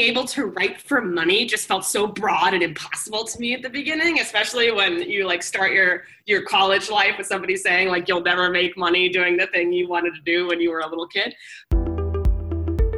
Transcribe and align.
able 0.00 0.24
to 0.24 0.46
write 0.46 0.80
for 0.80 1.00
money 1.00 1.44
just 1.44 1.66
felt 1.66 1.84
so 1.84 2.06
broad 2.06 2.54
and 2.54 2.62
impossible 2.62 3.24
to 3.24 3.40
me 3.40 3.52
at 3.52 3.62
the 3.62 3.68
beginning 3.68 4.20
especially 4.20 4.70
when 4.70 5.02
you 5.02 5.26
like 5.26 5.42
start 5.42 5.72
your 5.72 6.04
your 6.26 6.42
college 6.42 6.88
life 6.88 7.18
with 7.18 7.26
somebody 7.26 7.56
saying 7.56 7.88
like 7.88 8.06
you'll 8.06 8.20
never 8.20 8.48
make 8.48 8.76
money 8.76 9.08
doing 9.08 9.36
the 9.36 9.48
thing 9.48 9.72
you 9.72 9.88
wanted 9.88 10.14
to 10.14 10.20
do 10.20 10.46
when 10.46 10.60
you 10.60 10.70
were 10.70 10.80
a 10.80 10.88
little 10.88 11.06
kid. 11.08 11.34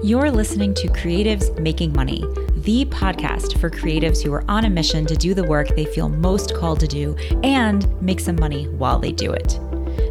You're 0.02 0.30
listening 0.30 0.74
to 0.74 0.88
creatives 0.88 1.58
making 1.58 1.94
money 1.94 2.22
the 2.56 2.84
podcast 2.84 3.58
for 3.58 3.70
creatives 3.70 4.22
who 4.22 4.30
are 4.34 4.44
on 4.50 4.66
a 4.66 4.70
mission 4.70 5.06
to 5.06 5.16
do 5.16 5.32
the 5.32 5.44
work 5.44 5.74
they 5.74 5.86
feel 5.86 6.10
most 6.10 6.54
called 6.54 6.80
to 6.80 6.86
do 6.86 7.16
and 7.42 7.90
make 8.02 8.20
some 8.20 8.36
money 8.36 8.68
while 8.68 8.98
they 8.98 9.12
do 9.12 9.32
it 9.32 9.58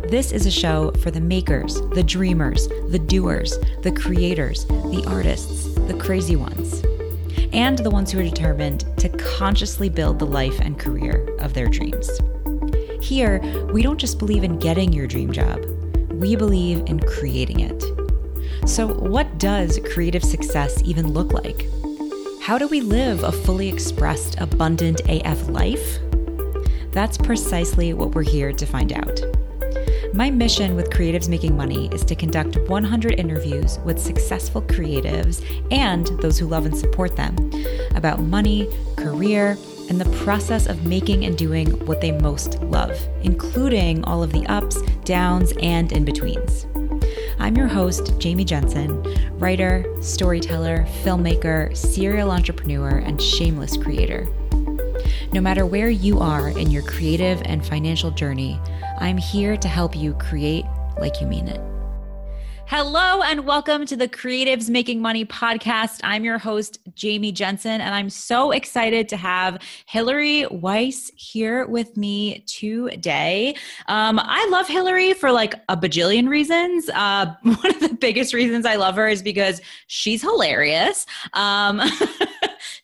this 0.10 0.32
is 0.32 0.48
a 0.48 0.52
show 0.52 0.92
for 1.04 1.12
the 1.12 1.22
makers, 1.22 1.82
the 1.92 2.02
dreamers, 2.02 2.68
the 2.88 2.98
doers, 2.98 3.60
the 3.84 3.92
creators, 3.92 4.66
the 4.66 5.04
artists, 5.08 5.72
the 5.76 5.94
crazy 5.94 6.36
ones, 6.36 6.84
and 7.54 7.78
the 7.78 7.92
ones 7.92 8.12
who 8.12 8.20
are 8.20 8.24
determined 8.24 8.86
to 8.98 9.10
consciously 9.10 9.88
build 9.88 10.18
the 10.18 10.26
life 10.26 10.60
and 10.62 10.80
career 10.80 11.30
of 11.40 11.54
their 11.54 11.68
dreams. 11.68 12.10
Here, 13.00 13.40
we 13.72 13.84
don't 13.84 14.00
just 14.00 14.18
believe 14.18 14.44
in 14.44 14.58
getting 14.58 14.92
your 14.92 15.06
dream 15.06 15.32
job, 15.32 15.64
we 16.12 16.36
believe 16.36 16.80
in 16.88 17.00
creating 17.02 17.60
it. 17.60 17.84
So, 18.68 18.88
what 18.88 19.38
does 19.38 19.80
creative 19.94 20.24
success 20.24 20.82
even 20.84 21.14
look 21.14 21.34
like? 21.34 21.68
How 22.42 22.58
do 22.58 22.68
we 22.68 22.82
live 22.82 23.24
a 23.24 23.32
fully 23.32 23.70
expressed, 23.70 24.40
abundant 24.40 25.02
AF 25.08 25.50
life? 25.50 26.00
That's 26.92 27.20
precisely 27.20 27.94
what 27.94 28.16
we're 28.16 28.24
here 28.24 28.52
to 28.52 28.66
find 28.66 28.92
out. 28.92 29.22
My 30.14 30.32
mission 30.32 30.76
with 30.76 30.90
Creatives 30.90 31.30
Making 31.30 31.56
Money 31.56 31.88
is 31.94 32.04
to 32.06 32.16
conduct 32.16 32.58
100 32.68 33.20
interviews 33.20 33.78
with 33.86 34.00
successful 34.00 34.60
creatives 34.64 35.46
and 35.72 36.08
those 36.20 36.40
who 36.40 36.48
love 36.48 36.66
and 36.66 36.76
support 36.76 37.16
them 37.16 37.36
about 37.94 38.20
money, 38.20 38.68
career, 38.98 39.56
and 39.88 40.02
the 40.02 40.10
process 40.24 40.66
of 40.66 40.84
making 40.84 41.26
and 41.26 41.38
doing 41.38 41.68
what 41.86 42.02
they 42.02 42.12
most 42.12 42.60
love, 42.64 43.00
including 43.22 44.04
all 44.06 44.24
of 44.24 44.32
the 44.32 44.46
ups, 44.48 44.82
downs, 45.06 45.54
and 45.62 45.92
in 45.92 46.06
betweens. 46.06 46.66
I'm 47.38 47.56
your 47.56 47.68
host, 47.68 48.18
Jamie 48.18 48.46
Jensen, 48.46 49.04
writer, 49.38 49.86
storyteller, 50.02 50.88
filmmaker, 51.04 51.78
serial 51.78 52.32
entrepreneur, 52.32 52.98
and 52.98 53.22
shameless 53.22 53.78
creator. 53.78 54.28
No 55.32 55.42
matter 55.42 55.64
where 55.64 55.92
you 55.92 56.18
are 56.20 56.50
in 56.50 56.72
your 56.72 56.82
creative 56.82 57.40
and 57.46 57.64
financial 57.64 58.10
journey, 58.10 58.60
I'm 58.98 59.18
here 59.18 59.56
to 59.58 59.68
help 59.68 59.96
you 59.96 60.16
create 60.16 60.66
like 60.98 61.22
you 61.22 61.28
mean 61.28 61.48
it. 61.48 61.62
Hello 62.66 63.22
and 63.22 63.46
welcome 63.46 63.86
to 63.86 63.96
the 63.96 64.08
Creatives 64.08 64.70
Making 64.70 65.02
Money 65.02 65.26
podcast. 65.26 66.00
I'm 66.04 66.24
your 66.24 66.40
host, 66.40 66.80
Jamie 66.96 67.32
Jensen, 67.32 67.80
and 67.80 67.94
I'm 67.94 68.10
so 68.10 68.50
excited 68.50 69.08
to 69.10 69.18
have 69.18 69.62
Hillary 69.86 70.48
Weiss 70.48 71.12
here 71.16 71.68
with 71.68 71.96
me 71.96 72.44
today. 72.48 73.56
Um, 73.88 74.20
I 74.20 74.48
love 74.50 74.68
Hillary 74.68 75.14
for 75.14 75.32
like 75.32 75.54
a 75.70 75.78
bajillion 75.78 76.28
reasons. 76.28 76.90
Uh, 76.90 77.36
one 77.44 77.70
of 77.70 77.80
the 77.80 77.98
biggest 78.00 78.34
reasons 78.34 78.66
I 78.66 78.78
love 78.78 78.96
her 78.96 79.08
is 79.08 79.22
because 79.22 79.62
she's 79.86 80.24
hilarious. 80.24 81.06
Um, 81.34 81.82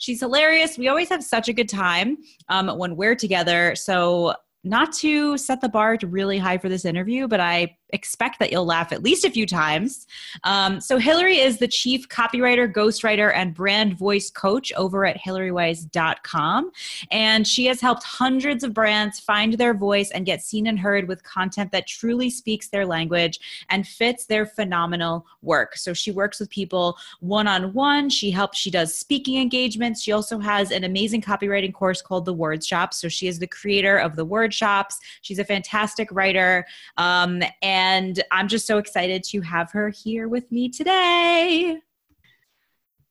she's 0.05 0.19
hilarious. 0.19 0.77
We 0.77 0.87
always 0.87 1.09
have 1.09 1.23
such 1.23 1.49
a 1.49 1.53
good 1.53 1.67
time 1.67 2.17
um, 2.49 2.67
when 2.77 2.95
we're 2.95 3.15
together. 3.15 3.75
So 3.75 4.35
not 4.63 4.93
to 4.93 5.37
set 5.37 5.61
the 5.61 5.69
bar 5.69 5.97
really 6.03 6.37
high 6.37 6.59
for 6.59 6.69
this 6.69 6.85
interview, 6.85 7.27
but 7.27 7.39
I 7.39 7.75
expect 7.95 8.37
that 8.39 8.51
you'll 8.51 8.65
laugh 8.65 8.91
at 8.91 9.01
least 9.01 9.25
a 9.25 9.31
few 9.31 9.47
times. 9.47 10.05
Um, 10.43 10.79
so, 10.79 10.99
Hillary 10.99 11.39
is 11.39 11.57
the 11.57 11.67
chief 11.67 12.07
copywriter, 12.09 12.71
ghostwriter, 12.71 13.31
and 13.33 13.55
brand 13.55 13.97
voice 13.97 14.29
coach 14.29 14.71
over 14.73 15.05
at 15.05 15.17
HillaryWeiss.com. 15.17 16.71
And 17.09 17.47
she 17.47 17.65
has 17.65 17.81
helped 17.81 18.03
hundreds 18.03 18.63
of 18.63 18.73
brands 18.73 19.19
find 19.19 19.53
their 19.53 19.73
voice 19.73 20.11
and 20.11 20.25
get 20.25 20.43
seen 20.43 20.67
and 20.67 20.77
heard 20.77 21.07
with 21.07 21.23
content 21.23 21.71
that 21.71 21.87
truly 21.87 22.29
speaks 22.29 22.67
their 22.67 22.85
language 22.85 23.39
and 23.69 23.87
fits 23.87 24.25
their 24.25 24.45
phenomenal 24.45 25.25
work. 25.41 25.77
So, 25.77 25.93
she 25.93 26.11
works 26.11 26.39
with 26.39 26.49
people 26.49 26.97
one 27.21 27.47
on 27.47 27.73
one. 27.73 28.09
She 28.09 28.29
helps, 28.29 28.59
she 28.59 28.69
does 28.69 28.95
speaking 28.95 29.41
engagements. 29.41 30.03
She 30.03 30.11
also 30.11 30.37
has 30.37 30.71
an 30.71 30.83
amazing 30.83 31.21
copywriting 31.21 31.73
course 31.73 32.01
called 32.01 32.25
The 32.25 32.33
Word 32.33 32.63
Shop. 32.63 32.93
So, 32.93 33.07
she 33.07 33.27
is 33.27 33.39
the 33.39 33.47
creator 33.47 33.97
of 33.97 34.15
The 34.15 34.25
Word 34.25 34.53
Shops. 34.53 34.99
She's 35.21 35.39
a 35.39 35.45
fantastic 35.45 36.09
writer. 36.11 36.65
Um, 36.97 37.41
and 37.61 37.84
and 37.85 38.23
I'm 38.31 38.47
just 38.47 38.65
so 38.65 38.79
excited 38.79 39.23
to 39.25 39.41
have 39.41 39.71
her 39.71 39.89
here 39.89 40.27
with 40.27 40.51
me 40.51 40.69
today. 40.69 41.77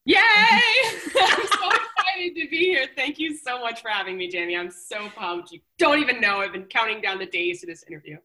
Yay! 0.03 0.17
I'm 0.19 1.47
so 1.47 1.69
excited 1.69 2.35
to 2.35 2.47
be 2.49 2.57
here. 2.57 2.87
Thank 2.93 3.17
you 3.17 3.37
so 3.37 3.59
much 3.61 3.81
for 3.81 3.87
having 3.87 4.17
me, 4.17 4.27
Jamie. 4.27 4.57
I'm 4.57 4.69
so 4.69 5.07
pumped. 5.15 5.53
You 5.53 5.61
don't 5.79 5.99
even 5.99 6.19
know. 6.19 6.39
I've 6.39 6.51
been 6.51 6.65
counting 6.65 6.99
down 7.01 7.19
the 7.19 7.25
days 7.25 7.61
to 7.61 7.67
this 7.67 7.83
interview. 7.89 8.17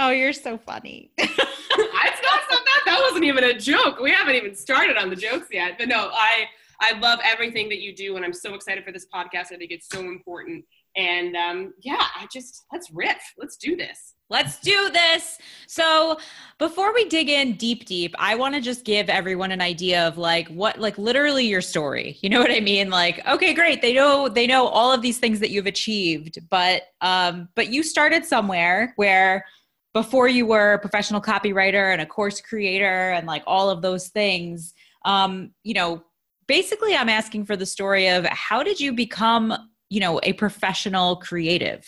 Oh, 0.00 0.08
you're 0.08 0.32
so 0.32 0.56
funny. 0.56 1.10
it's 1.18 1.36
not 1.36 2.40
so 2.50 2.56
that. 2.56 2.82
That 2.86 2.98
wasn't 3.02 3.24
even 3.24 3.44
a 3.44 3.58
joke. 3.58 4.00
We 4.00 4.10
haven't 4.12 4.34
even 4.34 4.54
started 4.54 4.96
on 4.96 5.10
the 5.10 5.16
jokes 5.16 5.48
yet. 5.52 5.76
But 5.78 5.88
no, 5.88 6.08
I 6.12 6.46
I 6.80 6.98
love 7.00 7.20
everything 7.22 7.68
that 7.68 7.80
you 7.80 7.94
do, 7.94 8.16
and 8.16 8.24
I'm 8.24 8.32
so 8.32 8.54
excited 8.54 8.82
for 8.82 8.92
this 8.92 9.06
podcast. 9.14 9.52
I 9.52 9.56
think 9.56 9.70
it's 9.70 9.88
so 9.88 10.00
important. 10.00 10.64
And 10.96 11.36
um, 11.36 11.74
yeah, 11.80 12.06
I 12.16 12.26
just 12.32 12.64
let's 12.72 12.90
riff. 12.90 13.22
Let's 13.36 13.58
do 13.58 13.76
this. 13.76 14.14
Let's 14.32 14.58
do 14.60 14.88
this. 14.90 15.36
So, 15.66 16.18
before 16.58 16.94
we 16.94 17.04
dig 17.04 17.28
in 17.28 17.52
deep, 17.56 17.84
deep, 17.84 18.14
I 18.18 18.34
want 18.34 18.54
to 18.54 18.62
just 18.62 18.82
give 18.82 19.10
everyone 19.10 19.52
an 19.52 19.60
idea 19.60 20.08
of 20.08 20.16
like 20.16 20.48
what, 20.48 20.80
like 20.80 20.96
literally 20.96 21.46
your 21.46 21.60
story. 21.60 22.16
You 22.22 22.30
know 22.30 22.40
what 22.40 22.50
I 22.50 22.60
mean? 22.60 22.88
Like, 22.88 23.20
okay, 23.26 23.52
great. 23.52 23.82
They 23.82 23.92
know 23.92 24.30
they 24.30 24.46
know 24.46 24.68
all 24.68 24.90
of 24.90 25.02
these 25.02 25.18
things 25.18 25.38
that 25.40 25.50
you've 25.50 25.66
achieved, 25.66 26.38
but 26.48 26.84
um, 27.02 27.50
but 27.54 27.68
you 27.68 27.82
started 27.82 28.24
somewhere 28.24 28.94
where 28.96 29.44
before 29.92 30.28
you 30.28 30.46
were 30.46 30.74
a 30.74 30.78
professional 30.78 31.20
copywriter 31.20 31.92
and 31.92 32.00
a 32.00 32.06
course 32.06 32.40
creator 32.40 33.10
and 33.10 33.26
like 33.26 33.42
all 33.46 33.68
of 33.68 33.82
those 33.82 34.08
things. 34.08 34.72
Um, 35.04 35.50
you 35.62 35.74
know, 35.74 36.04
basically, 36.46 36.96
I'm 36.96 37.10
asking 37.10 37.44
for 37.44 37.56
the 37.56 37.66
story 37.66 38.08
of 38.08 38.24
how 38.24 38.62
did 38.62 38.80
you 38.80 38.94
become, 38.94 39.52
you 39.90 40.00
know, 40.00 40.20
a 40.22 40.32
professional 40.32 41.16
creative? 41.16 41.84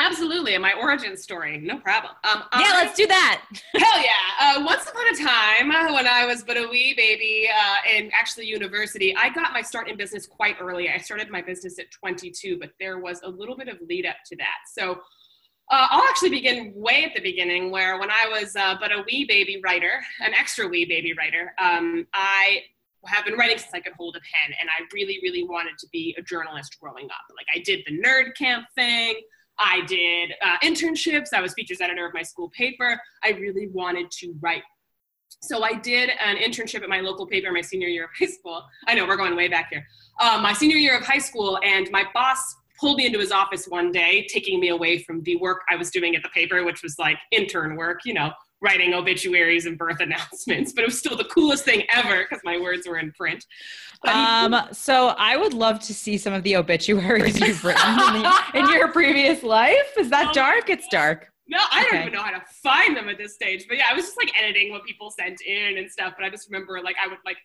Absolutely, 0.00 0.54
and 0.54 0.62
my 0.62 0.74
origin 0.74 1.16
story, 1.16 1.58
no 1.58 1.78
problem. 1.78 2.12
Um, 2.22 2.44
yeah, 2.52 2.70
I, 2.70 2.84
let's 2.84 2.96
do 2.96 3.06
that. 3.08 3.44
hell 3.74 4.00
yeah! 4.00 4.60
Uh, 4.60 4.64
once 4.64 4.88
upon 4.88 5.08
a 5.12 5.16
time, 5.16 5.72
uh, 5.72 5.92
when 5.92 6.06
I 6.06 6.24
was 6.24 6.44
but 6.44 6.56
a 6.56 6.68
wee 6.68 6.94
baby 6.96 7.48
uh, 7.52 7.96
in 7.96 8.08
actually 8.12 8.46
university, 8.46 9.16
I 9.16 9.28
got 9.30 9.52
my 9.52 9.60
start 9.60 9.88
in 9.88 9.96
business 9.96 10.24
quite 10.24 10.56
early. 10.60 10.88
I 10.88 10.98
started 10.98 11.30
my 11.30 11.42
business 11.42 11.80
at 11.80 11.90
22, 11.90 12.58
but 12.60 12.70
there 12.78 13.00
was 13.00 13.20
a 13.24 13.28
little 13.28 13.56
bit 13.56 13.66
of 13.66 13.78
lead 13.88 14.06
up 14.06 14.16
to 14.26 14.36
that. 14.36 14.58
So 14.72 15.00
uh, 15.70 15.88
I'll 15.90 16.04
actually 16.04 16.30
begin 16.30 16.72
way 16.76 17.04
at 17.04 17.14
the 17.14 17.20
beginning, 17.20 17.72
where 17.72 17.98
when 17.98 18.10
I 18.10 18.28
was 18.30 18.54
uh, 18.54 18.76
but 18.80 18.92
a 18.92 19.02
wee 19.04 19.24
baby 19.24 19.60
writer, 19.64 20.00
an 20.20 20.32
extra 20.32 20.68
wee 20.68 20.84
baby 20.84 21.12
writer, 21.12 21.54
um, 21.60 22.06
I 22.14 22.60
have 23.06 23.24
been 23.24 23.34
writing 23.34 23.58
since 23.58 23.74
I 23.74 23.80
could 23.80 23.94
hold 23.94 24.14
a 24.14 24.20
pen, 24.20 24.56
and 24.60 24.70
I 24.70 24.84
really, 24.94 25.18
really 25.24 25.42
wanted 25.42 25.76
to 25.78 25.88
be 25.92 26.14
a 26.16 26.22
journalist 26.22 26.78
growing 26.80 27.06
up. 27.06 27.36
Like 27.36 27.46
I 27.52 27.58
did 27.64 27.80
the 27.84 28.00
nerd 28.00 28.36
camp 28.36 28.66
thing. 28.76 29.16
I 29.58 29.82
did 29.86 30.32
uh, 30.42 30.56
internships. 30.62 31.28
I 31.32 31.40
was 31.40 31.52
features 31.54 31.80
editor 31.80 32.06
of 32.06 32.14
my 32.14 32.22
school 32.22 32.50
paper. 32.50 33.00
I 33.24 33.30
really 33.30 33.68
wanted 33.68 34.10
to 34.12 34.34
write. 34.40 34.62
So 35.40 35.62
I 35.62 35.74
did 35.74 36.10
an 36.24 36.36
internship 36.36 36.82
at 36.82 36.88
my 36.88 37.00
local 37.00 37.26
paper 37.26 37.52
my 37.52 37.60
senior 37.60 37.88
year 37.88 38.04
of 38.04 38.10
high 38.18 38.26
school. 38.26 38.64
I 38.86 38.94
know 38.94 39.06
we're 39.06 39.16
going 39.16 39.36
way 39.36 39.48
back 39.48 39.68
here. 39.70 39.86
Um, 40.20 40.42
my 40.42 40.52
senior 40.52 40.76
year 40.76 40.96
of 40.96 41.04
high 41.04 41.18
school, 41.18 41.58
and 41.62 41.88
my 41.90 42.04
boss 42.12 42.38
pulled 42.80 42.96
me 42.96 43.06
into 43.06 43.18
his 43.18 43.32
office 43.32 43.66
one 43.66 43.92
day, 43.92 44.26
taking 44.32 44.60
me 44.60 44.68
away 44.68 44.98
from 45.02 45.22
the 45.22 45.36
work 45.36 45.62
I 45.68 45.76
was 45.76 45.90
doing 45.90 46.14
at 46.16 46.22
the 46.22 46.28
paper, 46.30 46.64
which 46.64 46.82
was 46.82 46.98
like 46.98 47.18
intern 47.32 47.76
work, 47.76 48.00
you 48.04 48.14
know, 48.14 48.32
writing 48.60 48.94
obituaries 48.94 49.66
and 49.66 49.78
birth 49.78 50.00
announcements, 50.00 50.72
but 50.72 50.82
it 50.82 50.86
was 50.86 50.98
still 50.98 51.16
the 51.16 51.24
coolest 51.24 51.64
thing 51.64 51.84
ever 51.94 52.26
because 52.28 52.42
my 52.44 52.58
words 52.58 52.88
were 52.88 52.98
in 52.98 53.12
print. 53.12 53.44
Um, 54.06 54.54
so 54.72 55.08
I 55.18 55.36
would 55.36 55.54
love 55.54 55.80
to 55.80 55.94
see 55.94 56.18
some 56.18 56.32
of 56.32 56.42
the 56.44 56.56
obituaries 56.56 57.40
you've 57.46 57.64
written 57.64 57.90
in, 57.90 58.22
the, 58.22 58.42
in, 58.54 58.68
your 58.68 58.92
previous 58.92 59.42
life. 59.42 59.92
Is 59.98 60.08
that 60.10 60.28
oh 60.30 60.32
dark? 60.32 60.70
It's 60.70 60.86
dark. 60.88 61.32
No, 61.48 61.58
I 61.72 61.84
don't 61.84 62.00
even 62.02 62.12
know 62.12 62.22
how 62.22 62.30
to 62.30 62.42
find 62.62 62.96
them 62.96 63.08
at 63.08 63.18
this 63.18 63.34
stage. 63.34 63.66
But 63.66 63.78
yeah, 63.78 63.86
I 63.90 63.94
was 63.94 64.04
just 64.04 64.18
like 64.18 64.30
editing 64.40 64.70
what 64.70 64.84
people 64.84 65.10
sent 65.10 65.40
in 65.40 65.78
and 65.78 65.90
stuff. 65.90 66.14
But 66.16 66.26
I 66.26 66.30
just 66.30 66.48
remember 66.48 66.80
like 66.80 66.96
I 67.02 67.08
would 67.08 67.18
like 67.24 67.38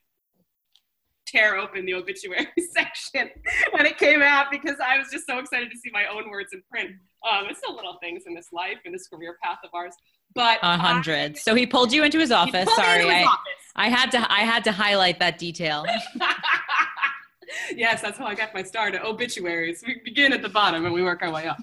tear 1.26 1.58
open 1.58 1.86
the 1.86 1.94
obituary 1.96 2.48
section 2.76 3.30
when 3.72 3.86
it 3.86 3.98
came 3.98 4.22
out 4.22 4.52
because 4.52 4.76
I 4.86 4.98
was 4.98 5.08
just 5.12 5.26
so 5.26 5.40
excited 5.40 5.72
to 5.72 5.78
see 5.78 5.90
my 5.92 6.06
own 6.06 6.30
words 6.30 6.54
in 6.54 6.62
print. 6.70 6.92
Um, 7.28 7.46
it's 7.50 7.62
the 7.62 7.74
little 7.74 7.98
things 8.02 8.24
in 8.28 8.36
this 8.36 8.50
life 8.52 8.78
and 8.86 8.94
this 8.94 9.08
career 9.08 9.38
path 9.42 9.60
of 9.64 9.72
ours 9.74 9.96
but 10.34 10.60
a 10.62 10.78
hundred. 10.78 11.38
So 11.38 11.56
he 11.56 11.66
pulled 11.66 11.92
you 11.92 12.04
into 12.04 12.20
his 12.20 12.32
office. 12.32 12.74
Sorry, 12.76 13.04
his 13.04 13.12
I, 13.12 13.24
office. 13.24 13.54
I 13.76 13.90
had 13.90 14.12
to 14.12 14.32
I 14.32 14.42
had 14.42 14.64
to 14.66 14.72
highlight 14.72 15.20
that 15.20 15.38
detail. 15.38 15.86
yes, 17.76 18.02
that's 18.02 18.18
how 18.18 18.26
I 18.26 18.36
got 18.36 18.54
my 18.54 18.64
start 18.64 18.96
at 18.96 19.04
obituaries. 19.04 19.84
We 19.86 20.02
begin 20.04 20.34
at 20.34 20.42
the 20.42 20.50
bottom 20.50 20.86
and 20.86 20.94
we 20.94 21.02
work 21.02 21.22
our 21.22 21.32
way 21.32 21.48
up. 21.48 21.62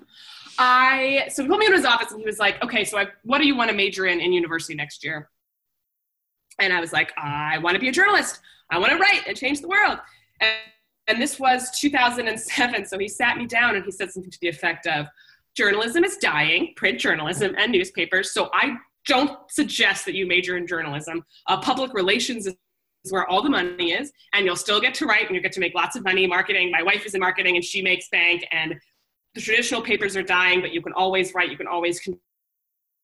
I 0.58 1.28
so 1.32 1.42
he 1.42 1.48
pulled 1.48 1.60
me 1.60 1.66
into 1.66 1.76
his 1.76 1.86
office 1.86 2.12
and 2.12 2.20
he 2.20 2.26
was 2.26 2.38
like, 2.38 2.62
"Okay, 2.62 2.84
so 2.84 2.98
I, 2.98 3.06
what 3.22 3.38
do 3.38 3.46
you 3.46 3.56
want 3.56 3.70
to 3.70 3.76
major 3.76 4.06
in 4.06 4.20
in 4.20 4.32
university 4.32 4.74
next 4.74 5.04
year?" 5.04 5.30
And 6.58 6.72
I 6.72 6.80
was 6.80 6.92
like, 6.92 7.12
"I 7.16 7.58
want 7.58 7.74
to 7.74 7.80
be 7.80 7.88
a 7.88 7.92
journalist. 7.92 8.40
I 8.70 8.78
want 8.78 8.92
to 8.92 8.98
write 8.98 9.22
and 9.26 9.36
change 9.36 9.60
the 9.60 9.68
world." 9.68 9.98
And, 10.40 10.52
and 11.06 11.20
this 11.20 11.40
was 11.40 11.70
2007. 11.78 12.86
So 12.86 12.98
he 12.98 13.08
sat 13.08 13.36
me 13.36 13.46
down 13.46 13.74
and 13.74 13.84
he 13.84 13.90
said 13.90 14.12
something 14.12 14.30
to 14.30 14.38
the 14.40 14.48
effect 14.48 14.86
of 14.86 15.06
journalism 15.56 16.04
is 16.04 16.16
dying, 16.16 16.72
print 16.76 16.98
journalism 16.98 17.54
and 17.58 17.72
newspapers. 17.72 18.32
So 18.32 18.50
I 18.52 18.76
don't 19.06 19.38
suggest 19.50 20.04
that 20.06 20.14
you 20.14 20.26
major 20.26 20.56
in 20.56 20.66
journalism. 20.66 21.24
Uh, 21.46 21.60
public 21.60 21.92
relations 21.94 22.46
is 22.46 22.56
where 23.08 23.26
all 23.28 23.42
the 23.42 23.50
money 23.50 23.92
is, 23.92 24.12
and 24.34 24.44
you'll 24.44 24.56
still 24.56 24.80
get 24.80 24.94
to 24.94 25.06
write 25.06 25.26
and 25.26 25.34
you 25.34 25.40
get 25.40 25.52
to 25.52 25.60
make 25.60 25.74
lots 25.74 25.96
of 25.96 26.04
money 26.04 26.26
marketing. 26.26 26.70
My 26.70 26.82
wife 26.82 27.06
is 27.06 27.14
in 27.14 27.20
marketing 27.20 27.56
and 27.56 27.64
she 27.64 27.82
makes 27.82 28.08
bank, 28.10 28.44
and 28.52 28.74
the 29.34 29.40
traditional 29.40 29.80
papers 29.80 30.16
are 30.16 30.22
dying, 30.22 30.60
but 30.60 30.72
you 30.72 30.82
can 30.82 30.92
always 30.92 31.34
write, 31.34 31.50
you 31.50 31.56
can 31.56 31.66
always 31.66 32.00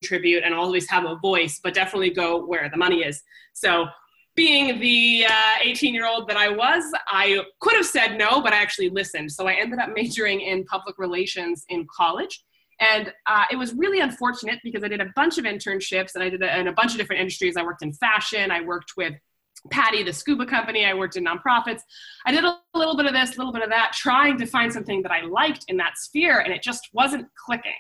contribute, 0.03 0.43
and 0.45 0.55
always 0.55 0.89
have 0.91 1.05
a 1.05 1.17
voice, 1.17 1.61
but 1.63 1.73
definitely 1.73 2.11
go 2.11 2.45
where 2.45 2.69
the 2.69 2.77
money 2.77 3.03
is. 3.03 3.23
So, 3.55 3.87
being 4.37 4.79
the 4.81 5.27
18 5.63 5.91
uh, 5.91 5.93
year 5.93 6.07
old 6.07 6.29
that 6.29 6.37
I 6.37 6.49
was, 6.49 6.85
I 7.09 7.43
could 7.61 7.75
have 7.75 7.87
said 7.87 8.17
no, 8.17 8.41
but 8.41 8.53
I 8.53 8.57
actually 8.57 8.91
listened. 8.91 9.33
So, 9.33 9.49
I 9.49 9.55
ended 9.55 9.79
up 9.79 9.91
majoring 9.95 10.41
in 10.41 10.65
public 10.65 10.99
relations 10.99 11.65
in 11.69 11.87
college. 11.95 12.45
And 12.79 13.11
uh, 13.27 13.45
it 13.51 13.57
was 13.57 13.73
really 13.75 14.01
unfortunate 14.01 14.59
because 14.63 14.85
I 14.85 14.89
did 14.89 15.01
a 15.01 15.11
bunch 15.17 15.39
of 15.39 15.45
internships 15.45 16.15
and 16.15 16.23
I 16.23 16.29
did 16.29 16.43
a, 16.43 16.61
in 16.61 16.69
a 16.69 16.73
bunch 16.73 16.93
of 16.93 16.99
different 16.99 17.21
industries. 17.21 17.57
I 17.57 17.63
worked 17.63 17.83
in 17.83 17.93
fashion, 17.95 18.51
I 18.51 18.61
worked 18.61 18.93
with 18.99 19.15
PADI, 19.71 20.03
the 20.03 20.13
scuba 20.13 20.47
company. 20.47 20.85
I 20.85 20.95
worked 20.95 21.17
in 21.17 21.25
nonprofits. 21.25 21.81
I 22.25 22.33
did 22.33 22.45
a 22.45 22.59
little 22.75 22.97
bit 22.97 23.07
of 23.07 23.13
this, 23.13 23.35
a 23.35 23.39
little 23.39 23.53
bit 23.53 23.63
of 23.63 23.71
that, 23.71 23.93
trying 23.93 24.39
to 24.39 24.47
find 24.47 24.73
something 24.73 25.03
that 25.03 25.13
I 25.13 25.23
liked 25.23 25.65
in 25.69 25.77
that 25.79 25.99
sphere, 25.99 26.41
and 26.41 26.53
it 26.53 26.63
just 26.63 26.89
wasn't 26.93 27.27
clicking. 27.47 27.73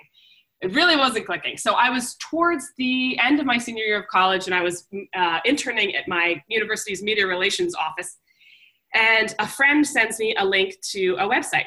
It 0.62 0.75
really 0.75 0.97
wasn't 0.97 1.26
clicking. 1.26 1.56
So 1.58 1.75
I 1.75 1.91
was 1.91 2.17
towards 2.17 2.73
the 2.79 3.19
end 3.19 3.41
of 3.41 3.47
my 3.47 3.58
senior 3.58 3.85
year 3.85 4.00
of 4.00 4.06
college, 4.08 4.47
and 4.47 4.55
I 4.55 4.62
was 4.62 4.87
uh, 5.14 5.41
interning 5.44 5.94
at 5.94 6.08
my 6.08 6.43
university's 6.49 7.03
media 7.03 7.26
relations 7.26 7.75
office. 7.75 8.17
And 8.94 9.35
a 9.38 9.47
friend 9.47 9.87
sends 9.87 10.19
me 10.19 10.35
a 10.38 10.44
link 10.44 10.81
to 10.93 11.17
a 11.19 11.29
website 11.29 11.67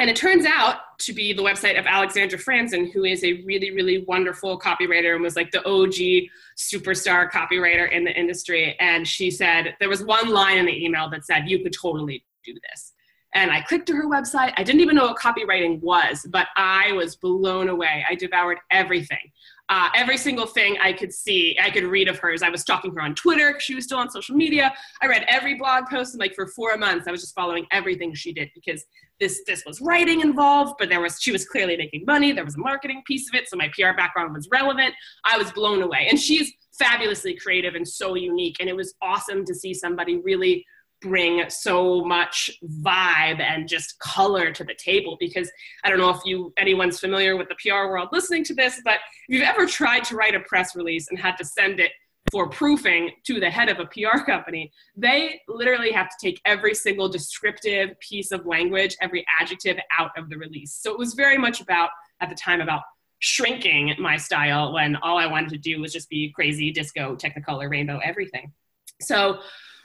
and 0.00 0.08
it 0.08 0.16
turns 0.16 0.46
out 0.46 0.76
to 1.00 1.12
be 1.12 1.34
the 1.34 1.42
website 1.42 1.78
of 1.78 1.84
Alexandra 1.84 2.38
Franzen, 2.38 2.90
who 2.90 3.04
is 3.04 3.22
a 3.22 3.42
really, 3.42 3.70
really 3.70 4.02
wonderful 4.08 4.58
copywriter 4.58 5.14
and 5.14 5.22
was 5.22 5.36
like 5.36 5.50
the 5.50 5.62
OG 5.66 6.30
superstar 6.56 7.30
copywriter 7.30 7.90
in 7.92 8.04
the 8.04 8.18
industry. 8.18 8.76
And 8.80 9.06
she 9.06 9.30
said, 9.30 9.74
there 9.78 9.90
was 9.90 10.02
one 10.02 10.30
line 10.30 10.56
in 10.56 10.64
the 10.64 10.84
email 10.84 11.10
that 11.10 11.26
said, 11.26 11.50
you 11.50 11.62
could 11.62 11.74
totally 11.78 12.24
do 12.46 12.54
this. 12.70 12.94
And 13.34 13.50
I 13.50 13.60
clicked 13.60 13.86
to 13.86 13.94
her 13.94 14.08
website. 14.08 14.52
I 14.56 14.64
didn't 14.64 14.80
even 14.80 14.96
know 14.96 15.06
what 15.06 15.18
copywriting 15.18 15.80
was, 15.80 16.26
but 16.30 16.48
I 16.56 16.92
was 16.92 17.16
blown 17.16 17.68
away. 17.68 18.04
I 18.08 18.16
devoured 18.16 18.58
everything. 18.70 19.30
Uh, 19.68 19.88
every 19.94 20.16
single 20.16 20.46
thing 20.46 20.76
I 20.82 20.92
could 20.92 21.12
see, 21.12 21.56
I 21.62 21.70
could 21.70 21.84
read 21.84 22.08
of 22.08 22.18
hers. 22.18 22.42
I 22.42 22.50
was 22.50 22.62
stalking 22.62 22.92
her 22.92 23.00
on 23.00 23.14
Twitter. 23.14 23.54
She 23.60 23.76
was 23.76 23.84
still 23.84 23.98
on 23.98 24.10
social 24.10 24.34
media. 24.34 24.74
I 25.00 25.06
read 25.06 25.24
every 25.28 25.54
blog 25.54 25.86
post, 25.86 26.12
and 26.12 26.20
like 26.20 26.34
for 26.34 26.48
four 26.48 26.76
months, 26.76 27.06
I 27.06 27.12
was 27.12 27.20
just 27.20 27.36
following 27.36 27.66
everything 27.70 28.12
she 28.12 28.32
did 28.32 28.50
because 28.52 28.84
this 29.20 29.42
this 29.46 29.62
was 29.64 29.80
writing 29.80 30.22
involved, 30.22 30.74
but 30.80 30.88
there 30.88 31.00
was 31.00 31.18
she 31.20 31.30
was 31.30 31.46
clearly 31.46 31.76
making 31.76 32.04
money. 32.04 32.32
There 32.32 32.44
was 32.44 32.56
a 32.56 32.60
marketing 32.60 33.02
piece 33.06 33.28
of 33.28 33.36
it, 33.36 33.48
so 33.48 33.56
my 33.56 33.68
PR 33.68 33.96
background 33.96 34.34
was 34.34 34.48
relevant. 34.50 34.92
I 35.24 35.38
was 35.38 35.52
blown 35.52 35.82
away, 35.82 36.08
and 36.10 36.18
she's 36.18 36.52
fabulously 36.76 37.34
creative 37.36 37.76
and 37.76 37.86
so 37.86 38.16
unique, 38.16 38.56
and 38.58 38.68
it 38.68 38.74
was 38.74 38.94
awesome 39.00 39.44
to 39.44 39.54
see 39.54 39.72
somebody 39.72 40.16
really 40.16 40.66
bring 41.00 41.48
so 41.48 42.04
much 42.04 42.50
vibe 42.82 43.40
and 43.40 43.68
just 43.68 43.98
color 44.00 44.52
to 44.52 44.64
the 44.64 44.74
table 44.74 45.16
because 45.18 45.50
i 45.84 45.88
don't 45.88 45.98
know 45.98 46.10
if 46.10 46.20
you 46.24 46.52
anyone's 46.58 47.00
familiar 47.00 47.36
with 47.36 47.48
the 47.48 47.54
pr 47.54 47.70
world 47.70 48.08
listening 48.12 48.44
to 48.44 48.54
this 48.54 48.80
but 48.84 48.98
if 49.28 49.34
you've 49.36 49.42
ever 49.42 49.66
tried 49.66 50.04
to 50.04 50.14
write 50.14 50.34
a 50.34 50.40
press 50.40 50.76
release 50.76 51.08
and 51.08 51.18
had 51.18 51.36
to 51.36 51.44
send 51.44 51.80
it 51.80 51.92
for 52.30 52.48
proofing 52.48 53.10
to 53.24 53.40
the 53.40 53.50
head 53.50 53.68
of 53.68 53.80
a 53.80 53.86
PR 53.86 54.22
company, 54.24 54.70
they 54.96 55.40
literally 55.48 55.90
have 55.90 56.08
to 56.08 56.14
take 56.20 56.40
every 56.44 56.74
single 56.74 57.08
descriptive 57.08 57.98
piece 58.00 58.30
of 58.30 58.46
language, 58.46 58.96
every 59.00 59.24
adjective 59.40 59.78
out 59.98 60.10
of 60.16 60.28
the 60.28 60.36
release. 60.36 60.78
So 60.80 60.92
it 60.92 60.98
was 60.98 61.14
very 61.14 61.38
much 61.38 61.60
about, 61.60 61.90
at 62.20 62.28
the 62.28 62.34
time, 62.34 62.60
about 62.60 62.82
shrinking 63.18 63.94
my 63.98 64.16
style 64.16 64.72
when 64.72 64.96
all 64.96 65.18
I 65.18 65.26
wanted 65.26 65.50
to 65.50 65.58
do 65.58 65.80
was 65.80 65.92
just 65.92 66.08
be 66.08 66.32
crazy, 66.34 66.70
disco, 66.70 67.16
technicolor, 67.16 67.70
rainbow, 67.70 68.00
everything. 68.04 68.52
So 69.00 69.40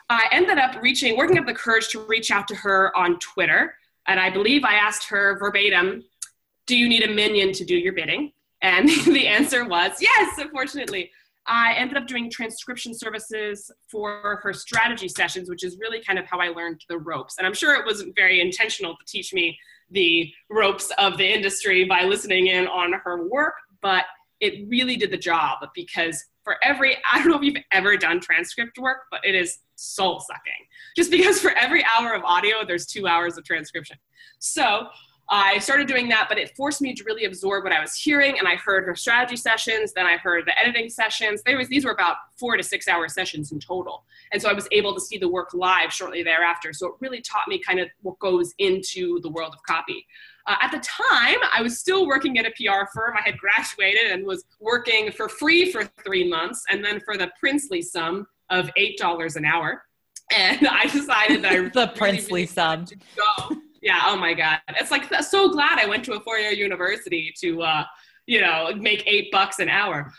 I 0.10 0.28
ended 0.32 0.58
up 0.58 0.82
reaching, 0.82 1.18
working 1.18 1.38
up 1.38 1.46
the 1.46 1.54
courage 1.54 1.90
to 1.90 2.06
reach 2.06 2.32
out 2.32 2.48
to 2.50 2.56
her 2.56 2.96
on 2.96 3.20
Twitter. 3.20 3.76
And 4.08 4.20
I 4.20 4.30
believe 4.30 4.64
I 4.64 4.76
asked 4.76 5.10
her 5.10 5.38
verbatim, 5.40 6.04
Do 6.68 6.78
you 6.78 6.88
need 6.88 7.04
a 7.04 7.14
minion 7.14 7.54
to 7.54 7.66
do 7.66 7.76
your 7.76 7.94
bidding? 7.94 8.32
And 8.62 8.90
the 9.06 9.28
answer 9.28 9.66
was 9.66 9.94
yes, 10.00 10.38
unfortunately. 10.38 11.12
I 11.48 11.74
ended 11.76 11.98
up 11.98 12.08
doing 12.08 12.32
transcription 12.32 12.94
services 12.94 13.72
for 13.92 14.40
her 14.42 14.52
strategy 14.52 15.08
sessions, 15.08 15.48
which 15.48 15.64
is 15.64 15.78
really 15.80 16.02
kind 16.02 16.18
of 16.18 16.26
how 16.26 16.40
I 16.40 16.48
learned 16.48 16.82
the 16.90 16.98
ropes. 16.98 17.36
And 17.38 17.46
I'm 17.46 17.54
sure 17.54 17.76
it 17.76 17.86
wasn't 17.86 18.16
very 18.16 18.42
intentional 18.42 18.96
to 18.96 19.06
teach 19.06 19.32
me 19.32 19.58
the 19.92 20.32
ropes 20.50 20.92
of 20.98 21.18
the 21.18 21.28
industry 21.32 21.86
by 21.86 22.04
listening 22.04 22.48
in 22.48 22.68
on 22.68 22.94
her 22.94 23.28
work, 23.30 23.54
but 23.82 24.06
it 24.40 24.68
really 24.68 24.96
did 24.96 25.12
the 25.12 25.18
job 25.18 25.60
because 25.76 26.24
for 26.46 26.56
every, 26.64 26.96
I 27.12 27.18
don't 27.18 27.28
know 27.28 27.38
if 27.38 27.44
you've 27.44 27.62
ever 27.74 27.98
done 27.98 28.22
transcript 28.22 28.78
work, 28.78 29.00
but 29.12 29.20
it 29.26 29.36
is 29.36 29.60
soul 29.76 30.22
sucking. 30.22 30.54
Just 30.96 31.12
because 31.12 31.42
for 31.42 31.52
every 31.52 31.84
hour 31.84 32.14
of 32.14 32.24
audio, 32.24 32.66
there's 32.66 32.86
two 32.86 33.06
hours 33.06 33.38
of 33.38 33.44
transcription. 33.44 33.98
So 34.40 34.88
I 35.28 35.58
started 35.58 35.88
doing 35.88 36.08
that, 36.10 36.28
but 36.30 36.38
it 36.38 36.56
forced 36.56 36.82
me 36.82 36.94
to 36.94 37.04
really 37.04 37.26
absorb 37.26 37.64
what 37.64 37.74
I 37.74 37.82
was 37.82 37.96
hearing. 37.96 38.38
And 38.38 38.48
I 38.48 38.56
heard 38.56 38.86
her 38.86 38.96
strategy 38.96 39.36
sessions, 39.36 39.92
then 39.92 40.06
I 40.06 40.18
heard 40.18 40.46
the 40.46 40.58
editing 40.58 40.88
sessions. 40.88 41.42
They 41.44 41.56
was, 41.56 41.68
these 41.68 41.84
were 41.84 41.92
about 41.92 42.18
four 42.40 42.58
to 42.58 42.64
six 42.64 42.88
hour 42.88 43.10
sessions 43.10 43.52
in 43.52 43.60
total. 43.60 44.06
And 44.32 44.42
so 44.42 44.50
I 44.50 44.54
was 44.54 44.68
able 44.72 44.94
to 44.94 45.02
see 45.02 45.18
the 45.18 45.28
work 45.28 45.54
live 45.54 45.92
shortly 45.92 46.22
thereafter. 46.22 46.74
So 46.74 46.88
it 46.88 46.94
really 47.00 47.22
taught 47.22 47.48
me 47.48 47.60
kind 47.60 47.80
of 47.80 47.90
what 48.04 48.20
goes 48.20 48.54
into 48.60 49.20
the 49.22 49.30
world 49.30 49.54
of 49.56 49.64
copy. 49.64 50.06
Uh, 50.48 50.56
at 50.62 50.72
the 50.72 50.80
time, 50.80 51.38
I 51.54 51.62
was 51.62 51.80
still 51.80 52.06
working 52.06 52.38
at 52.38 52.46
a 52.46 52.52
PR 52.52 52.86
firm. 52.94 53.16
I 53.18 53.22
had 53.30 53.38
graduated 53.38 54.12
and 54.12 54.26
was 54.26 54.44
working 54.60 55.12
for 55.12 55.28
free 55.28 55.72
for 55.72 55.86
three 56.06 56.28
months, 56.28 56.64
and 56.70 56.84
then 56.84 57.00
for 57.00 57.18
the 57.18 57.32
princely 57.40 57.82
sum 57.82 58.28
of 58.50 58.70
$8 58.78 59.36
an 59.36 59.46
hour. 59.46 59.84
And 60.36 60.68
I 60.68 60.88
decided 60.88 61.44
that 61.44 61.52
I 61.52 61.56
the 61.70 61.72
really, 61.76 61.88
princely 61.96 62.34
really 62.34 62.46
sum. 62.48 62.86
go 63.16 63.58
yeah 63.86 64.02
oh 64.08 64.18
my 64.18 64.34
god 64.34 64.60
it's 64.70 64.92
like 64.92 65.06
so 65.24 65.50
glad 65.50 65.80
i 65.80 65.86
went 65.86 66.04
to 66.04 66.14
a 66.14 66.20
four-year 66.20 66.52
university 66.52 67.32
to 67.40 67.62
uh, 67.62 67.84
you 68.26 68.42
know 68.42 68.74
make 68.76 69.04
eight 69.06 69.32
bucks 69.32 69.60
an 69.60 69.70
hour 69.70 70.12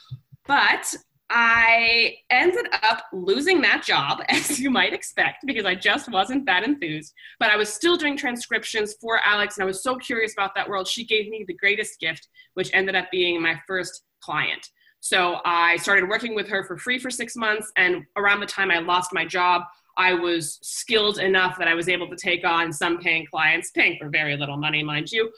but 0.46 0.94
i 1.30 2.14
ended 2.30 2.66
up 2.82 3.04
losing 3.12 3.60
that 3.60 3.82
job 3.84 4.20
as 4.28 4.60
you 4.60 4.70
might 4.70 4.92
expect 4.92 5.44
because 5.46 5.64
i 5.64 5.74
just 5.74 6.10
wasn't 6.10 6.44
that 6.46 6.64
enthused. 6.64 7.12
But 7.38 7.50
i 7.50 7.56
was 7.56 7.72
still 7.72 7.96
doing 7.96 8.16
transcriptions 8.16 8.94
for 9.00 9.20
alex 9.24 9.56
and 9.56 9.64
i 9.64 9.66
was 9.66 9.82
so 9.82 9.96
curious 9.96 10.32
about 10.32 10.54
that 10.54 10.68
world 10.68 10.86
she 10.86 11.04
gave 11.04 11.28
me 11.28 11.44
the 11.46 11.54
greatest 11.54 11.98
gift 12.00 12.28
which 12.54 12.70
ended 12.72 12.94
up 12.94 13.10
being 13.10 13.40
my 13.40 13.60
first 13.66 14.02
client. 14.20 14.70
So 15.00 15.40
i 15.44 15.76
started 15.76 16.08
working 16.08 16.34
with 16.34 16.48
her 16.48 16.64
for 16.64 16.76
free 16.76 16.98
for 16.98 17.10
six 17.10 17.36
months 17.36 17.70
and 17.76 18.04
around 18.16 18.40
the 18.40 18.46
time 18.46 18.70
i 18.70 18.78
lost 18.78 19.12
my 19.12 19.24
job 19.24 19.62
I 19.96 20.14
was 20.14 20.58
skilled 20.62 21.18
enough 21.18 21.58
that 21.58 21.68
I 21.68 21.74
was 21.74 21.88
able 21.88 22.08
to 22.08 22.16
take 22.16 22.44
on 22.44 22.72
some 22.72 22.98
paying 22.98 23.26
clients, 23.26 23.70
paying 23.70 23.98
for 23.98 24.08
very 24.08 24.36
little 24.36 24.56
money, 24.56 24.82
mind 24.82 25.10
you. 25.10 25.30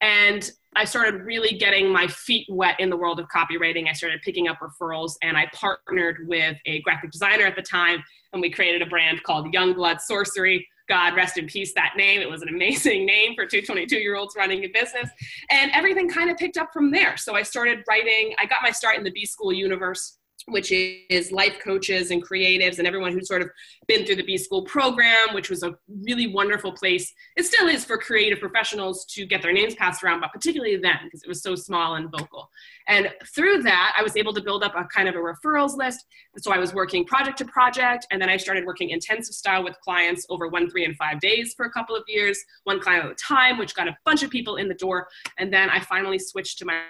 And 0.00 0.50
I 0.74 0.84
started 0.84 1.22
really 1.22 1.56
getting 1.56 1.90
my 1.90 2.06
feet 2.06 2.46
wet 2.50 2.78
in 2.78 2.90
the 2.90 2.96
world 2.96 3.18
of 3.18 3.26
copywriting. 3.28 3.88
I 3.88 3.92
started 3.92 4.20
picking 4.22 4.48
up 4.48 4.58
referrals 4.58 5.14
and 5.22 5.36
I 5.36 5.50
partnered 5.54 6.28
with 6.28 6.56
a 6.66 6.82
graphic 6.82 7.10
designer 7.10 7.44
at 7.44 7.56
the 7.56 7.62
time 7.62 8.02
and 8.32 8.42
we 8.42 8.50
created 8.50 8.82
a 8.82 8.86
brand 8.86 9.22
called 9.22 9.52
Youngblood 9.54 10.00
Sorcery. 10.00 10.66
God 10.88 11.16
rest 11.16 11.36
in 11.36 11.46
peace 11.46 11.72
that 11.74 11.94
name. 11.96 12.20
It 12.20 12.30
was 12.30 12.42
an 12.42 12.48
amazing 12.48 13.06
name 13.06 13.34
for 13.34 13.46
two 13.46 13.62
22 13.62 13.96
year 13.96 14.16
olds 14.16 14.34
running 14.36 14.64
a 14.64 14.68
business. 14.68 15.10
And 15.50 15.70
everything 15.72 16.08
kind 16.08 16.30
of 16.30 16.36
picked 16.36 16.58
up 16.58 16.70
from 16.72 16.90
there. 16.90 17.16
So 17.16 17.34
I 17.34 17.42
started 17.42 17.82
writing, 17.88 18.34
I 18.38 18.46
got 18.46 18.58
my 18.62 18.70
start 18.70 18.96
in 18.96 19.04
the 19.04 19.10
B 19.10 19.24
School 19.24 19.52
universe 19.52 20.18
which 20.46 20.70
is 20.72 21.32
life 21.32 21.58
coaches 21.62 22.10
and 22.10 22.24
creatives 22.24 22.78
and 22.78 22.86
everyone 22.86 23.12
who's 23.12 23.26
sort 23.26 23.42
of 23.42 23.50
been 23.88 24.06
through 24.06 24.16
the 24.16 24.22
B 24.22 24.38
School 24.38 24.62
program, 24.62 25.34
which 25.34 25.50
was 25.50 25.62
a 25.62 25.74
really 26.06 26.28
wonderful 26.28 26.72
place. 26.72 27.12
It 27.36 27.44
still 27.44 27.66
is 27.68 27.84
for 27.84 27.98
creative 27.98 28.38
professionals 28.38 29.04
to 29.06 29.26
get 29.26 29.42
their 29.42 29.52
names 29.52 29.74
passed 29.74 30.04
around, 30.04 30.20
but 30.20 30.32
particularly 30.32 30.76
then 30.76 30.98
because 31.04 31.22
it 31.22 31.28
was 31.28 31.42
so 31.42 31.56
small 31.56 31.96
and 31.96 32.10
vocal. 32.10 32.48
And 32.86 33.12
through 33.34 33.62
that, 33.64 33.94
I 33.98 34.02
was 34.02 34.16
able 34.16 34.32
to 34.34 34.40
build 34.40 34.62
up 34.62 34.74
a 34.76 34.84
kind 34.84 35.08
of 35.08 35.16
a 35.16 35.18
referrals 35.18 35.76
list. 35.76 36.04
So 36.38 36.52
I 36.52 36.58
was 36.58 36.72
working 36.72 37.04
project 37.04 37.38
to 37.38 37.44
project, 37.44 38.06
and 38.10 38.22
then 38.22 38.28
I 38.28 38.36
started 38.36 38.64
working 38.64 38.90
intensive 38.90 39.34
style 39.34 39.64
with 39.64 39.76
clients 39.80 40.26
over 40.28 40.46
one, 40.46 40.70
three, 40.70 40.84
and 40.84 40.96
five 40.96 41.18
days 41.18 41.54
for 41.54 41.66
a 41.66 41.70
couple 41.70 41.96
of 41.96 42.04
years, 42.06 42.38
one 42.64 42.80
client 42.80 43.04
at 43.04 43.10
a 43.10 43.14
time, 43.14 43.58
which 43.58 43.74
got 43.74 43.88
a 43.88 43.96
bunch 44.04 44.22
of 44.22 44.30
people 44.30 44.56
in 44.56 44.68
the 44.68 44.74
door. 44.74 45.08
And 45.38 45.52
then 45.52 45.70
I 45.70 45.80
finally 45.80 46.20
switched 46.20 46.58
to 46.58 46.64
my 46.64 46.82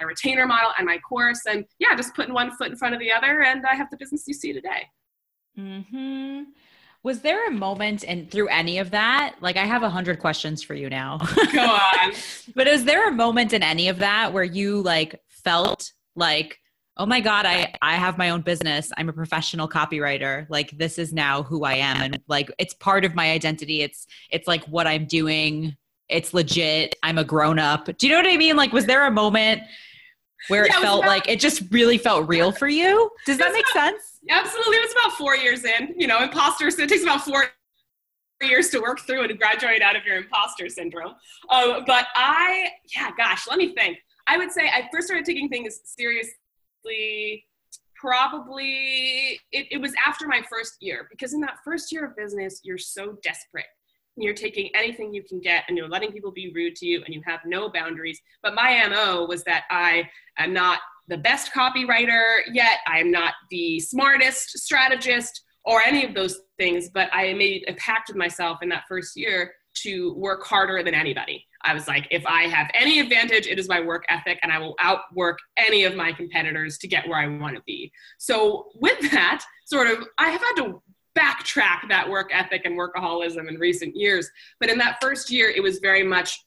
my 0.00 0.06
retainer 0.06 0.46
model 0.46 0.70
and 0.78 0.86
my 0.86 0.98
course 0.98 1.40
and 1.48 1.64
yeah 1.78 1.94
just 1.94 2.14
putting 2.14 2.34
one 2.34 2.50
foot 2.56 2.68
in 2.68 2.76
front 2.76 2.94
of 2.94 3.00
the 3.00 3.10
other 3.12 3.42
and 3.42 3.66
i 3.66 3.74
have 3.74 3.90
the 3.90 3.96
business 3.96 4.24
you 4.26 4.34
see 4.34 4.52
today. 4.52 4.86
Hmm 5.56 6.42
was 7.02 7.20
there 7.20 7.46
a 7.46 7.50
moment 7.50 8.04
and 8.06 8.30
through 8.30 8.48
any 8.48 8.78
of 8.78 8.90
that? 8.90 9.36
Like 9.40 9.56
i 9.56 9.64
have 9.64 9.82
a 9.82 9.90
hundred 9.90 10.18
questions 10.18 10.62
for 10.62 10.74
you 10.74 10.88
now. 10.88 11.18
Go 11.52 11.64
on. 11.64 12.12
But 12.54 12.66
is 12.66 12.84
there 12.84 13.08
a 13.08 13.12
moment 13.12 13.52
in 13.52 13.62
any 13.62 13.88
of 13.88 13.98
that 13.98 14.32
where 14.32 14.44
you 14.44 14.82
like 14.82 15.20
felt 15.28 15.92
like 16.16 16.58
oh 16.96 17.06
my 17.06 17.20
god 17.20 17.46
i 17.46 17.72
i 17.80 17.94
have 17.94 18.18
my 18.18 18.30
own 18.30 18.40
business. 18.40 18.90
I'm 18.96 19.08
a 19.08 19.12
professional 19.12 19.68
copywriter. 19.68 20.46
Like 20.50 20.70
this 20.76 20.98
is 20.98 21.12
now 21.12 21.42
who 21.42 21.64
i 21.64 21.74
am. 21.74 22.02
And 22.02 22.20
like 22.26 22.50
it's 22.58 22.74
part 22.74 23.04
of 23.04 23.14
my 23.14 23.30
identity. 23.30 23.82
It's 23.82 24.06
it's 24.30 24.48
like 24.48 24.64
what 24.64 24.86
i'm 24.86 25.06
doing. 25.06 25.76
It's 26.08 26.32
legit. 26.34 26.96
I'm 27.02 27.18
a 27.18 27.24
grown 27.24 27.58
up. 27.58 27.84
Do 27.96 28.06
you 28.06 28.12
know 28.12 28.18
what 28.18 28.32
i 28.32 28.36
mean? 28.36 28.56
Like 28.56 28.72
was 28.72 28.86
there 28.86 29.06
a 29.06 29.10
moment 29.10 29.62
where 30.48 30.66
yeah, 30.66 30.74
it, 30.74 30.78
it 30.78 30.82
felt 30.82 31.00
about, 31.00 31.08
like 31.08 31.28
it 31.28 31.40
just 31.40 31.62
really 31.70 31.98
felt 31.98 32.28
real 32.28 32.52
for 32.52 32.68
you? 32.68 33.10
Does 33.26 33.38
that 33.38 33.52
make 33.52 33.64
about, 33.72 33.94
sense? 33.94 34.18
Absolutely 34.28 34.76
it 34.76 34.82
was 34.82 34.92
about 34.92 35.12
four 35.18 35.36
years 35.36 35.64
in 35.64 35.94
you 35.96 36.06
know 36.06 36.22
imposter 36.22 36.70
so 36.70 36.82
it 36.82 36.88
takes 36.88 37.02
about 37.02 37.22
four 37.22 37.44
years 38.42 38.68
to 38.70 38.78
work 38.80 39.00
through 39.00 39.24
and 39.24 39.38
graduate 39.38 39.82
out 39.82 39.96
of 39.96 40.04
your 40.04 40.16
imposter 40.16 40.68
syndrome. 40.68 41.14
Um, 41.50 41.84
but 41.86 42.06
i 42.14 42.68
yeah 42.94 43.10
gosh 43.16 43.46
let 43.48 43.58
me 43.58 43.74
think. 43.74 43.98
I 44.26 44.36
would 44.36 44.52
say 44.52 44.68
i 44.68 44.88
first 44.92 45.08
started 45.08 45.24
taking 45.24 45.48
things 45.48 45.80
seriously 45.84 47.44
probably 47.98 49.40
it, 49.50 49.66
it 49.72 49.80
was 49.80 49.92
after 50.06 50.28
my 50.28 50.40
first 50.48 50.76
year 50.80 51.08
because 51.10 51.34
in 51.34 51.40
that 51.40 51.56
first 51.64 51.90
year 51.90 52.04
of 52.06 52.16
business 52.16 52.60
you're 52.62 52.78
so 52.78 53.16
desperate. 53.22 53.66
You're 54.16 54.34
taking 54.34 54.68
anything 54.74 55.14
you 55.14 55.22
can 55.22 55.40
get 55.40 55.64
and 55.68 55.76
you're 55.76 55.88
letting 55.88 56.10
people 56.10 56.32
be 56.32 56.52
rude 56.52 56.74
to 56.76 56.86
you 56.86 57.02
and 57.04 57.14
you 57.14 57.22
have 57.24 57.40
no 57.46 57.68
boundaries. 57.68 58.20
But 58.42 58.54
my 58.54 58.86
mo 58.88 59.26
was 59.26 59.44
that 59.44 59.64
i 59.70 60.08
am 60.44 60.52
not 60.52 60.80
the 61.08 61.18
best 61.18 61.52
copywriter 61.52 62.38
yet 62.52 62.78
i 62.86 62.98
am 62.98 63.10
not 63.10 63.34
the 63.50 63.78
smartest 63.80 64.58
strategist 64.58 65.42
or 65.64 65.80
any 65.82 66.04
of 66.04 66.14
those 66.14 66.40
things 66.58 66.88
but 66.92 67.08
i 67.12 67.32
made 67.34 67.64
a 67.68 67.74
pact 67.74 68.08
with 68.08 68.16
myself 68.16 68.58
in 68.62 68.68
that 68.68 68.84
first 68.88 69.16
year 69.16 69.52
to 69.74 70.14
work 70.14 70.44
harder 70.44 70.82
than 70.82 70.94
anybody 70.94 71.44
I 71.62 71.74
was 71.74 71.88
like, 71.88 72.06
if 72.10 72.24
I 72.26 72.42
have 72.44 72.68
any 72.74 73.00
advantage, 73.00 73.46
it 73.46 73.58
is 73.58 73.68
my 73.68 73.80
work 73.80 74.04
ethic, 74.08 74.38
and 74.42 74.52
I 74.52 74.58
will 74.58 74.76
outwork 74.78 75.38
any 75.56 75.84
of 75.84 75.96
my 75.96 76.12
competitors 76.12 76.78
to 76.78 76.88
get 76.88 77.08
where 77.08 77.18
I 77.18 77.26
want 77.26 77.56
to 77.56 77.62
be. 77.66 77.90
So, 78.18 78.68
with 78.76 78.98
that, 79.10 79.44
sort 79.66 79.88
of, 79.88 80.06
I 80.18 80.30
have 80.30 80.40
had 80.40 80.54
to 80.64 80.82
backtrack 81.18 81.88
that 81.88 82.08
work 82.08 82.30
ethic 82.32 82.62
and 82.64 82.78
workaholism 82.78 83.48
in 83.48 83.56
recent 83.56 83.96
years. 83.96 84.30
But 84.60 84.70
in 84.70 84.78
that 84.78 84.98
first 85.00 85.30
year, 85.30 85.50
it 85.50 85.62
was 85.62 85.78
very 85.80 86.04
much 86.04 86.44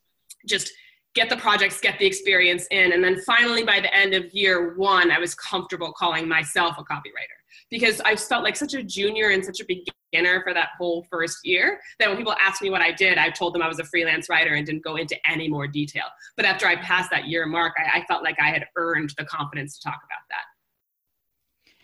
just 0.48 0.72
get 1.14 1.30
the 1.30 1.38
projects, 1.38 1.80
get 1.80 2.00
the 2.00 2.06
experience 2.06 2.68
in. 2.72 2.94
And 2.94 3.04
then 3.04 3.20
finally, 3.22 3.64
by 3.64 3.80
the 3.80 3.94
end 3.94 4.14
of 4.14 4.34
year 4.34 4.76
one, 4.76 5.12
I 5.12 5.20
was 5.20 5.36
comfortable 5.36 5.92
calling 5.92 6.28
myself 6.28 6.78
a 6.78 6.84
copywriter 6.84 7.38
because 7.70 8.02
I 8.02 8.16
felt 8.16 8.44
like 8.44 8.56
such 8.56 8.74
a 8.74 8.84
junior 8.84 9.30
and 9.30 9.44
such 9.44 9.60
a 9.60 9.66
beginner 9.66 10.42
for 10.44 10.54
that 10.54 10.70
whole 10.78 11.06
first 11.10 11.40
year 11.44 11.80
that 12.00 12.08
when 12.08 12.18
people 12.18 12.36
asked 12.46 12.62
me 12.62 12.70
what 12.70 12.82
I 12.82 12.92
did, 12.92 13.18
I 13.18 13.30
told 13.30 13.54
them 13.54 13.62
I 13.62 13.68
was 13.68 13.80
a 13.80 13.86
freelance 13.86 14.30
writer 14.30 14.54
and 14.54 14.66
didn't 14.66 14.84
go 14.84 14.96
into 14.96 15.16
any 15.30 15.48
more 15.48 15.68
detail. 15.68 16.06
But 16.38 16.46
after 16.46 16.66
I 16.66 16.76
passed 16.78 17.10
that 17.12 17.28
year 17.28 17.46
mark, 17.46 17.74
I, 17.78 18.00
I 18.00 18.06
felt 18.06 18.24
like 18.24 18.38
I 18.40 18.50
had 18.50 18.66
earned 18.76 19.14
the 19.18 19.26
confidence 19.26 19.78
to 19.80 19.84
talk 19.84 20.00
about 20.06 20.22
that. 20.30 20.44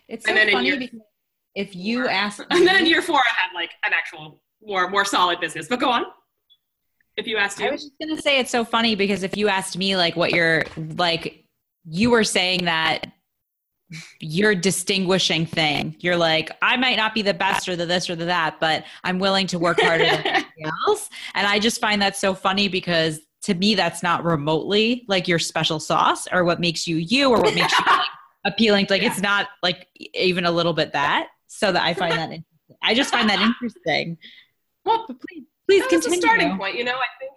It's 0.07 0.25
so 0.25 0.33
funny 0.33 0.67
year, 0.67 0.77
because 0.77 0.99
if 1.55 1.75
you 1.75 2.07
ask, 2.07 2.45
and 2.49 2.65
then 2.65 2.77
in 2.77 2.85
year 2.85 3.01
four, 3.01 3.19
I 3.19 3.33
had 3.35 3.53
like 3.53 3.71
an 3.85 3.91
actual 3.93 4.41
more 4.61 4.89
more 4.89 5.05
solid 5.05 5.39
business. 5.39 5.67
But 5.67 5.79
go 5.79 5.89
on. 5.89 6.05
If 7.17 7.27
you 7.27 7.37
asked 7.37 7.59
you, 7.59 7.67
I 7.67 7.71
was 7.71 7.83
just 7.83 7.93
gonna 7.99 8.21
say 8.21 8.39
it's 8.39 8.51
so 8.51 8.63
funny 8.63 8.95
because 8.95 9.23
if 9.23 9.35
you 9.35 9.47
asked 9.47 9.77
me 9.77 9.97
like 9.97 10.15
what 10.15 10.31
you're 10.31 10.63
like, 10.95 11.43
you 11.89 12.11
were 12.11 12.23
saying 12.23 12.65
that 12.65 13.11
your 14.19 14.53
distinguishing 14.53 15.45
thing. 15.45 15.95
You're 15.99 16.17
like, 16.17 16.51
I 16.61 16.77
might 16.77 16.97
not 16.97 17.13
be 17.13 17.21
the 17.21 17.33
best 17.33 17.69
or 17.69 17.75
the 17.75 17.85
this 17.85 18.09
or 18.09 18.15
the 18.15 18.25
that, 18.25 18.59
but 18.59 18.83
I'm 19.03 19.19
willing 19.19 19.47
to 19.47 19.59
work 19.59 19.79
harder 19.79 20.05
than 20.05 20.21
anything 20.27 20.71
else. 20.87 21.09
And 21.33 21.47
I 21.47 21.59
just 21.59 21.79
find 21.79 22.01
that 22.01 22.15
so 22.15 22.33
funny 22.33 22.67
because 22.67 23.19
to 23.43 23.53
me, 23.53 23.75
that's 23.75 24.03
not 24.03 24.23
remotely 24.23 25.05
like 25.07 25.27
your 25.27 25.39
special 25.39 25.79
sauce 25.79 26.27
or 26.31 26.43
what 26.43 26.59
makes 26.59 26.87
you 26.87 26.97
you 26.97 27.29
or 27.29 27.39
what 27.39 27.55
makes 27.55 27.77
you 27.77 27.85
appealing. 28.45 28.87
Like 28.89 29.01
yeah. 29.01 29.09
it's 29.09 29.21
not 29.21 29.47
like 29.63 29.87
even 30.13 30.45
a 30.45 30.51
little 30.51 30.73
bit 30.73 30.93
that. 30.93 31.29
So 31.47 31.71
that 31.71 31.83
I 31.83 31.93
find 31.93 32.13
that 32.13 32.31
interesting. 32.31 32.77
I 32.83 32.93
just 32.93 33.11
find 33.11 33.29
that 33.29 33.39
interesting. 33.39 34.17
Well, 34.83 35.05
please, 35.05 35.45
please 35.67 35.83
that 35.83 35.89
continue. 35.89 36.09
Was 36.09 36.17
a 36.17 36.21
starting 36.21 36.57
point, 36.57 36.75
you 36.77 36.83
know. 36.83 36.95
I 36.95 37.07
think, 37.19 37.31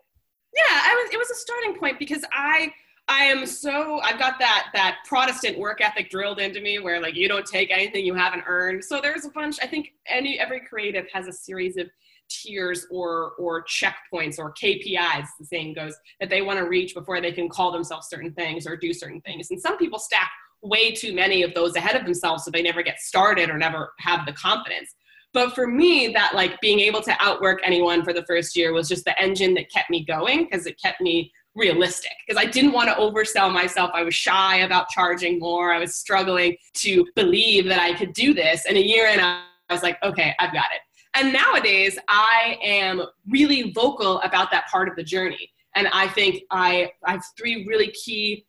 yeah, 0.55 0.63
I 0.69 0.95
was. 0.95 1.15
It 1.15 1.19
was 1.19 1.31
a 1.31 1.35
starting 1.35 1.79
point 1.79 1.99
because 1.99 2.25
I 2.33 2.73
I 3.11 3.25
am 3.25 3.45
so 3.45 4.01
I've 4.01 4.21
got 4.21 4.39
that 4.39 4.69
that 4.73 4.99
Protestant 5.05 5.59
work 5.59 5.81
ethic 5.81 6.11
drilled 6.11 6.39
into 6.39 6.61
me 6.61 6.79
where 6.79 7.01
like 7.01 7.17
you 7.17 7.29
don't 7.29 7.45
take 7.45 7.71
anything 7.73 8.07
you 8.07 8.15
haven't 8.15 8.45
earned. 8.47 8.85
So 8.85 9.01
there's 9.03 9.25
a 9.25 9.31
bunch 9.31 9.57
I 9.61 9.67
think 9.67 9.93
any 10.07 10.39
every 10.39 10.61
creative 10.61 11.07
has 11.13 11.27
a 11.27 11.33
series 11.33 11.77
of 11.77 11.89
tiers 12.29 12.87
or 12.89 13.33
or 13.33 13.65
checkpoints 13.65 14.39
or 14.39 14.55
KPIs 14.55 15.27
the 15.41 15.45
saying 15.45 15.75
goes 15.75 15.95
that 16.21 16.31
they 16.31 16.41
want 16.41 16.61
to 16.61 16.69
reach 16.69 16.95
before 16.95 17.21
they 17.21 17.33
can 17.33 17.49
call 17.49 17.73
themselves 17.73 18.07
certain 18.09 18.33
things 18.33 18.65
or 18.65 18.77
do 18.77 18.95
certain 18.95 19.21
things. 19.23 19.51
And 19.51 19.61
some 19.61 19.77
people 19.77 19.99
stack 19.99 20.31
way 20.63 20.93
too 20.93 21.13
many 21.13 21.43
of 21.43 21.53
those 21.53 21.75
ahead 21.75 21.97
of 21.97 22.05
themselves 22.05 22.45
so 22.45 22.51
they 22.53 22.63
never 22.63 22.83
get 22.83 23.01
started 23.01 23.51
or 23.51 23.59
never 23.59 23.93
have 23.99 24.25
the 24.25 24.33
confidence. 24.35 24.95
But 25.33 25.55
for 25.55 25.67
me, 25.67 26.09
that 26.09 26.35
like 26.35 26.61
being 26.61 26.81
able 26.81 27.01
to 27.03 27.17
outwork 27.21 27.61
anyone 27.65 28.05
for 28.05 28.13
the 28.13 28.25
first 28.25 28.57
year 28.57 28.73
was 28.73 28.89
just 28.89 29.05
the 29.05 29.21
engine 29.21 29.55
that 29.55 29.71
kept 29.71 29.91
me 29.91 30.05
going 30.05 30.45
because 30.45 30.67
it 30.67 30.81
kept 30.81 31.01
me 31.01 31.33
realistic 31.55 32.13
because 32.27 32.43
I 32.43 32.47
didn't 32.49 32.73
want 32.73 32.89
to 32.89 32.95
oversell 32.95 33.53
myself. 33.53 33.91
I 33.93 34.03
was 34.03 34.15
shy 34.15 34.59
about 34.59 34.89
charging 34.89 35.39
more. 35.39 35.73
I 35.73 35.79
was 35.79 35.95
struggling 35.97 36.57
to 36.75 37.07
believe 37.17 37.67
that 37.67 37.81
I 37.81 37.95
could 37.95 38.13
do 38.13 38.35
this. 38.35 38.67
And 38.67 38.77
a 38.77 38.85
year 38.85 39.07
in, 39.07 39.21
I 39.21 39.43
was 39.69 39.83
like, 39.83 39.99
okay, 40.03 40.35
I've 40.39 40.53
got 40.53 40.67
it. 40.73 40.81
And 41.15 41.33
nowadays, 41.33 41.99
I 42.09 42.57
am 42.65 43.03
really 43.29 43.73
vocal 43.73 44.21
about 44.21 44.51
that 44.53 44.69
part 44.69 44.89
of 44.89 44.97
the 44.97 45.03
journey. 45.03 45.51
And 45.75 45.89
I 45.93 46.09
think 46.09 46.43
I, 46.51 46.93
I 47.05 47.13
have 47.13 47.25
three 47.37 47.67
really 47.67 47.91
key 47.93 48.47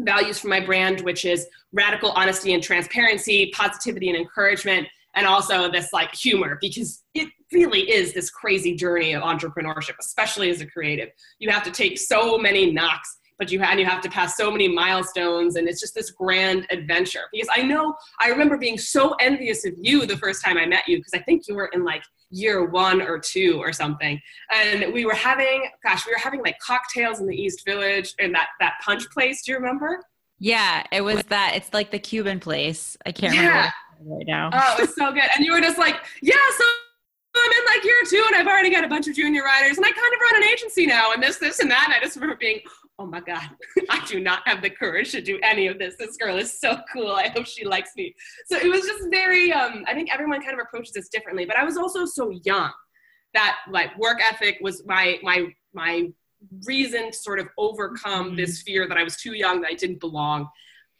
values 0.00 0.38
for 0.38 0.48
my 0.48 0.60
brand, 0.60 1.02
which 1.02 1.24
is 1.24 1.46
radical 1.72 2.10
honesty 2.12 2.54
and 2.54 2.62
transparency, 2.62 3.50
positivity 3.54 4.08
and 4.08 4.16
encouragement, 4.16 4.88
and 5.14 5.26
also 5.26 5.70
this 5.70 5.92
like 5.92 6.14
humor 6.14 6.58
because 6.60 7.04
it 7.14 7.28
really 7.52 7.90
is 7.90 8.14
this 8.14 8.30
crazy 8.30 8.74
journey 8.74 9.12
of 9.12 9.22
entrepreneurship 9.22 9.94
especially 10.00 10.50
as 10.50 10.60
a 10.60 10.66
creative. 10.66 11.10
You 11.38 11.50
have 11.50 11.62
to 11.64 11.70
take 11.70 11.98
so 11.98 12.38
many 12.38 12.72
knocks 12.72 13.18
but 13.38 13.50
you 13.50 13.60
and 13.60 13.80
you 13.80 13.86
have 13.86 14.00
to 14.00 14.08
pass 14.08 14.36
so 14.36 14.52
many 14.52 14.68
milestones 14.68 15.56
and 15.56 15.66
it's 15.66 15.80
just 15.80 15.96
this 15.96 16.10
grand 16.10 16.64
adventure. 16.70 17.22
Because 17.32 17.48
i 17.54 17.62
know 17.62 17.94
i 18.20 18.28
remember 18.28 18.56
being 18.56 18.78
so 18.78 19.14
envious 19.14 19.64
of 19.64 19.72
you 19.78 20.06
the 20.06 20.16
first 20.16 20.44
time 20.44 20.56
i 20.58 20.66
met 20.66 20.86
you 20.86 20.98
because 20.98 21.14
i 21.14 21.18
think 21.18 21.48
you 21.48 21.54
were 21.54 21.70
in 21.72 21.84
like 21.84 22.02
year 22.30 22.64
one 22.64 23.02
or 23.02 23.18
two 23.18 23.58
or 23.58 23.72
something 23.72 24.20
and 24.52 24.92
we 24.92 25.04
were 25.04 25.14
having 25.14 25.68
gosh 25.84 26.06
we 26.06 26.12
were 26.12 26.18
having 26.18 26.40
like 26.42 26.58
cocktails 26.60 27.20
in 27.20 27.26
the 27.26 27.34
east 27.34 27.64
village 27.64 28.14
in 28.18 28.32
that 28.32 28.48
that 28.60 28.74
punch 28.84 29.08
place 29.10 29.42
do 29.44 29.52
you 29.52 29.58
remember? 29.58 30.00
Yeah 30.38 30.84
it 30.92 31.02
was 31.02 31.22
that 31.24 31.54
it's 31.56 31.72
like 31.72 31.90
the 31.90 31.98
cuban 31.98 32.40
place. 32.40 32.96
I 33.04 33.12
can't 33.12 33.34
yeah. 33.34 33.40
remember 33.40 33.72
right 34.06 34.26
now. 34.26 34.50
Oh, 34.52 34.76
it's 34.78 34.94
so 34.94 35.12
good. 35.12 35.28
And 35.36 35.44
you 35.44 35.52
were 35.52 35.60
just 35.60 35.78
like, 35.78 35.96
yeah, 36.20 36.34
so 36.56 36.64
I'm 37.36 37.50
in 37.50 37.64
like 37.74 37.84
year 37.84 37.96
two 38.08 38.24
and 38.26 38.36
I've 38.36 38.46
already 38.46 38.70
got 38.70 38.84
a 38.84 38.88
bunch 38.88 39.08
of 39.08 39.14
junior 39.14 39.42
writers 39.42 39.76
and 39.76 39.86
I 39.86 39.90
kind 39.90 40.14
of 40.14 40.20
run 40.20 40.42
an 40.42 40.48
agency 40.48 40.86
now 40.86 41.12
and 41.12 41.22
this, 41.22 41.38
this, 41.38 41.60
and 41.60 41.70
that. 41.70 41.84
And 41.86 41.94
I 41.94 42.00
just 42.00 42.16
remember 42.16 42.36
being, 42.36 42.60
oh 42.98 43.06
my 43.06 43.20
God, 43.20 43.48
I 43.90 44.04
do 44.06 44.20
not 44.20 44.46
have 44.46 44.62
the 44.62 44.70
courage 44.70 45.12
to 45.12 45.22
do 45.22 45.38
any 45.42 45.66
of 45.66 45.78
this. 45.78 45.96
This 45.98 46.16
girl 46.16 46.36
is 46.36 46.58
so 46.58 46.78
cool. 46.92 47.12
I 47.12 47.28
hope 47.28 47.46
she 47.46 47.64
likes 47.64 47.90
me. 47.96 48.14
So 48.46 48.56
it 48.56 48.68
was 48.68 48.82
just 48.82 49.08
very, 49.10 49.52
um, 49.52 49.84
I 49.86 49.94
think 49.94 50.12
everyone 50.12 50.40
kind 50.40 50.54
of 50.54 50.60
approaches 50.60 50.92
this 50.92 51.08
differently, 51.08 51.44
but 51.44 51.56
I 51.56 51.64
was 51.64 51.76
also 51.76 52.04
so 52.04 52.30
young 52.44 52.70
that 53.34 53.58
like 53.70 53.96
work 53.98 54.20
ethic 54.22 54.58
was 54.60 54.84
my, 54.86 55.18
my, 55.22 55.46
my 55.72 56.08
reason 56.66 57.12
to 57.12 57.16
sort 57.16 57.38
of 57.38 57.48
overcome 57.56 58.28
mm-hmm. 58.28 58.36
this 58.36 58.62
fear 58.62 58.86
that 58.88 58.98
I 58.98 59.02
was 59.04 59.16
too 59.16 59.32
young, 59.32 59.62
that 59.62 59.70
I 59.70 59.74
didn't 59.74 60.00
belong. 60.00 60.48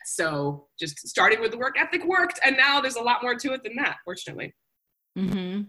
So 0.04 0.66
just 0.78 1.06
starting 1.06 1.40
with 1.40 1.50
the 1.50 1.58
work 1.58 1.80
ethic 1.80 2.04
worked, 2.04 2.40
and 2.44 2.56
now 2.56 2.80
there's 2.80 2.96
a 2.96 3.02
lot 3.02 3.22
more 3.22 3.34
to 3.34 3.52
it 3.52 3.62
than 3.62 3.76
that, 3.76 3.96
fortunately. 4.04 4.54
Mm-hmm. 5.18 5.62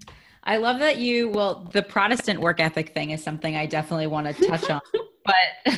I 0.44 0.58
love 0.58 0.80
that 0.80 0.98
you. 0.98 1.30
Well, 1.30 1.70
the 1.72 1.82
Protestant 1.82 2.40
work 2.40 2.60
ethic 2.60 2.94
thing 2.94 3.12
is 3.12 3.24
something 3.24 3.56
I 3.56 3.66
definitely 3.66 4.08
want 4.08 4.36
to 4.36 4.48
touch 4.48 4.70
on, 4.70 4.82
but 5.26 5.36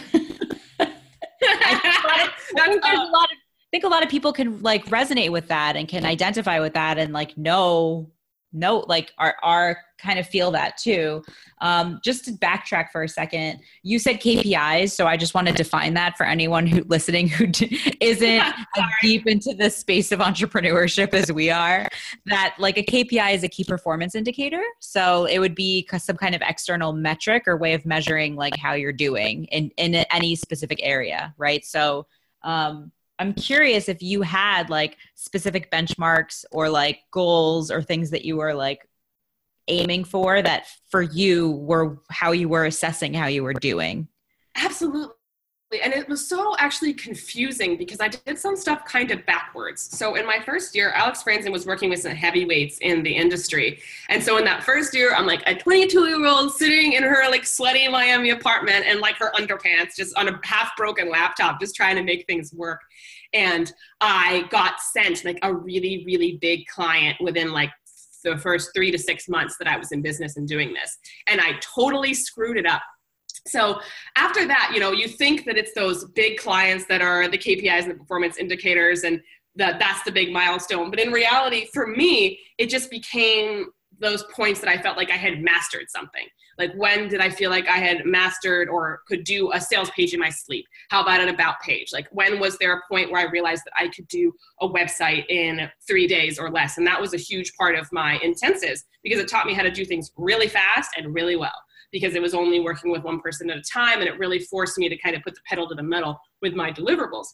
I 0.79 2.31
think 2.53 2.83
there's 2.83 2.99
a 2.99 3.03
lot 3.03 3.25
of. 3.25 3.37
I 3.37 3.77
think 3.77 3.83
a 3.83 3.89
lot 3.89 4.03
of 4.03 4.09
people 4.09 4.31
can 4.31 4.61
like 4.61 4.85
resonate 4.85 5.31
with 5.31 5.49
that 5.49 5.75
and 5.75 5.87
can 5.87 6.05
identify 6.05 6.61
with 6.61 6.73
that 6.75 6.97
and 6.97 7.11
like 7.11 7.37
know 7.37 8.09
know 8.53 8.85
like 8.87 9.11
our, 9.17 9.35
are 9.43 9.79
kind 9.97 10.19
of 10.19 10.27
feel 10.27 10.51
that 10.51 10.77
too. 10.77 11.23
Um, 11.61 11.99
just 12.03 12.25
to 12.25 12.31
backtrack 12.31 12.91
for 12.91 13.03
a 13.03 13.09
second 13.09 13.61
you 13.81 13.97
said 13.97 14.19
kpis 14.19 14.91
so 14.91 15.07
i 15.07 15.15
just 15.15 15.33
want 15.33 15.47
to 15.47 15.53
define 15.53 15.93
that 15.93 16.17
for 16.17 16.25
anyone 16.25 16.67
who 16.67 16.83
listening 16.87 17.29
who 17.29 17.47
d- 17.47 17.95
isn't 18.01 18.43
deep 19.01 19.25
into 19.25 19.53
the 19.53 19.69
space 19.69 20.11
of 20.11 20.19
entrepreneurship 20.19 21.13
as 21.13 21.31
we 21.31 21.49
are 21.49 21.87
that 22.25 22.55
like 22.59 22.77
a 22.77 22.83
kpi 22.83 23.33
is 23.33 23.43
a 23.43 23.47
key 23.47 23.63
performance 23.63 24.15
indicator. 24.15 24.61
So 24.79 25.25
it 25.25 25.39
would 25.39 25.55
be 25.55 25.87
some 25.97 26.17
kind 26.17 26.35
of 26.35 26.41
external 26.41 26.93
metric 26.93 27.43
or 27.47 27.57
way 27.57 27.73
of 27.73 27.85
measuring 27.85 28.35
like 28.35 28.57
how 28.57 28.73
you're 28.73 28.93
doing 28.93 29.45
in 29.45 29.71
in 29.77 29.95
any 29.95 30.35
specific 30.35 30.79
area 30.83 31.33
right? 31.37 31.65
So 31.65 32.07
um, 32.43 32.91
I'm 33.19 33.33
curious 33.33 33.89
if 33.89 34.01
you 34.01 34.21
had 34.21 34.69
like 34.69 34.97
specific 35.15 35.71
benchmarks 35.71 36.45
or 36.51 36.69
like 36.69 36.99
goals 37.11 37.71
or 37.71 37.81
things 37.81 38.09
that 38.11 38.25
you 38.25 38.37
were 38.37 38.53
like 38.53 38.87
aiming 39.67 40.03
for 40.03 40.41
that 40.41 40.67
for 40.89 41.01
you 41.01 41.51
were 41.51 41.97
how 42.09 42.31
you 42.31 42.49
were 42.49 42.65
assessing 42.65 43.13
how 43.13 43.27
you 43.27 43.43
were 43.43 43.53
doing. 43.53 44.07
Absolutely. 44.55 45.11
and 45.83 45.93
it 45.93 46.07
was 46.07 46.25
so 46.25 46.55
actually 46.57 46.93
confusing 46.93 47.75
because 47.75 47.99
I 47.99 48.07
did 48.07 48.37
some 48.37 48.55
stuff 48.55 48.85
kind 48.85 49.11
of 49.11 49.25
backwards. 49.25 49.81
So 49.81 50.15
in 50.15 50.25
my 50.25 50.39
first 50.39 50.73
year, 50.73 50.91
Alex 50.91 51.21
Franzen 51.23 51.51
was 51.51 51.65
working 51.65 51.89
with 51.89 51.99
some 51.99 52.13
heavyweights 52.13 52.77
in 52.77 53.03
the 53.03 53.11
industry. 53.11 53.79
And 54.07 54.23
so 54.23 54.37
in 54.37 54.45
that 54.45 54.63
first 54.63 54.93
year, 54.93 55.13
I'm 55.13 55.25
like 55.25 55.43
a 55.47 55.55
22 55.55 56.07
year 56.07 56.25
old 56.25 56.53
sitting 56.53 56.93
in 56.93 57.03
her 57.03 57.29
like 57.29 57.45
sweaty 57.45 57.87
Miami 57.89 58.29
apartment 58.29 58.85
and 58.87 59.01
like 59.01 59.17
her 59.17 59.31
underpants, 59.33 59.95
just 59.97 60.15
on 60.17 60.29
a 60.29 60.39
half 60.43 60.77
broken 60.77 61.09
laptop, 61.09 61.59
just 61.59 61.75
trying 61.75 61.97
to 61.97 62.03
make 62.03 62.25
things 62.25 62.53
work. 62.53 62.79
And 63.33 63.73
I 63.99 64.45
got 64.49 64.79
sent 64.79 65.25
like 65.25 65.39
a 65.41 65.53
really, 65.53 66.03
really 66.05 66.37
big 66.39 66.67
client 66.67 67.17
within 67.19 67.51
like 67.51 67.71
the 68.25 68.37
first 68.37 68.71
three 68.75 68.91
to 68.91 68.97
six 68.97 69.29
months 69.29 69.55
that 69.59 69.67
I 69.69 69.77
was 69.77 69.93
in 69.93 70.01
business 70.01 70.35
and 70.35 70.45
doing 70.47 70.73
this. 70.73 70.97
And 71.27 71.39
I 71.39 71.53
totally 71.61 72.13
screwed 72.13 72.57
it 72.57 72.65
up 72.65 72.81
so 73.47 73.79
after 74.15 74.47
that, 74.47 74.71
you 74.73 74.79
know, 74.79 74.91
you 74.91 75.07
think 75.07 75.45
that 75.45 75.57
it's 75.57 75.73
those 75.73 76.05
big 76.11 76.37
clients 76.37 76.85
that 76.87 77.01
are 77.01 77.27
the 77.27 77.37
KPIs 77.37 77.83
and 77.83 77.91
the 77.91 77.95
performance 77.95 78.37
indicators 78.37 79.03
and 79.03 79.21
that 79.55 79.79
that's 79.79 80.03
the 80.03 80.11
big 80.11 80.31
milestone. 80.31 80.89
But 80.89 80.99
in 80.99 81.11
reality, 81.11 81.67
for 81.73 81.87
me, 81.87 82.39
it 82.57 82.69
just 82.69 82.89
became 82.89 83.67
those 83.99 84.23
points 84.23 84.59
that 84.59 84.69
I 84.69 84.81
felt 84.81 84.97
like 84.97 85.09
I 85.09 85.15
had 85.15 85.41
mastered 85.41 85.89
something. 85.89 86.25
Like 86.57 86.73
when 86.75 87.07
did 87.07 87.21
I 87.21 87.29
feel 87.29 87.49
like 87.49 87.67
I 87.67 87.77
had 87.77 88.05
mastered 88.05 88.69
or 88.69 89.01
could 89.07 89.23
do 89.23 89.51
a 89.53 89.61
sales 89.61 89.89
page 89.91 90.13
in 90.13 90.19
my 90.19 90.29
sleep? 90.29 90.65
How 90.89 91.01
about 91.01 91.21
an 91.21 91.29
about 91.29 91.59
page? 91.61 91.89
Like 91.93 92.07
when 92.11 92.39
was 92.39 92.57
there 92.57 92.73
a 92.73 92.81
point 92.89 93.11
where 93.11 93.25
I 93.25 93.31
realized 93.31 93.63
that 93.65 93.73
I 93.77 93.89
could 93.89 94.07
do 94.07 94.33
a 94.61 94.67
website 94.67 95.25
in 95.29 95.69
three 95.87 96.07
days 96.07 96.39
or 96.39 96.49
less? 96.49 96.77
And 96.77 96.87
that 96.87 96.99
was 96.99 97.13
a 97.13 97.17
huge 97.17 97.53
part 97.57 97.75
of 97.75 97.87
my 97.91 98.19
intensives 98.23 98.83
because 99.03 99.19
it 99.19 99.27
taught 99.27 99.45
me 99.45 99.53
how 99.53 99.63
to 99.63 99.71
do 99.71 99.85
things 99.85 100.11
really 100.17 100.47
fast 100.47 100.91
and 100.97 101.13
really 101.13 101.35
well 101.35 101.55
because 101.91 102.15
it 102.15 102.21
was 102.21 102.33
only 102.33 102.59
working 102.59 102.91
with 102.91 103.03
one 103.03 103.21
person 103.21 103.49
at 103.49 103.57
a 103.57 103.61
time 103.61 103.99
and 103.99 104.09
it 104.09 104.19
really 104.19 104.39
forced 104.39 104.77
me 104.77 104.89
to 104.89 104.97
kind 104.97 105.15
of 105.15 105.21
put 105.23 105.33
the 105.33 105.41
pedal 105.47 105.67
to 105.67 105.75
the 105.75 105.83
metal 105.83 106.19
with 106.41 106.53
my 106.53 106.71
deliverables 106.71 107.27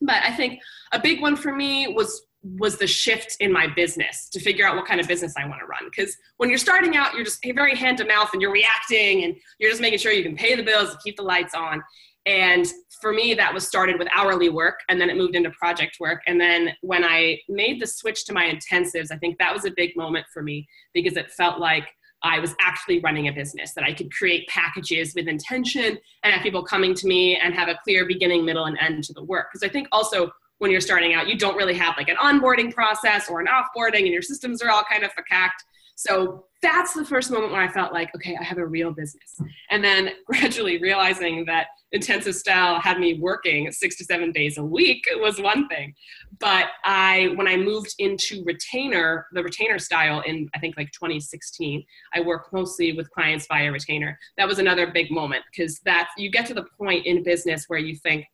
but 0.00 0.22
i 0.22 0.30
think 0.32 0.60
a 0.92 1.00
big 1.00 1.20
one 1.20 1.34
for 1.34 1.52
me 1.52 1.88
was 1.88 2.22
was 2.42 2.78
the 2.78 2.86
shift 2.86 3.36
in 3.40 3.52
my 3.52 3.66
business 3.66 4.28
to 4.30 4.40
figure 4.40 4.66
out 4.66 4.76
what 4.76 4.86
kind 4.86 5.00
of 5.00 5.06
business 5.06 5.34
I 5.36 5.46
want 5.46 5.60
to 5.60 5.66
run. 5.66 5.84
Because 5.84 6.16
when 6.38 6.48
you're 6.48 6.58
starting 6.58 6.96
out, 6.96 7.14
you're 7.14 7.24
just 7.24 7.44
very 7.54 7.76
hand 7.76 7.98
to 7.98 8.04
mouth 8.04 8.30
and 8.32 8.40
you're 8.40 8.52
reacting 8.52 9.24
and 9.24 9.36
you're 9.58 9.70
just 9.70 9.82
making 9.82 9.98
sure 9.98 10.12
you 10.12 10.22
can 10.22 10.36
pay 10.36 10.54
the 10.54 10.62
bills 10.62 10.90
and 10.90 10.98
keep 11.00 11.16
the 11.16 11.22
lights 11.22 11.54
on. 11.54 11.82
And 12.26 12.66
for 13.00 13.12
me, 13.12 13.34
that 13.34 13.52
was 13.52 13.66
started 13.66 13.98
with 13.98 14.08
hourly 14.14 14.48
work 14.48 14.80
and 14.88 15.00
then 15.00 15.10
it 15.10 15.16
moved 15.16 15.34
into 15.34 15.50
project 15.50 15.96
work. 16.00 16.22
And 16.26 16.40
then 16.40 16.70
when 16.82 17.04
I 17.04 17.38
made 17.48 17.80
the 17.80 17.86
switch 17.86 18.24
to 18.26 18.32
my 18.32 18.44
intensives, 18.44 19.10
I 19.10 19.16
think 19.16 19.38
that 19.38 19.54
was 19.54 19.64
a 19.64 19.70
big 19.70 19.96
moment 19.96 20.26
for 20.32 20.42
me 20.42 20.66
because 20.94 21.16
it 21.16 21.30
felt 21.30 21.58
like 21.58 21.88
I 22.22 22.38
was 22.38 22.54
actually 22.60 23.00
running 23.00 23.28
a 23.28 23.32
business, 23.32 23.72
that 23.74 23.84
I 23.84 23.94
could 23.94 24.12
create 24.12 24.46
packages 24.48 25.14
with 25.14 25.26
intention 25.26 25.98
and 26.22 26.34
have 26.34 26.42
people 26.42 26.62
coming 26.62 26.94
to 26.94 27.06
me 27.06 27.36
and 27.36 27.54
have 27.54 27.68
a 27.68 27.78
clear 27.82 28.04
beginning, 28.04 28.44
middle, 28.44 28.66
and 28.66 28.76
end 28.78 29.04
to 29.04 29.14
the 29.14 29.24
work. 29.24 29.46
Because 29.50 29.66
I 29.66 29.72
think 29.72 29.88
also 29.90 30.30
when 30.60 30.70
you're 30.70 30.80
starting 30.80 31.14
out, 31.14 31.26
you 31.26 31.36
don't 31.36 31.56
really 31.56 31.74
have 31.74 31.96
like 31.96 32.08
an 32.08 32.16
onboarding 32.16 32.72
process 32.72 33.28
or 33.28 33.40
an 33.40 33.46
offboarding, 33.46 34.00
and 34.00 34.08
your 34.08 34.22
systems 34.22 34.62
are 34.62 34.70
all 34.70 34.84
kind 34.84 35.02
of 35.02 35.10
facact. 35.12 35.64
So 35.96 36.44
that's 36.62 36.92
the 36.92 37.04
first 37.04 37.30
moment 37.30 37.52
when 37.52 37.60
I 37.60 37.68
felt 37.68 37.92
like, 37.92 38.14
okay, 38.14 38.36
I 38.38 38.44
have 38.44 38.58
a 38.58 38.66
real 38.66 38.90
business. 38.90 39.40
And 39.70 39.82
then 39.82 40.10
gradually 40.26 40.80
realizing 40.80 41.44
that 41.46 41.68
intensive 41.92 42.34
style 42.34 42.78
had 42.78 42.98
me 43.00 43.18
working 43.20 43.72
six 43.72 43.96
to 43.96 44.04
seven 44.04 44.32
days 44.32 44.58
a 44.58 44.64
week 44.64 45.04
was 45.16 45.40
one 45.40 45.66
thing. 45.68 45.94
But 46.38 46.66
I, 46.84 47.32
when 47.36 47.48
I 47.48 47.56
moved 47.56 47.94
into 47.98 48.42
retainer, 48.44 49.26
the 49.32 49.42
retainer 49.42 49.78
style 49.78 50.20
in 50.26 50.48
I 50.54 50.58
think 50.58 50.76
like 50.76 50.90
2016, 50.92 51.84
I 52.14 52.20
worked 52.20 52.52
mostly 52.52 52.92
with 52.92 53.10
clients 53.10 53.46
via 53.46 53.72
retainer. 53.72 54.18
That 54.36 54.46
was 54.46 54.58
another 54.58 54.90
big 54.92 55.10
moment 55.10 55.42
because 55.50 55.80
that 55.80 56.10
you 56.18 56.30
get 56.30 56.46
to 56.46 56.54
the 56.54 56.66
point 56.78 57.06
in 57.06 57.22
business 57.22 57.64
where 57.68 57.78
you 57.78 57.96
think, 57.96 58.26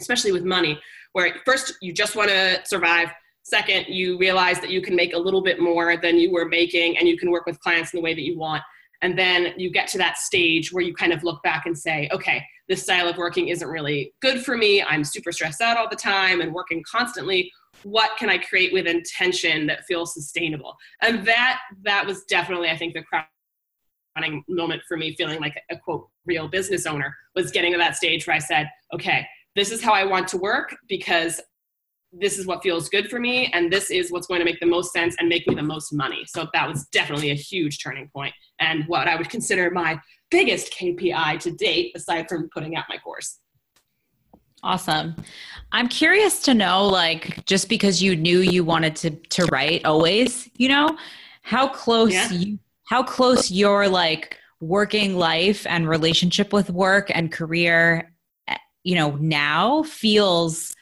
especially 0.00 0.32
with 0.32 0.44
money, 0.44 0.80
where 1.16 1.34
first 1.44 1.74
you 1.80 1.92
just 1.92 2.14
want 2.14 2.28
to 2.28 2.60
survive 2.64 3.08
Second, 3.48 3.86
you 3.86 4.18
realize 4.18 4.58
that 4.58 4.70
you 4.70 4.82
can 4.82 4.96
make 4.96 5.14
a 5.14 5.18
little 5.18 5.40
bit 5.40 5.60
more 5.60 5.96
than 5.96 6.18
you 6.18 6.32
were 6.32 6.46
making 6.46 6.98
and 6.98 7.06
you 7.06 7.16
can 7.16 7.30
work 7.30 7.46
with 7.46 7.60
clients 7.60 7.94
in 7.94 7.98
the 7.98 8.02
way 8.02 8.12
that 8.12 8.24
you 8.24 8.36
want. 8.36 8.60
And 9.02 9.16
then 9.16 9.54
you 9.56 9.70
get 9.70 9.86
to 9.90 9.98
that 9.98 10.18
stage 10.18 10.72
where 10.72 10.82
you 10.82 10.92
kind 10.92 11.12
of 11.12 11.22
look 11.22 11.40
back 11.44 11.64
and 11.64 11.78
say, 11.78 12.08
okay, 12.12 12.44
this 12.68 12.82
style 12.82 13.06
of 13.06 13.16
working 13.18 13.46
isn't 13.46 13.68
really 13.68 14.12
good 14.20 14.44
for 14.44 14.56
me. 14.56 14.82
I'm 14.82 15.04
super 15.04 15.30
stressed 15.30 15.60
out 15.60 15.76
all 15.76 15.88
the 15.88 15.94
time 15.94 16.40
and 16.40 16.52
working 16.52 16.82
constantly. 16.90 17.52
What 17.84 18.18
can 18.18 18.28
I 18.28 18.38
create 18.38 18.72
with 18.72 18.88
intention 18.88 19.68
that 19.68 19.84
feels 19.84 20.12
sustainable? 20.12 20.74
And 21.00 21.24
that 21.28 21.60
that 21.84 22.04
was 22.04 22.24
definitely, 22.24 22.70
I 22.70 22.76
think, 22.76 22.94
the 22.94 23.04
crowning 23.04 24.42
moment 24.48 24.82
for 24.88 24.96
me, 24.96 25.14
feeling 25.14 25.40
like 25.40 25.54
a 25.70 25.76
quote 25.76 26.08
real 26.24 26.48
business 26.48 26.84
owner, 26.84 27.14
was 27.36 27.52
getting 27.52 27.70
to 27.70 27.78
that 27.78 27.94
stage 27.94 28.26
where 28.26 28.34
I 28.34 28.40
said, 28.40 28.68
okay, 28.92 29.24
this 29.56 29.72
is 29.72 29.82
how 29.82 29.92
I 29.92 30.04
want 30.04 30.28
to 30.28 30.36
work 30.36 30.76
because 30.86 31.40
this 32.12 32.38
is 32.38 32.46
what 32.46 32.62
feels 32.62 32.88
good 32.88 33.10
for 33.10 33.18
me 33.18 33.50
and 33.52 33.72
this 33.72 33.90
is 33.90 34.12
what's 34.12 34.26
going 34.26 34.38
to 34.38 34.44
make 34.44 34.60
the 34.60 34.66
most 34.66 34.92
sense 34.92 35.16
and 35.18 35.28
make 35.28 35.46
me 35.48 35.54
the 35.54 35.62
most 35.62 35.92
money. 35.92 36.24
So 36.26 36.46
that 36.52 36.68
was 36.68 36.86
definitely 36.92 37.30
a 37.30 37.34
huge 37.34 37.82
turning 37.82 38.08
point 38.14 38.34
and 38.60 38.84
what 38.86 39.08
i 39.08 39.16
would 39.16 39.28
consider 39.28 39.70
my 39.70 40.00
biggest 40.30 40.72
kpi 40.72 41.38
to 41.40 41.50
date 41.50 41.92
aside 41.94 42.28
from 42.28 42.48
putting 42.52 42.76
out 42.76 42.84
my 42.88 42.98
course. 42.98 43.38
Awesome. 44.62 45.14
I'm 45.72 45.88
curious 45.88 46.40
to 46.42 46.54
know 46.54 46.86
like 46.86 47.44
just 47.46 47.68
because 47.68 48.02
you 48.02 48.16
knew 48.16 48.40
you 48.40 48.64
wanted 48.64 48.96
to 48.96 49.10
to 49.10 49.46
write 49.46 49.84
always 49.84 50.48
you 50.56 50.68
know 50.68 50.96
how 51.42 51.68
close 51.68 52.12
yeah. 52.12 52.30
you 52.30 52.58
how 52.84 53.02
close 53.02 53.50
your 53.50 53.88
like 53.88 54.38
working 54.60 55.16
life 55.16 55.66
and 55.66 55.88
relationship 55.88 56.52
with 56.52 56.70
work 56.70 57.10
and 57.14 57.30
career 57.30 58.10
you 58.86 58.94
know 58.94 59.16
now 59.16 59.82
feels 59.82 60.72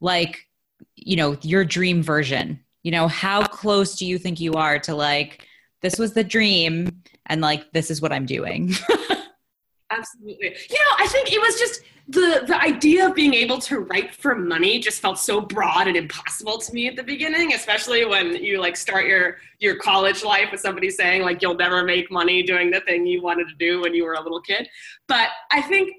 like 0.00 0.46
you 0.94 1.16
know 1.16 1.36
your 1.42 1.64
dream 1.64 2.02
version. 2.02 2.60
You 2.84 2.92
know 2.92 3.08
how 3.08 3.42
close 3.44 3.96
do 3.96 4.06
you 4.06 4.16
think 4.16 4.38
you 4.38 4.54
are 4.54 4.78
to 4.78 4.94
like 4.94 5.44
this 5.82 5.98
was 5.98 6.12
the 6.14 6.22
dream 6.22 7.02
and 7.26 7.40
like 7.40 7.72
this 7.72 7.90
is 7.90 8.00
what 8.00 8.12
i'm 8.12 8.26
doing? 8.26 8.72
Absolutely. 9.90 10.54
You 10.70 10.78
know 10.78 10.94
i 10.98 11.08
think 11.08 11.32
it 11.32 11.40
was 11.40 11.58
just 11.58 11.82
the 12.06 12.44
the 12.46 12.56
idea 12.62 13.08
of 13.08 13.16
being 13.16 13.34
able 13.34 13.58
to 13.58 13.80
write 13.80 14.14
for 14.14 14.36
money 14.36 14.78
just 14.78 15.00
felt 15.00 15.18
so 15.18 15.40
broad 15.40 15.88
and 15.88 15.96
impossible 15.96 16.58
to 16.58 16.72
me 16.72 16.86
at 16.86 16.94
the 16.94 17.02
beginning 17.02 17.54
especially 17.54 18.04
when 18.04 18.36
you 18.36 18.60
like 18.60 18.76
start 18.76 19.06
your 19.06 19.38
your 19.58 19.76
college 19.76 20.22
life 20.22 20.52
with 20.52 20.60
somebody 20.60 20.90
saying 20.90 21.22
like 21.22 21.42
you'll 21.42 21.56
never 21.56 21.82
make 21.82 22.10
money 22.10 22.42
doing 22.42 22.70
the 22.70 22.80
thing 22.82 23.04
you 23.04 23.20
wanted 23.20 23.48
to 23.48 23.54
do 23.56 23.80
when 23.80 23.94
you 23.94 24.04
were 24.04 24.14
a 24.14 24.22
little 24.22 24.40
kid. 24.40 24.68
But 25.08 25.30
i 25.50 25.60
think 25.60 25.92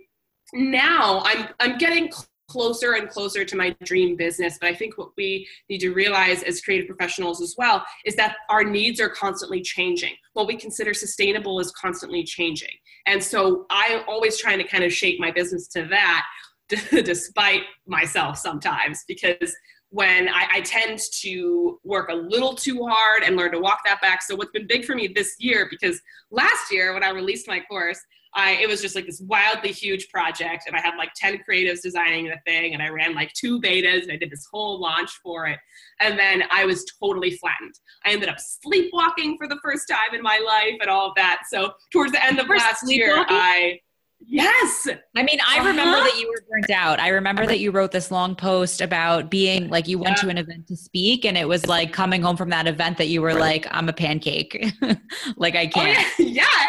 now 0.54 1.22
i'm 1.26 1.48
i'm 1.60 1.78
getting 1.78 2.10
closer 2.50 2.94
and 2.94 3.08
closer 3.10 3.46
to 3.46 3.56
my 3.56 3.76
dream 3.84 4.16
business. 4.16 4.58
But 4.60 4.70
I 4.70 4.76
think 4.76 4.98
what 4.98 5.12
we 5.16 5.48
need 5.70 5.80
to 5.80 5.92
realize 5.92 6.44
as 6.44 6.62
creative 6.62 6.88
professionals 6.88 7.42
as 7.42 7.56
well 7.58 7.86
is 8.06 8.16
that 8.16 8.36
our 8.50 8.64
needs 8.64 9.00
are 9.00 9.10
constantly 9.10 9.62
changing. 9.62 10.16
What 10.34 10.48
we 10.48 10.58
consider 10.58 10.94
sustainable 10.94 11.60
is 11.60 11.72
constantly 11.72 12.24
changing. 12.24 12.74
And 13.06 13.24
so 13.24 13.66
I'm 13.70 14.02
always 14.08 14.38
trying 14.38 14.58
to 14.58 14.68
kind 14.68 14.84
of 14.84 14.92
shape 14.92 15.20
my 15.20 15.32
business 15.32 15.68
to 15.70 15.86
that, 15.86 16.26
despite 16.90 17.62
myself 17.88 18.38
sometimes, 18.38 19.04
because 19.08 19.56
when 19.92 20.30
I, 20.30 20.48
I, 20.54 20.62
tend 20.62 21.00
to 21.22 21.80
work 21.84 22.10
a 22.10 22.14
little 22.14 22.54
too 22.54 22.86
hard 22.86 23.24
and 23.24 23.36
learn 23.36 23.52
to 23.54 23.60
walk 23.60 23.80
that 23.86 24.00
back. 24.02 24.22
So 24.22 24.36
what's 24.36 24.52
been 24.52 24.68
big 24.68 24.86
for 24.86 24.94
me 24.94 25.08
this 25.08 25.36
year, 25.40 25.68
because 25.68 26.00
last 26.30 26.72
year 26.72 26.94
when 26.94 27.04
I 27.04 27.10
released 27.10 27.48
my 27.48 27.60
course, 27.62 28.00
I, 28.36 28.52
it 28.62 28.68
was 28.68 28.82
just 28.82 28.96
like 28.96 29.06
this 29.06 29.22
wildly 29.22 29.72
huge 29.72 30.10
project 30.10 30.66
and 30.68 30.76
I 30.76 30.82
had 30.82 30.96
like 30.98 31.10
10 31.16 31.40
creatives 31.50 31.82
designing 31.82 32.26
the 32.26 32.38
thing 32.46 32.74
and 32.74 32.84
I 32.84 32.90
ran 32.90 33.16
like 33.16 33.34
two 33.34 33.60
betas 33.60 34.04
and 34.04 34.12
I 34.12 34.18
did 34.18 34.30
this 34.30 34.48
whole 34.52 34.80
launch 34.80 35.12
for 35.24 35.48
it. 35.48 35.58
And 36.00 36.18
then 36.18 36.44
I 36.52 36.66
was 36.66 36.86
totally 37.02 37.32
flattened. 37.32 37.74
I 38.06 38.12
ended 38.12 38.30
up 38.30 38.38
sleepwalking 38.40 39.38
for 39.38 39.48
the 39.48 39.60
first 39.64 39.88
time 39.90 40.14
in 40.14 40.22
my 40.22 40.42
life 40.46 40.78
and 40.80 40.90
all 40.90 41.10
of 41.10 41.16
that. 41.16 41.44
So 41.50 41.74
towards 41.92 42.12
the 42.12 42.24
end 42.24 42.40
of 42.40 42.48
last 42.48 42.90
year, 42.90 43.26
I, 43.28 43.80
Yes. 44.22 44.88
I 45.16 45.24
mean, 45.24 45.40
I 45.40 45.60
uh-huh. 45.60 45.68
remember 45.68 45.98
that 45.98 46.20
you 46.20 46.28
were 46.28 46.44
burnt 46.50 46.70
out. 46.70 47.00
I 47.00 47.08
remember 47.10 47.46
that 47.46 47.60
you 47.60 47.72
wrote 47.72 47.92
this 47.92 48.12
long 48.12 48.36
post 48.36 48.82
about 48.82 49.30
being 49.30 49.70
like 49.70 49.88
you 49.88 49.98
went 49.98 50.18
yeah. 50.18 50.24
to 50.24 50.30
an 50.30 50.38
event 50.38 50.68
to 50.68 50.76
speak 50.76 51.24
and 51.24 51.38
it 51.38 51.48
was 51.48 51.68
like 51.68 51.94
coming 51.94 52.22
home 52.22 52.36
from 52.36 52.50
that 52.50 52.68
event 52.68 52.98
that 52.98 53.08
you 53.08 53.22
were 53.22 53.34
like, 53.34 53.66
I'm 53.72 53.88
a 53.88 53.94
pancake. 53.94 54.74
like 55.38 55.56
I 55.56 55.68
can't. 55.68 55.98
Oh, 55.98 56.24
yeah. 56.24 56.44
yeah. 56.44 56.66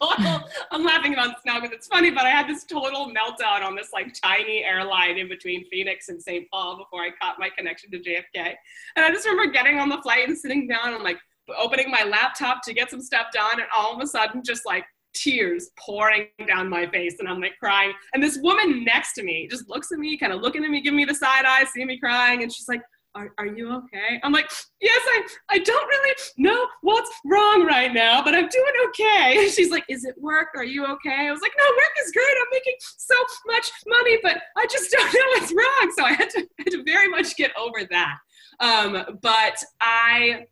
Total, 0.00 0.40
I'm 0.70 0.84
laughing 0.84 1.14
about 1.14 1.28
this 1.28 1.44
now 1.44 1.60
because 1.60 1.74
it's 1.74 1.86
funny, 1.86 2.10
but 2.10 2.24
I 2.24 2.30
had 2.30 2.48
this 2.48 2.64
total 2.64 3.12
meltdown 3.12 3.62
on 3.62 3.74
this 3.74 3.90
like 3.92 4.14
tiny 4.14 4.64
airline 4.64 5.18
in 5.18 5.28
between 5.28 5.68
Phoenix 5.70 6.08
and 6.08 6.22
St. 6.22 6.48
Paul 6.50 6.76
before 6.78 7.02
I 7.02 7.10
caught 7.20 7.38
my 7.38 7.50
connection 7.56 7.90
to 7.92 7.98
JFK. 7.98 8.54
And 8.96 9.04
I 9.04 9.10
just 9.10 9.26
remember 9.26 9.52
getting 9.52 9.78
on 9.78 9.88
the 9.88 9.98
flight 10.02 10.28
and 10.28 10.36
sitting 10.36 10.68
down 10.68 10.94
and 10.94 11.02
like 11.02 11.18
opening 11.58 11.90
my 11.90 12.04
laptop 12.04 12.62
to 12.64 12.74
get 12.74 12.90
some 12.90 13.00
stuff 13.00 13.26
done, 13.32 13.60
and 13.60 13.68
all 13.76 13.94
of 13.94 14.02
a 14.02 14.06
sudden 14.06 14.42
just 14.44 14.66
like 14.66 14.84
tears 15.14 15.70
pouring 15.78 16.28
down 16.46 16.68
my 16.68 16.86
face 16.86 17.16
and 17.18 17.28
I'm 17.28 17.40
like 17.40 17.58
crying. 17.58 17.92
And 18.14 18.22
this 18.22 18.38
woman 18.40 18.84
next 18.84 19.14
to 19.14 19.22
me 19.22 19.48
just 19.50 19.68
looks 19.68 19.90
at 19.90 19.98
me, 19.98 20.16
kind 20.16 20.32
of 20.32 20.40
looking 20.40 20.64
at 20.64 20.70
me, 20.70 20.80
giving 20.80 20.96
me 20.96 21.04
the 21.04 21.14
side 21.14 21.44
eye, 21.44 21.64
seeing 21.64 21.86
me 21.86 21.98
crying, 21.98 22.42
and 22.42 22.52
she's 22.52 22.68
like, 22.68 22.82
are, 23.18 23.32
are 23.38 23.46
you 23.46 23.72
okay? 23.72 24.20
I'm 24.22 24.32
like, 24.32 24.48
yes, 24.80 25.00
I, 25.04 25.26
I 25.50 25.58
don't 25.58 25.88
really 25.88 26.14
know 26.36 26.66
what's 26.82 27.10
wrong 27.24 27.66
right 27.66 27.92
now, 27.92 28.22
but 28.22 28.34
I'm 28.34 28.48
doing 28.48 28.72
okay. 28.88 29.48
she's 29.54 29.70
like, 29.70 29.84
is 29.88 30.04
it 30.04 30.14
work? 30.18 30.48
Are 30.56 30.64
you 30.64 30.86
okay? 30.86 31.26
I 31.26 31.32
was 31.32 31.40
like, 31.40 31.52
no, 31.58 31.64
work 31.64 31.92
is 32.04 32.12
great. 32.12 32.36
I'm 32.40 32.46
making 32.52 32.74
so 32.78 33.16
much 33.46 33.70
money, 33.88 34.18
but 34.22 34.40
I 34.56 34.66
just 34.70 34.90
don't 34.96 35.12
know 35.12 35.40
what's 35.40 35.52
wrong. 35.52 35.92
So 35.96 36.04
I 36.04 36.12
had 36.12 36.30
to, 36.30 36.46
had 36.58 36.70
to 36.70 36.84
very 36.84 37.08
much 37.08 37.36
get 37.36 37.50
over 37.58 37.84
that. 37.90 38.18
Um, 38.60 39.18
but 39.20 39.62
I 39.80 40.46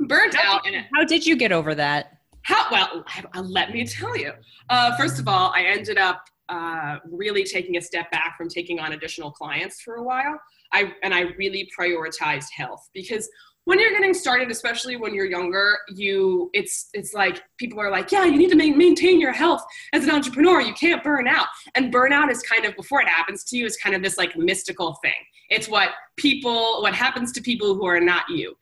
burnt 0.00 0.34
how 0.34 0.56
out. 0.56 0.64
Did, 0.64 0.74
and 0.74 0.86
how 0.94 1.04
did 1.04 1.26
you 1.26 1.36
get 1.36 1.50
over 1.50 1.74
that? 1.74 2.12
How, 2.42 2.66
well, 2.70 3.04
let 3.42 3.72
me 3.72 3.84
tell 3.84 4.16
you. 4.16 4.32
Uh, 4.70 4.96
first 4.96 5.18
of 5.18 5.26
all, 5.26 5.52
I 5.54 5.64
ended 5.64 5.98
up 5.98 6.24
uh, 6.48 6.96
really 7.10 7.44
taking 7.44 7.76
a 7.76 7.80
step 7.80 8.10
back 8.10 8.36
from 8.38 8.48
taking 8.48 8.78
on 8.78 8.92
additional 8.92 9.30
clients 9.30 9.82
for 9.82 9.96
a 9.96 10.02
while. 10.02 10.38
I, 10.72 10.92
and 11.02 11.14
I 11.14 11.22
really 11.38 11.70
prioritized 11.78 12.50
health 12.54 12.88
because 12.92 13.28
when 13.68 13.78
you're 13.78 13.92
getting 13.92 14.14
started, 14.14 14.50
especially 14.50 14.96
when 14.96 15.14
you're 15.14 15.26
younger, 15.26 15.76
you 15.90 16.48
it's 16.54 16.88
it's 16.94 17.12
like 17.12 17.42
people 17.58 17.78
are 17.78 17.90
like, 17.90 18.10
yeah, 18.10 18.24
you 18.24 18.38
need 18.38 18.48
to 18.48 18.56
maintain 18.56 19.20
your 19.20 19.32
health 19.32 19.62
as 19.92 20.04
an 20.04 20.10
entrepreneur. 20.10 20.62
You 20.62 20.72
can't 20.72 21.04
burn 21.04 21.28
out, 21.28 21.48
and 21.74 21.92
burnout 21.92 22.30
is 22.30 22.42
kind 22.42 22.64
of 22.64 22.74
before 22.76 23.02
it 23.02 23.08
happens 23.08 23.44
to 23.44 23.58
you 23.58 23.66
is 23.66 23.76
kind 23.76 23.94
of 23.94 24.02
this 24.02 24.16
like 24.16 24.34
mystical 24.38 24.94
thing. 25.02 25.12
It's 25.50 25.68
what 25.68 25.90
people 26.16 26.80
what 26.80 26.94
happens 26.94 27.30
to 27.32 27.42
people 27.42 27.74
who 27.74 27.84
are 27.84 28.00
not 28.00 28.22
you. 28.30 28.56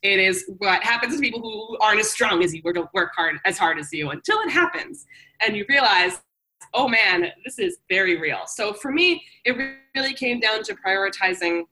It 0.00 0.18
is 0.18 0.50
what 0.56 0.82
happens 0.82 1.16
to 1.16 1.20
people 1.20 1.42
who 1.42 1.76
aren't 1.76 2.00
as 2.00 2.10
strong 2.10 2.42
as 2.42 2.54
you 2.54 2.62
or 2.64 2.72
don't 2.72 2.88
work 2.94 3.12
hard 3.14 3.40
as 3.44 3.58
hard 3.58 3.78
as 3.78 3.92
you 3.92 4.08
until 4.08 4.40
it 4.40 4.48
happens, 4.48 5.04
and 5.46 5.54
you 5.54 5.66
realize 5.68 6.22
oh 6.74 6.88
man, 6.88 7.26
this 7.44 7.58
is 7.58 7.78
very 7.88 8.20
real. 8.20 8.40
So 8.46 8.72
for 8.72 8.92
me, 8.92 9.22
it 9.44 9.56
really 9.94 10.14
came 10.14 10.40
down 10.40 10.62
to 10.64 10.74
prioritizing 10.74 11.62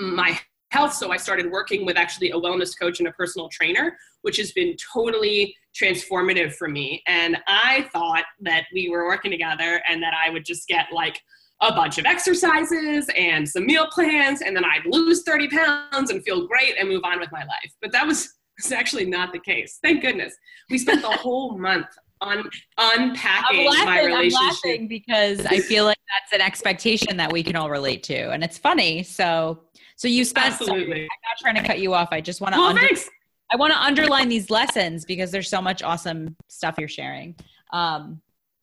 my 0.00 0.38
health. 0.70 0.94
So 0.94 1.12
I 1.12 1.16
started 1.16 1.50
working 1.50 1.84
with 1.84 1.96
actually 1.96 2.30
a 2.30 2.36
wellness 2.36 2.78
coach 2.78 2.98
and 2.98 3.08
a 3.08 3.12
personal 3.12 3.48
trainer, 3.50 3.96
which 4.22 4.38
has 4.38 4.52
been 4.52 4.74
totally 4.92 5.54
transformative 5.74 6.54
for 6.54 6.68
me. 6.68 7.02
And 7.06 7.36
I 7.46 7.88
thought 7.92 8.24
that 8.40 8.64
we 8.72 8.88
were 8.88 9.06
working 9.06 9.30
together 9.30 9.82
and 9.88 10.02
that 10.02 10.14
I 10.14 10.30
would 10.30 10.44
just 10.44 10.66
get 10.68 10.86
like 10.92 11.20
a 11.62 11.72
bunch 11.72 11.98
of 11.98 12.06
exercises 12.06 13.08
and 13.16 13.48
some 13.48 13.66
meal 13.66 13.86
plans, 13.86 14.42
and 14.42 14.54
then 14.56 14.64
I'd 14.64 14.84
lose 14.84 15.22
30 15.22 15.48
pounds 15.48 16.10
and 16.10 16.22
feel 16.24 16.46
great 16.46 16.74
and 16.78 16.88
move 16.88 17.02
on 17.04 17.20
with 17.20 17.30
my 17.30 17.44
life. 17.44 17.72
But 17.80 17.92
that 17.92 18.06
was, 18.06 18.34
was 18.62 18.72
actually 18.72 19.06
not 19.06 19.32
the 19.32 19.38
case. 19.38 19.78
Thank 19.82 20.02
goodness. 20.02 20.34
We 20.70 20.78
spent 20.78 21.02
the 21.02 21.08
whole 21.10 21.56
month 21.56 21.86
un- 22.22 22.50
unpacking 22.78 23.66
laughing, 23.66 23.84
my 23.84 24.04
relationship. 24.04 24.38
I'm 24.40 24.48
laughing 24.48 24.88
because 24.88 25.44
I 25.46 25.60
feel 25.68 25.84
like 25.84 25.98
that's 26.08 26.32
an 26.32 26.40
expectation 26.40 27.16
that 27.18 27.32
we 27.32 27.42
can 27.42 27.56
all 27.56 27.70
relate 27.70 28.02
to, 28.04 28.30
and 28.30 28.42
it's 28.42 28.58
funny. 28.58 29.02
So, 29.02 29.64
so 29.96 30.08
you 30.08 30.24
spent. 30.24 30.52
Absolutely. 30.52 30.84
Sorry, 30.84 31.02
I'm 31.02 31.08
not 31.08 31.38
trying 31.40 31.54
to 31.56 31.62
cut 31.62 31.80
you 31.80 31.94
off. 31.94 32.08
I 32.12 32.20
just 32.20 32.40
want 32.40 32.54
to. 32.54 32.60
Well, 32.60 32.70
under- 32.70 32.80
thanks. 32.80 33.08
I 33.52 33.56
want 33.56 33.74
to 33.74 33.78
underline 33.78 34.28
these 34.28 34.48
lessons 34.48 35.04
because 35.04 35.30
there's 35.30 35.50
so 35.50 35.60
much 35.60 35.82
awesome 35.82 36.36
stuff 36.48 36.76
you're 36.78 36.88
sharing. 36.88 37.36
Um, 37.72 38.22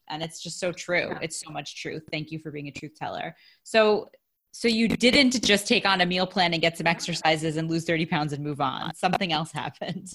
and 0.10 0.24
it's 0.24 0.42
just 0.42 0.60
so 0.60 0.72
true. 0.72 1.14
It's 1.22 1.40
so 1.40 1.52
much 1.52 1.80
truth. 1.80 2.04
Thank 2.12 2.32
you 2.32 2.40
for 2.40 2.50
being 2.50 2.68
a 2.68 2.72
truth 2.72 2.96
teller. 2.96 3.36
So, 3.64 4.10
so 4.52 4.68
you 4.68 4.88
didn't 4.88 5.44
just 5.44 5.68
take 5.68 5.86
on 5.86 6.02
a 6.02 6.08
meal 6.08 6.26
plan 6.26 6.54
and 6.54 6.62
get 6.62 6.76
some 6.76 6.88
exercises 6.88 7.58
and 7.58 7.70
lose 7.70 7.86
30 7.86 8.08
pounds 8.08 8.34
and 8.34 8.44
move 8.44 8.60
on. 8.60 8.96
Something 8.96 9.32
else 9.32 9.52
happened. 9.52 10.12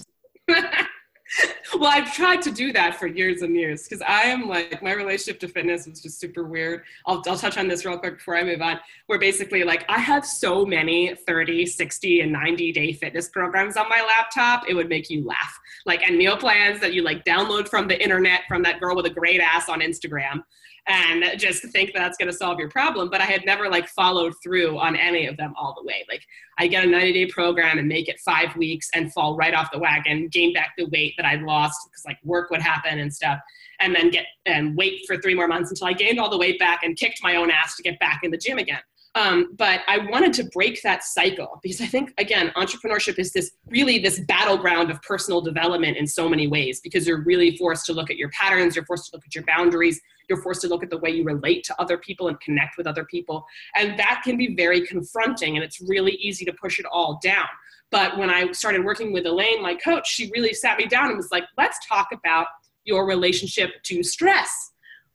well, 1.75 1.89
I've 1.91 2.13
tried 2.13 2.41
to 2.43 2.51
do 2.51 2.71
that 2.73 2.99
for 2.99 3.07
years 3.07 3.41
and 3.41 3.55
years 3.55 3.83
because 3.83 4.01
I 4.01 4.23
am 4.23 4.47
like, 4.47 4.81
my 4.83 4.93
relationship 4.93 5.39
to 5.41 5.47
fitness 5.47 5.87
is 5.87 6.01
just 6.01 6.19
super 6.19 6.43
weird. 6.43 6.83
I'll, 7.05 7.21
I'll 7.27 7.37
touch 7.37 7.57
on 7.57 7.67
this 7.67 7.85
real 7.85 7.97
quick 7.97 8.17
before 8.17 8.37
I 8.37 8.43
move 8.43 8.61
on. 8.61 8.79
Where 9.07 9.19
basically, 9.19 9.63
like, 9.63 9.85
I 9.89 9.99
have 9.99 10.25
so 10.25 10.65
many 10.65 11.15
30, 11.15 11.65
60, 11.65 12.21
and 12.21 12.31
90 12.31 12.71
day 12.71 12.93
fitness 12.93 13.29
programs 13.29 13.77
on 13.77 13.89
my 13.89 14.01
laptop, 14.01 14.69
it 14.69 14.73
would 14.73 14.89
make 14.89 15.09
you 15.09 15.25
laugh. 15.25 15.59
Like, 15.85 16.07
and 16.07 16.17
meal 16.17 16.37
plans 16.37 16.79
that 16.81 16.93
you 16.93 17.01
like 17.01 17.25
download 17.25 17.67
from 17.67 17.87
the 17.87 18.01
internet 18.01 18.41
from 18.47 18.63
that 18.63 18.79
girl 18.79 18.95
with 18.95 19.05
a 19.05 19.09
great 19.09 19.41
ass 19.41 19.67
on 19.69 19.79
Instagram 19.81 20.43
and 20.87 21.25
just 21.37 21.63
think 21.69 21.93
that 21.93 21.99
that's 21.99 22.17
going 22.17 22.29
to 22.31 22.37
solve 22.37 22.59
your 22.59 22.69
problem. 22.69 23.09
But 23.09 23.21
I 23.21 23.25
had 23.25 23.45
never 23.45 23.69
like 23.69 23.87
followed 23.87 24.33
through 24.43 24.77
on 24.77 24.95
any 24.95 25.25
of 25.25 25.35
them 25.37 25.53
all 25.57 25.73
the 25.75 25.83
way. 25.83 26.05
Like 26.09 26.23
I 26.59 26.67
get 26.67 26.83
a 26.83 26.87
90 26.87 27.13
day 27.13 27.31
program 27.31 27.79
and 27.79 27.87
make 27.87 28.07
it 28.07 28.19
five 28.19 28.55
weeks 28.55 28.89
and 28.93 29.11
fall 29.11 29.35
right 29.35 29.53
off 29.53 29.71
the 29.71 29.79
wagon, 29.79 30.27
gain 30.27 30.53
back 30.53 30.73
the 30.77 30.85
weight 30.91 31.15
that 31.17 31.25
I'd 31.25 31.41
lost 31.41 31.79
because 31.89 32.03
like 32.05 32.17
work 32.23 32.51
would 32.51 32.61
happen 32.61 32.99
and 32.99 33.13
stuff. 33.13 33.39
And 33.79 33.95
then 33.95 34.09
get 34.09 34.25
and 34.45 34.77
wait 34.77 35.01
for 35.07 35.17
three 35.17 35.33
more 35.33 35.47
months 35.47 35.69
until 35.71 35.87
I 35.87 35.93
gained 35.93 36.19
all 36.19 36.29
the 36.29 36.37
weight 36.37 36.59
back 36.59 36.83
and 36.83 36.95
kicked 36.95 37.21
my 37.23 37.35
own 37.35 37.51
ass 37.51 37.75
to 37.77 37.83
get 37.83 37.99
back 37.99 38.21
in 38.23 38.31
the 38.31 38.37
gym 38.37 38.57
again. 38.57 38.79
Um, 39.15 39.55
but 39.57 39.79
I 39.87 39.99
wanted 40.09 40.33
to 40.33 40.43
break 40.53 40.81
that 40.81 41.03
cycle 41.03 41.59
because 41.63 41.79
I 41.79 41.85
think 41.85 42.13
again, 42.17 42.51
entrepreneurship 42.57 43.17
is 43.17 43.31
this 43.31 43.51
really 43.67 43.97
this 43.97 44.19
battleground 44.19 44.91
of 44.91 45.01
personal 45.01 45.39
development 45.39 45.95
in 45.95 46.05
so 46.05 46.27
many 46.27 46.47
ways 46.47 46.81
because 46.81 47.07
you're 47.07 47.23
really 47.23 47.55
forced 47.55 47.85
to 47.87 47.93
look 47.93 48.11
at 48.11 48.17
your 48.17 48.29
patterns, 48.29 48.75
you're 48.75 48.85
forced 48.85 49.09
to 49.09 49.15
look 49.15 49.25
at 49.25 49.33
your 49.33 49.45
boundaries, 49.45 50.01
you're 50.29 50.41
forced 50.41 50.61
to 50.61 50.67
look 50.67 50.83
at 50.83 50.89
the 50.89 50.97
way 50.97 51.09
you 51.09 51.23
relate 51.23 51.63
to 51.65 51.81
other 51.81 51.97
people 51.97 52.27
and 52.27 52.39
connect 52.39 52.77
with 52.77 52.87
other 52.87 53.05
people. 53.05 53.45
And 53.75 53.97
that 53.99 54.21
can 54.23 54.37
be 54.37 54.55
very 54.55 54.85
confronting 54.85 55.55
and 55.55 55.63
it's 55.63 55.81
really 55.81 56.13
easy 56.13 56.45
to 56.45 56.53
push 56.53 56.79
it 56.79 56.85
all 56.91 57.19
down. 57.23 57.47
But 57.91 58.17
when 58.17 58.29
I 58.29 58.51
started 58.51 58.83
working 58.83 59.13
with 59.13 59.25
Elaine, 59.25 59.61
my 59.61 59.75
coach, 59.75 60.07
she 60.07 60.29
really 60.33 60.53
sat 60.53 60.77
me 60.77 60.85
down 60.85 61.07
and 61.07 61.17
was 61.17 61.31
like, 61.31 61.45
let's 61.57 61.77
talk 61.87 62.09
about 62.11 62.47
your 62.83 63.05
relationship 63.07 63.71
to 63.83 64.03
stress. 64.03 64.71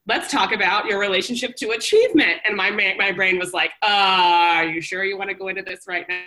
Let's 0.06 0.30
talk 0.30 0.52
about 0.52 0.86
your 0.86 0.98
relationship 0.98 1.56
to 1.56 1.70
achievement. 1.70 2.40
And 2.46 2.56
my, 2.56 2.70
my 2.70 3.12
brain 3.12 3.38
was 3.38 3.52
like, 3.52 3.70
uh, 3.82 3.86
are 3.86 4.64
you 4.66 4.80
sure 4.80 5.04
you 5.04 5.18
want 5.18 5.30
to 5.30 5.36
go 5.36 5.48
into 5.48 5.62
this 5.62 5.84
right 5.86 6.06
now? 6.08 6.20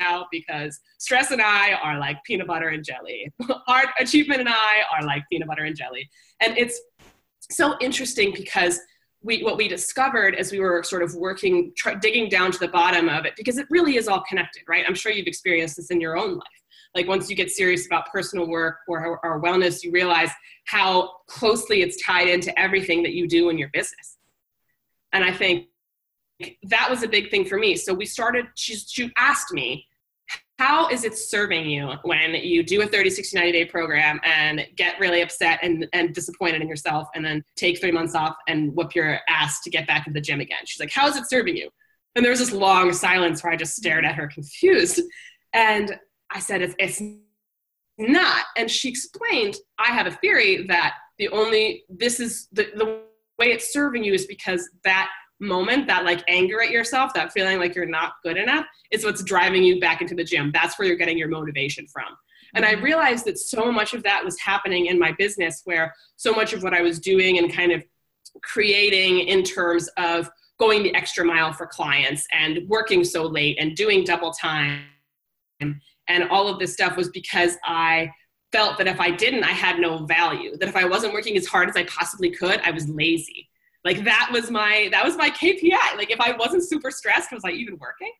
now 0.00 0.26
because 0.30 0.80
stress 0.98 1.30
and 1.30 1.40
I 1.40 1.72
are 1.74 1.98
like 1.98 2.22
peanut 2.24 2.46
butter 2.46 2.68
and 2.68 2.84
jelly. 2.84 3.32
Art 3.68 3.88
achievement 3.98 4.40
and 4.40 4.48
I 4.48 4.82
are 4.92 5.04
like 5.04 5.22
peanut 5.30 5.48
butter 5.48 5.64
and 5.64 5.76
jelly. 5.76 6.08
And 6.40 6.56
it's 6.56 6.80
so 7.50 7.76
interesting 7.80 8.32
because 8.34 8.80
we, 9.22 9.42
what 9.42 9.56
we 9.56 9.68
discovered 9.68 10.34
as 10.34 10.52
we 10.52 10.60
were 10.60 10.82
sort 10.82 11.02
of 11.02 11.14
working, 11.14 11.72
try, 11.76 11.94
digging 11.94 12.28
down 12.28 12.52
to 12.52 12.58
the 12.58 12.68
bottom 12.68 13.08
of 13.08 13.24
it, 13.24 13.34
because 13.36 13.58
it 13.58 13.66
really 13.70 13.96
is 13.96 14.06
all 14.06 14.22
connected, 14.28 14.62
right? 14.68 14.84
I'm 14.86 14.94
sure 14.94 15.12
you've 15.12 15.26
experienced 15.26 15.76
this 15.76 15.90
in 15.90 16.00
your 16.00 16.16
own 16.16 16.34
life. 16.34 16.62
Like 16.94 17.08
once 17.08 17.28
you 17.28 17.34
get 17.34 17.50
serious 17.50 17.86
about 17.86 18.12
personal 18.12 18.46
work 18.46 18.78
or, 18.86 19.18
or 19.24 19.42
wellness, 19.42 19.82
you 19.82 19.90
realize 19.90 20.30
how 20.66 21.10
closely 21.26 21.82
it's 21.82 22.00
tied 22.04 22.28
into 22.28 22.56
everything 22.58 23.02
that 23.02 23.14
you 23.14 23.26
do 23.26 23.48
in 23.48 23.58
your 23.58 23.70
business. 23.72 24.18
And 25.12 25.24
I 25.24 25.32
think 25.32 25.68
that 26.64 26.88
was 26.90 27.02
a 27.02 27.08
big 27.08 27.30
thing 27.30 27.46
for 27.46 27.58
me. 27.58 27.76
So 27.76 27.94
we 27.94 28.06
started, 28.06 28.46
she, 28.56 28.76
she 28.76 29.10
asked 29.16 29.52
me, 29.52 29.86
how 30.58 30.88
is 30.88 31.04
it 31.04 31.18
serving 31.18 31.68
you 31.68 31.92
when 32.02 32.34
you 32.34 32.62
do 32.62 32.82
a 32.82 32.86
30 32.86 33.10
60 33.10 33.36
90 33.36 33.52
day 33.52 33.64
program 33.64 34.20
and 34.24 34.66
get 34.76 34.98
really 35.00 35.20
upset 35.20 35.58
and, 35.62 35.88
and 35.92 36.14
disappointed 36.14 36.62
in 36.62 36.68
yourself 36.68 37.08
and 37.14 37.24
then 37.24 37.44
take 37.56 37.80
three 37.80 37.90
months 37.90 38.14
off 38.14 38.36
and 38.46 38.74
whoop 38.74 38.94
your 38.94 39.18
ass 39.28 39.60
to 39.62 39.70
get 39.70 39.86
back 39.86 40.04
to 40.04 40.12
the 40.12 40.20
gym 40.20 40.40
again? 40.40 40.60
She's 40.64 40.80
like 40.80 40.92
how 40.92 41.08
is 41.08 41.16
it 41.16 41.28
serving 41.28 41.56
you? 41.56 41.70
And 42.14 42.24
there 42.24 42.30
was 42.30 42.38
this 42.38 42.52
long 42.52 42.92
silence 42.92 43.42
where 43.42 43.52
i 43.52 43.56
just 43.56 43.76
stared 43.76 44.04
at 44.04 44.14
her 44.14 44.28
confused. 44.28 45.00
And 45.52 45.98
i 46.30 46.38
said 46.38 46.62
it's, 46.62 46.74
it's 46.78 47.02
not. 47.98 48.44
And 48.56 48.70
she 48.70 48.88
explained 48.88 49.56
i 49.78 49.92
have 49.92 50.06
a 50.06 50.12
theory 50.12 50.66
that 50.68 50.94
the 51.18 51.28
only 51.28 51.84
this 51.88 52.20
is 52.20 52.48
the, 52.52 52.68
the 52.76 53.02
way 53.38 53.46
it's 53.46 53.72
serving 53.72 54.04
you 54.04 54.12
is 54.12 54.26
because 54.26 54.68
that 54.84 55.10
moment, 55.40 55.86
that 55.86 56.04
like 56.04 56.22
anger 56.28 56.62
at 56.62 56.70
yourself, 56.70 57.12
that 57.14 57.32
feeling 57.32 57.58
like 57.58 57.74
you're 57.74 57.86
not 57.86 58.14
good 58.22 58.36
enough, 58.36 58.66
is 58.90 59.04
what's 59.04 59.22
driving 59.22 59.62
you 59.62 59.80
back 59.80 60.00
into 60.00 60.14
the 60.14 60.24
gym. 60.24 60.50
That's 60.52 60.78
where 60.78 60.86
you're 60.86 60.96
getting 60.96 61.18
your 61.18 61.28
motivation 61.28 61.86
from. 61.86 62.16
And 62.54 62.64
I 62.64 62.74
mm-hmm. 62.74 62.84
realized 62.84 63.24
that 63.26 63.38
so 63.38 63.72
much 63.72 63.94
of 63.94 64.02
that 64.04 64.24
was 64.24 64.38
happening 64.38 64.86
in 64.86 64.98
my 64.98 65.12
business, 65.12 65.62
where 65.64 65.92
so 66.16 66.32
much 66.32 66.52
of 66.52 66.62
what 66.62 66.74
I 66.74 66.82
was 66.82 67.00
doing 67.00 67.38
and 67.38 67.52
kind 67.52 67.72
of 67.72 67.84
creating 68.42 69.20
in 69.20 69.42
terms 69.42 69.88
of 69.96 70.30
going 70.58 70.82
the 70.82 70.94
extra 70.94 71.24
mile 71.24 71.52
for 71.52 71.66
clients 71.66 72.26
and 72.32 72.60
working 72.68 73.02
so 73.04 73.24
late 73.24 73.56
and 73.60 73.74
doing 73.74 74.04
double 74.04 74.32
time 74.32 74.82
and 76.08 76.28
all 76.30 76.48
of 76.48 76.58
this 76.58 76.72
stuff 76.72 76.96
was 76.96 77.08
because 77.10 77.56
I 77.64 78.10
felt 78.52 78.78
that 78.78 78.86
if 78.86 79.00
I 79.00 79.10
didn't, 79.10 79.44
I 79.44 79.50
had 79.50 79.78
no 79.78 80.04
value. 80.04 80.56
That 80.58 80.68
if 80.68 80.76
I 80.76 80.84
wasn't 80.84 81.12
working 81.12 81.36
as 81.36 81.46
hard 81.46 81.68
as 81.68 81.76
I 81.76 81.84
possibly 81.84 82.30
could, 82.30 82.60
I 82.60 82.70
was 82.70 82.88
lazy. 82.88 83.48
Like 83.84 84.02
that 84.04 84.30
was 84.32 84.50
my 84.50 84.88
that 84.92 85.04
was 85.04 85.16
my 85.16 85.30
KPI. 85.30 85.96
Like 85.96 86.10
if 86.10 86.20
I 86.20 86.32
wasn't 86.36 86.64
super 86.64 86.90
stressed, 86.90 87.32
was 87.32 87.44
I 87.44 87.50
even 87.50 87.78
working? 87.78 88.12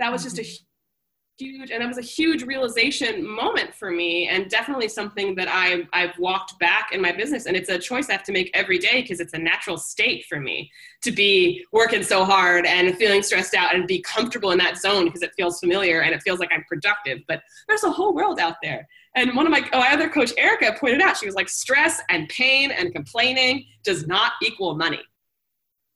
That 0.00 0.10
was 0.10 0.24
just 0.24 0.38
a 0.38 0.42
mm-hmm. 0.42 1.44
huge 1.44 1.70
and 1.70 1.80
that 1.80 1.86
was 1.86 1.98
a 1.98 2.02
huge 2.02 2.42
realization 2.42 3.24
moment 3.24 3.72
for 3.76 3.92
me 3.92 4.26
and 4.26 4.50
definitely 4.50 4.88
something 4.88 5.36
that 5.36 5.46
I 5.48 5.86
I've 5.92 6.18
walked 6.18 6.58
back 6.58 6.90
in 6.90 7.00
my 7.00 7.12
business 7.12 7.46
and 7.46 7.56
it's 7.56 7.68
a 7.68 7.78
choice 7.78 8.08
I 8.08 8.14
have 8.14 8.24
to 8.24 8.32
make 8.32 8.50
every 8.54 8.78
day 8.78 9.02
because 9.02 9.20
it's 9.20 9.34
a 9.34 9.38
natural 9.38 9.76
state 9.76 10.24
for 10.28 10.40
me 10.40 10.68
to 11.02 11.12
be 11.12 11.64
working 11.70 12.02
so 12.02 12.24
hard 12.24 12.66
and 12.66 12.96
feeling 12.96 13.22
stressed 13.22 13.54
out 13.54 13.72
and 13.72 13.86
be 13.86 14.02
comfortable 14.02 14.50
in 14.50 14.58
that 14.58 14.78
zone 14.78 15.04
because 15.04 15.22
it 15.22 15.30
feels 15.36 15.60
familiar 15.60 16.00
and 16.00 16.12
it 16.12 16.22
feels 16.24 16.40
like 16.40 16.50
I'm 16.52 16.64
productive 16.64 17.20
but 17.28 17.40
there's 17.68 17.84
a 17.84 17.90
whole 17.90 18.12
world 18.12 18.40
out 18.40 18.56
there 18.64 18.88
and 19.14 19.36
one 19.36 19.46
of 19.46 19.52
my, 19.52 19.62
oh, 19.72 19.80
my 19.80 19.92
other 19.92 20.08
coach, 20.08 20.32
Erica, 20.36 20.76
pointed 20.78 21.00
out, 21.00 21.16
she 21.16 21.26
was 21.26 21.34
like, 21.34 21.48
stress 21.48 22.02
and 22.08 22.28
pain 22.28 22.70
and 22.70 22.92
complaining 22.92 23.64
does 23.84 24.06
not 24.06 24.32
equal 24.42 24.74
money. 24.74 25.00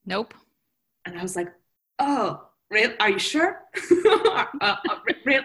Nope. 0.07 0.35
And 1.05 1.19
I 1.19 1.23
was 1.23 1.35
like, 1.35 1.49
oh, 1.99 2.43
are 3.01 3.11
you 3.11 3.19
sure? 3.19 3.63
uh, 4.07 4.45
uh, 4.61 4.77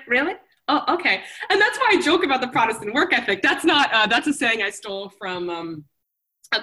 really? 0.07 0.33
Oh, 0.67 0.83
okay. 0.95 1.21
And 1.49 1.59
that's 1.59 1.77
why 1.79 1.91
I 1.91 2.01
joke 2.01 2.23
about 2.23 2.41
the 2.41 2.47
Protestant 2.47 2.93
work 2.93 3.13
ethic. 3.13 3.41
That's 3.41 3.65
not, 3.65 3.93
uh, 3.93 4.07
that's 4.07 4.27
a 4.27 4.33
saying 4.33 4.61
I 4.61 4.69
stole 4.69 5.09
from 5.09 5.49
um, 5.49 5.85
a 6.53 6.61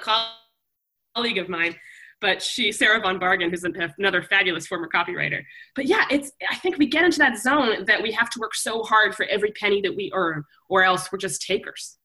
colleague 1.15 1.39
of 1.39 1.49
mine, 1.49 1.75
but 2.21 2.43
she, 2.43 2.71
Sarah 2.71 3.01
von 3.01 3.19
Bargen, 3.19 3.51
who's 3.51 3.65
another 3.99 4.23
fabulous 4.23 4.67
former 4.67 4.89
copywriter. 4.89 5.43
But 5.75 5.87
yeah, 5.87 6.05
it's, 6.11 6.33
I 6.51 6.57
think 6.57 6.79
we 6.79 6.87
get 6.87 7.05
into 7.05 7.19
that 7.19 7.39
zone 7.39 7.85
that 7.87 8.03
we 8.03 8.13
have 8.13 8.31
to 8.31 8.41
work 8.41 8.55
so 8.55 8.83
hard 8.83 9.15
for 9.15 9.25
every 9.27 9.53
penny 9.53 9.81
that 9.83 9.95
we 9.95 10.11
earn, 10.15 10.45
or 10.69 10.85
else 10.85 11.11
we're 11.11 11.19
just 11.19 11.43
takers. 11.43 11.97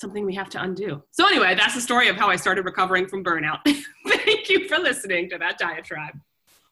Something 0.00 0.26
we 0.26 0.34
have 0.34 0.48
to 0.50 0.62
undo. 0.62 1.02
So, 1.12 1.26
anyway, 1.26 1.54
that's 1.54 1.74
the 1.74 1.80
story 1.80 2.08
of 2.08 2.16
how 2.16 2.28
I 2.28 2.34
started 2.34 2.64
recovering 2.64 3.06
from 3.06 3.22
burnout. 3.22 3.58
Thank 4.06 4.48
you 4.48 4.66
for 4.68 4.78
listening 4.78 5.30
to 5.30 5.38
that 5.38 5.58
diatribe. 5.58 6.18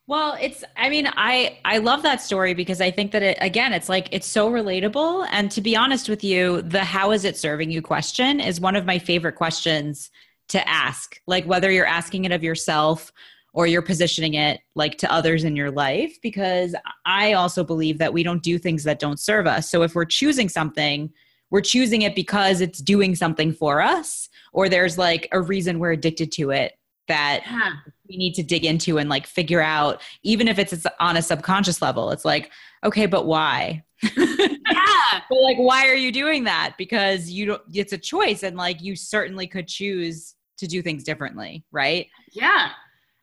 Well, 0.08 0.36
it's 0.40 0.64
I 0.76 0.90
mean, 0.90 1.08
I 1.14 1.60
I 1.64 1.78
love 1.78 2.02
that 2.02 2.20
story 2.20 2.52
because 2.52 2.80
I 2.80 2.90
think 2.90 3.12
that 3.12 3.22
it 3.22 3.38
again, 3.40 3.72
it's 3.72 3.88
like 3.88 4.08
it's 4.10 4.26
so 4.26 4.50
relatable 4.50 5.28
and 5.30 5.48
to 5.52 5.60
be 5.60 5.76
honest 5.76 6.08
with 6.08 6.24
you, 6.24 6.62
the 6.62 6.82
how 6.82 7.12
is 7.12 7.24
it 7.24 7.36
serving 7.36 7.70
you 7.70 7.80
question 7.80 8.40
is 8.40 8.60
one 8.60 8.74
of 8.74 8.84
my 8.84 8.98
favorite 8.98 9.36
questions 9.36 10.10
to 10.50 10.68
ask. 10.68 11.20
Like 11.26 11.44
whether 11.46 11.70
you're 11.70 11.86
asking 11.86 12.24
it 12.24 12.32
of 12.32 12.42
yourself 12.42 13.12
or 13.52 13.66
you're 13.66 13.82
positioning 13.82 14.34
it 14.34 14.60
like 14.74 14.96
to 14.98 15.12
others 15.12 15.44
in 15.44 15.56
your 15.56 15.70
life 15.70 16.16
because 16.22 16.74
I 17.04 17.32
also 17.32 17.64
believe 17.64 17.98
that 17.98 18.12
we 18.12 18.22
don't 18.22 18.42
do 18.42 18.58
things 18.58 18.84
that 18.84 19.00
don't 19.00 19.18
serve 19.18 19.46
us. 19.46 19.68
So 19.68 19.82
if 19.82 19.94
we're 19.94 20.04
choosing 20.04 20.48
something, 20.48 21.10
we're 21.50 21.60
choosing 21.60 22.02
it 22.02 22.14
because 22.14 22.60
it's 22.60 22.80
doing 22.80 23.14
something 23.14 23.52
for 23.52 23.80
us 23.80 24.28
or 24.52 24.68
there's 24.68 24.98
like 24.98 25.28
a 25.32 25.40
reason 25.40 25.78
we're 25.78 25.92
addicted 25.92 26.30
to 26.32 26.50
it 26.50 26.74
that 27.08 27.42
yeah. 27.44 27.72
we 28.08 28.16
need 28.16 28.34
to 28.34 28.42
dig 28.42 28.64
into 28.64 28.98
and 28.98 29.10
like 29.10 29.26
figure 29.26 29.60
out 29.60 30.00
even 30.22 30.46
if 30.46 30.58
it's 30.60 30.86
on 31.00 31.16
a 31.16 31.22
subconscious 31.22 31.82
level 31.82 32.10
it's 32.10 32.24
like 32.24 32.52
okay 32.84 33.06
but 33.06 33.26
why 33.26 33.82
yeah 34.16 35.20
but 35.28 35.40
like 35.42 35.56
why 35.56 35.88
are 35.88 35.94
you 35.94 36.12
doing 36.12 36.44
that 36.44 36.74
because 36.78 37.28
you 37.28 37.46
don't 37.46 37.62
it's 37.72 37.92
a 37.92 37.98
choice 37.98 38.44
and 38.44 38.56
like 38.56 38.80
you 38.80 38.94
certainly 38.94 39.48
could 39.48 39.66
choose 39.66 40.36
to 40.60 40.68
do 40.68 40.80
things 40.82 41.02
differently 41.02 41.64
right 41.72 42.06
yeah 42.32 42.70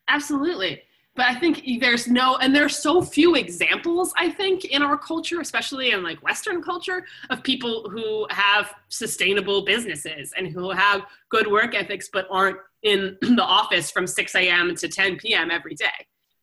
absolutely 0.10 0.82
but 1.18 1.26
I 1.26 1.34
think 1.34 1.64
there's 1.80 2.08
no, 2.08 2.38
and 2.38 2.56
there's 2.56 2.78
so 2.78 3.02
few 3.02 3.34
examples, 3.34 4.14
I 4.16 4.30
think, 4.30 4.66
in 4.66 4.84
our 4.84 4.96
culture, 4.96 5.42
especially 5.42 5.92
in 5.92 6.04
like 6.04 6.22
Western 6.24 6.62
culture, 6.62 7.08
of 7.32 7.42
people 7.44 7.90
who 7.90 8.28
have 8.30 8.72
sustainable 8.90 9.66
businesses 9.66 10.32
and 10.38 10.48
who 10.48 10.70
have 10.70 11.02
good 11.30 11.48
work 11.48 11.74
ethics, 11.74 12.08
but 12.14 12.28
aren't 12.30 12.58
in 12.84 13.18
the 13.22 13.44
office 13.44 13.90
from 13.90 14.06
6 14.06 14.36
a.m. 14.36 14.76
to 14.76 14.88
10 14.88 15.18
p.m. 15.18 15.50
every 15.50 15.74
day. 15.74 15.88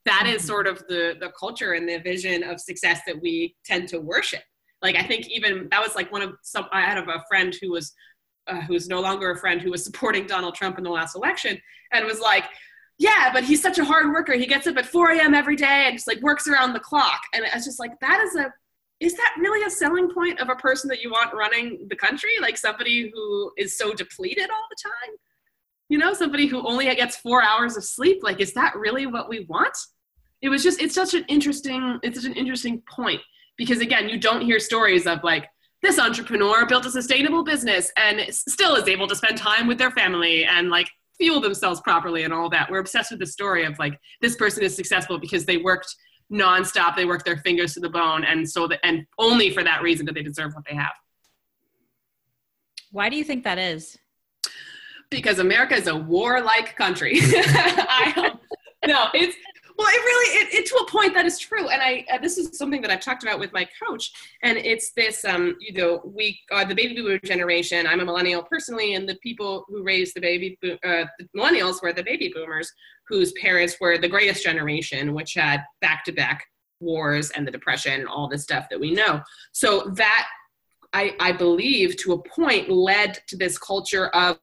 That 0.03 0.25
is 0.27 0.41
mm-hmm. 0.41 0.47
sort 0.47 0.67
of 0.67 0.79
the, 0.89 1.15
the 1.21 1.31
culture 1.39 1.71
and 1.71 1.87
the 1.87 1.99
vision 1.99 2.43
of 2.43 2.59
success 2.59 2.99
that 3.07 3.19
we 3.19 3.55
tend 3.63 3.87
to 3.89 4.01
worship. 4.01 4.43
Like, 4.81 4.97
I 4.97 5.03
think 5.03 5.29
even 5.29 5.69
that 5.71 5.81
was 5.81 5.95
like 5.95 6.11
one 6.11 6.21
of 6.21 6.33
some, 6.43 6.65
I 6.73 6.81
had 6.81 6.97
a 6.97 7.23
friend 7.29 7.55
who 7.61 7.71
was, 7.71 7.93
uh, 8.47 8.61
who's 8.61 8.87
no 8.87 8.99
longer 8.99 9.31
a 9.31 9.37
friend 9.37 9.61
who 9.61 9.71
was 9.71 9.83
supporting 9.83 10.25
Donald 10.25 10.55
Trump 10.55 10.77
in 10.77 10.83
the 10.83 10.89
last 10.89 11.15
election 11.15 11.59
and 11.91 12.05
was 12.05 12.19
like, 12.19 12.45
yeah, 12.97 13.29
but 13.33 13.43
he's 13.43 13.61
such 13.61 13.77
a 13.77 13.85
hard 13.85 14.07
worker. 14.11 14.33
He 14.33 14.45
gets 14.45 14.67
up 14.67 14.77
at 14.77 14.85
4 14.85 15.11
a.m. 15.11 15.33
every 15.33 15.55
day 15.55 15.85
and 15.87 15.95
just 15.95 16.07
like 16.07 16.21
works 16.21 16.47
around 16.47 16.73
the 16.73 16.79
clock. 16.79 17.21
And 17.33 17.43
it's 17.43 17.65
just 17.65 17.79
like, 17.79 17.99
that 17.99 18.21
is 18.21 18.35
a, 18.35 18.53
is 19.01 19.15
that 19.15 19.35
really 19.37 19.65
a 19.65 19.69
selling 19.69 20.09
point 20.09 20.39
of 20.39 20.49
a 20.49 20.55
person 20.55 20.87
that 20.89 21.01
you 21.01 21.11
want 21.11 21.33
running 21.33 21.87
the 21.89 21.95
country? 21.95 22.29
Like 22.39 22.57
somebody 22.57 23.11
who 23.13 23.51
is 23.57 23.77
so 23.77 23.93
depleted 23.93 24.49
all 24.49 24.65
the 24.69 24.77
time? 24.81 25.15
You 25.89 25.97
know, 25.97 26.13
somebody 26.13 26.47
who 26.47 26.65
only 26.65 26.85
gets 26.95 27.17
four 27.17 27.43
hours 27.43 27.75
of 27.75 27.83
sleep. 27.83 28.23
Like, 28.23 28.39
is 28.39 28.53
that 28.53 28.75
really 28.75 29.05
what 29.05 29.27
we 29.27 29.45
want? 29.49 29.77
It 30.41 30.49
was 30.49 30.63
just, 30.63 30.81
it's 30.81 30.95
such 30.95 31.13
an 31.13 31.25
interesting, 31.27 31.99
it's 32.01 32.21
such 32.21 32.29
an 32.29 32.37
interesting 32.37 32.81
point 32.89 33.21
because 33.57 33.79
again, 33.81 34.07
you 34.07 34.17
don't 34.17 34.41
hear 34.41 34.59
stories 34.59 35.05
of 35.05 35.23
like, 35.23 35.49
this 35.85 35.99
entrepreneur 35.99 36.65
built 36.65 36.85
a 36.85 36.91
sustainable 36.91 37.43
business 37.43 37.91
and 37.95 38.21
still 38.33 38.75
is 38.75 38.87
able 38.87 39.07
to 39.07 39.15
spend 39.15 39.37
time 39.37 39.67
with 39.67 39.77
their 39.77 39.91
family 39.91 40.43
and 40.43 40.69
like 40.69 40.89
fuel 41.17 41.39
themselves 41.39 41.79
properly 41.81 42.23
and 42.23 42.33
all 42.33 42.49
that. 42.49 42.69
We're 42.71 42.79
obsessed 42.79 43.11
with 43.11 43.19
the 43.19 43.27
story 43.27 43.65
of 43.65 43.77
like 43.77 43.99
this 44.19 44.35
person 44.35 44.63
is 44.63 44.75
successful 44.75 45.19
because 45.19 45.45
they 45.45 45.57
worked 45.57 45.95
nonstop, 46.33 46.95
they 46.95 47.05
worked 47.05 47.23
their 47.23 47.37
fingers 47.37 47.75
to 47.75 47.79
the 47.79 47.89
bone, 47.89 48.23
and 48.23 48.49
so 48.49 48.67
that 48.67 48.79
and 48.83 49.05
only 49.19 49.51
for 49.51 49.63
that 49.63 49.83
reason 49.83 50.07
do 50.07 50.11
they 50.11 50.23
deserve 50.23 50.53
what 50.55 50.65
they 50.67 50.75
have. 50.75 50.93
Why 52.91 53.09
do 53.09 53.15
you 53.15 53.23
think 53.23 53.43
that 53.43 53.59
is? 53.59 53.97
Because 55.11 55.37
America 55.37 55.75
is 55.75 55.87
a 55.87 55.95
warlike 55.95 56.75
country. 56.75 57.19
I, 57.21 58.33
no, 58.87 59.07
it's 59.13 59.35
well, 59.77 59.87
it 59.89 59.97
really, 59.97 60.39
it, 60.39 60.53
it, 60.53 60.65
to 60.67 60.75
a 60.75 60.89
point 60.89 61.13
that 61.13 61.25
is 61.25 61.37
true. 61.37 61.67
And 61.67 61.81
I, 61.81 62.05
uh, 62.11 62.17
this 62.19 62.37
is 62.37 62.57
something 62.57 62.81
that 62.81 62.91
I've 62.91 63.01
talked 63.01 63.23
about 63.23 63.39
with 63.39 63.51
my 63.51 63.67
coach. 63.83 64.11
And 64.41 64.57
it's 64.57 64.91
this, 64.93 65.25
um, 65.25 65.57
you 65.59 65.73
know, 65.73 66.01
we, 66.05 66.39
uh, 66.51 66.63
the 66.63 66.75
baby 66.75 66.95
boomer 66.95 67.19
generation, 67.19 67.85
I'm 67.85 67.99
a 67.99 68.05
millennial 68.05 68.43
personally, 68.43 68.93
and 68.93 69.07
the 69.07 69.17
people 69.21 69.65
who 69.67 69.83
raised 69.83 70.15
the 70.15 70.21
baby, 70.21 70.57
uh, 70.63 71.05
the 71.19 71.27
millennials 71.35 71.81
were 71.81 71.93
the 71.93 72.03
baby 72.03 72.31
boomers 72.33 72.71
whose 73.07 73.33
parents 73.33 73.77
were 73.79 73.97
the 73.97 74.07
greatest 74.07 74.43
generation, 74.43 75.13
which 75.13 75.33
had 75.33 75.63
back 75.81 76.03
to 76.05 76.11
back 76.11 76.45
wars 76.79 77.31
and 77.31 77.45
the 77.45 77.51
depression 77.51 77.99
and 77.99 78.07
all 78.07 78.27
this 78.27 78.43
stuff 78.43 78.67
that 78.69 78.79
we 78.79 78.91
know. 78.91 79.21
So 79.51 79.91
that, 79.95 80.27
I, 80.93 81.13
I 81.19 81.33
believe, 81.33 81.97
to 81.97 82.13
a 82.13 82.23
point, 82.23 82.69
led 82.69 83.19
to 83.27 83.35
this 83.35 83.57
culture 83.57 84.07
of 84.07 84.37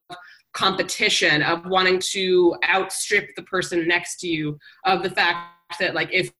competition 0.52 1.42
of 1.42 1.64
wanting 1.66 1.98
to 1.98 2.54
outstrip 2.68 3.30
the 3.36 3.42
person 3.42 3.88
next 3.88 4.20
to 4.20 4.28
you 4.28 4.58
of 4.84 5.02
the 5.02 5.10
fact 5.10 5.48
that 5.80 5.94
like 5.94 6.08
if 6.12 6.30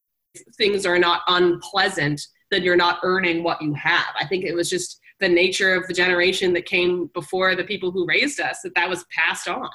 things 0.57 0.85
are 0.85 0.99
not 0.99 1.23
unpleasant 1.29 2.21
then 2.53 2.63
you're 2.63 2.77
not 2.77 3.01
earning 3.03 3.43
what 3.43 3.61
you 3.61 3.75
have. 3.75 4.15
I 4.21 4.27
think 4.27 4.45
it 4.45 4.55
was 4.55 4.71
just 4.71 5.01
the 5.19 5.29
nature 5.29 5.75
of 5.75 5.89
the 5.89 5.95
generation 5.95 6.53
that 6.53 6.67
came 6.67 7.11
before 7.15 7.57
the 7.57 7.65
people 7.65 7.91
who 7.91 8.07
raised 8.07 8.39
us 8.39 8.61
that 8.63 8.75
that 8.77 8.89
was 8.89 9.05
passed 9.17 9.49
on. 9.49 9.71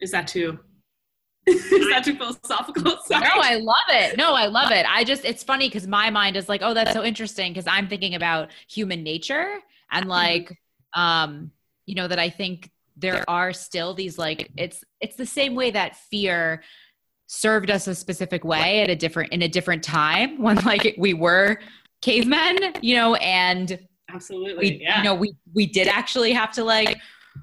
Is 0.00 0.10
that 0.10 0.26
too 0.26 0.58
is 1.46 1.88
that 1.90 2.02
too 2.04 2.16
philosophical? 2.16 2.96
Sorry. 3.04 3.22
no 3.22 3.34
i 3.34 3.56
love 3.56 3.76
it. 3.90 4.16
No 4.16 4.32
i 4.32 4.46
love 4.46 4.72
it. 4.72 4.86
I 4.88 5.04
just 5.04 5.24
it's 5.24 5.42
funny 5.42 5.68
because 5.68 5.86
my 5.86 6.08
mind 6.10 6.36
is 6.36 6.48
like 6.48 6.62
oh 6.64 6.72
that's 6.72 6.92
so 6.92 7.04
interesting 7.04 7.52
because 7.52 7.66
i'm 7.66 7.86
thinking 7.86 8.14
about 8.14 8.50
human 8.66 9.02
nature 9.02 9.58
and 9.92 10.02
mm-hmm. 10.02 10.10
like 10.10 10.58
um 10.94 11.50
you 11.84 11.94
know 11.94 12.08
that 12.08 12.18
i 12.18 12.30
think 12.30 12.70
there 12.96 13.24
are 13.28 13.52
still 13.52 13.94
these 13.94 14.18
like 14.18 14.50
it's 14.56 14.84
it's 15.00 15.16
the 15.16 15.26
same 15.26 15.54
way 15.54 15.70
that 15.70 15.96
fear 16.10 16.62
served 17.26 17.70
us 17.70 17.86
a 17.86 17.94
specific 17.94 18.44
way 18.44 18.82
at 18.82 18.90
a 18.90 18.96
different 18.96 19.32
in 19.32 19.42
a 19.42 19.48
different 19.48 19.82
time 19.82 20.38
when 20.42 20.56
like 20.64 20.94
we 20.98 21.14
were 21.14 21.58
cavemen 22.02 22.58
you 22.82 22.94
know 22.94 23.14
and 23.16 23.78
absolutely 24.12 24.70
we, 24.70 24.82
yeah. 24.82 24.98
you 24.98 25.04
know 25.04 25.14
we 25.14 25.34
we 25.54 25.66
did 25.66 25.88
actually 25.88 26.32
have 26.32 26.52
to 26.52 26.62
like 26.62 26.98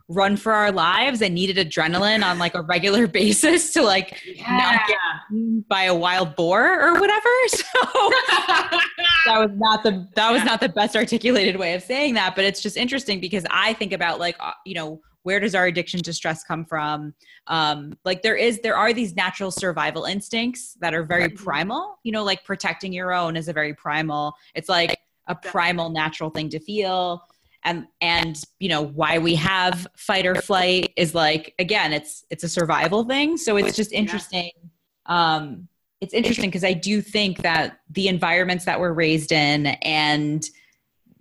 run 0.08 0.38
for 0.38 0.54
our 0.54 0.72
lives 0.72 1.22
and 1.22 1.36
needed 1.36 1.58
adrenaline 1.58 2.24
on 2.24 2.40
like 2.40 2.56
a 2.56 2.62
regular 2.62 3.08
basis 3.20 3.74
to 3.74 3.82
like 3.82 4.22
yeah. 4.26 4.58
not 4.58 4.88
get 4.88 5.68
by 5.68 5.84
a 5.84 5.96
wild 5.96 6.36
boar 6.36 6.82
or 6.82 6.94
whatever 6.94 7.30
so 7.48 7.64
that 9.26 9.38
was 9.38 9.52
not 9.56 9.84
the 9.84 10.08
that 10.16 10.32
was 10.32 10.44
not 10.46 10.62
the 10.62 10.70
best 10.70 10.96
articulated 10.96 11.58
way 11.58 11.74
of 11.74 11.82
saying 11.82 12.14
that 12.14 12.36
but 12.36 12.46
it's 12.46 12.62
just 12.62 12.78
interesting 12.78 13.20
because 13.20 13.46
i 13.50 13.74
think 13.74 13.92
about 13.92 14.20
like 14.20 14.36
uh, 14.40 14.52
you 14.66 14.76
know 14.76 15.02
where 15.24 15.40
does 15.40 15.56
our 15.56 15.66
addiction 15.66 16.02
to 16.02 16.14
stress 16.14 16.44
come 16.44 16.66
from? 16.66 17.14
Um, 17.48 17.98
like 18.06 18.22
there 18.22 18.36
is 18.36 18.60
there 18.62 18.76
are 18.76 18.94
these 18.94 19.16
natural 19.16 19.52
survival 19.52 20.06
instincts 20.06 20.76
that 20.82 20.94
are 20.94 21.04
very 21.04 21.30
primal 21.30 22.00
you 22.04 22.12
know 22.12 22.24
like 22.24 22.44
protecting 22.44 22.94
your 22.94 23.14
own 23.14 23.36
is 23.36 23.48
a 23.48 23.54
very 23.54 23.74
primal 23.74 24.34
it's 24.56 24.70
like 24.70 24.98
a 25.28 25.36
primal 25.36 25.90
natural 25.90 26.30
thing 26.30 26.50
to 26.50 26.60
feel. 26.60 27.24
And 27.64 27.86
and 28.02 28.42
you 28.60 28.70
know 28.70 28.82
why 28.82 29.20
we 29.20 29.36
have 29.36 29.86
fight 29.96 30.26
or 30.26 30.36
flight 30.36 30.94
is 30.98 31.14
like 31.14 31.54
again 31.60 31.94
it's 31.94 32.26
it's 32.32 32.44
a 32.44 32.50
survival 32.50 33.04
thing. 33.04 33.38
So 33.38 33.58
it's 33.58 33.76
just 33.76 33.92
interesting 33.92 34.52
um 35.08 35.68
it's 36.00 36.14
interesting 36.14 36.50
because 36.50 36.64
i 36.64 36.74
do 36.74 37.02
think 37.02 37.40
that 37.40 37.80
the 37.90 38.08
environments 38.08 38.66
that 38.66 38.80
we're 38.80 38.94
raised 38.94 39.32
in 39.32 39.68
and 39.68 40.50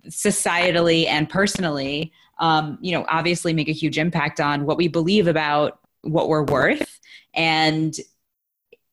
societally 0.07 1.05
and 1.07 1.29
personally 1.29 2.11
um, 2.41 2.79
you 2.81 2.91
know, 2.91 3.05
obviously 3.07 3.53
make 3.53 3.69
a 3.69 3.73
huge 3.73 3.97
impact 3.97 4.41
on 4.41 4.65
what 4.65 4.75
we 4.75 4.87
believe 4.87 5.27
about 5.27 5.79
what 6.01 6.27
we're 6.27 6.43
worth 6.43 6.99
and 7.35 7.95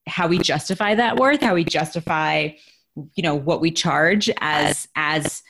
how 0.06 0.28
we 0.28 0.38
justify 0.38 0.94
that 0.94 1.16
worth, 1.16 1.40
how 1.40 1.54
we 1.54 1.64
justify, 1.64 2.50
you 3.14 3.22
know, 3.22 3.34
what 3.34 3.60
we 3.60 3.70
charge 3.70 4.30
as 4.40 4.86
as 4.94 5.42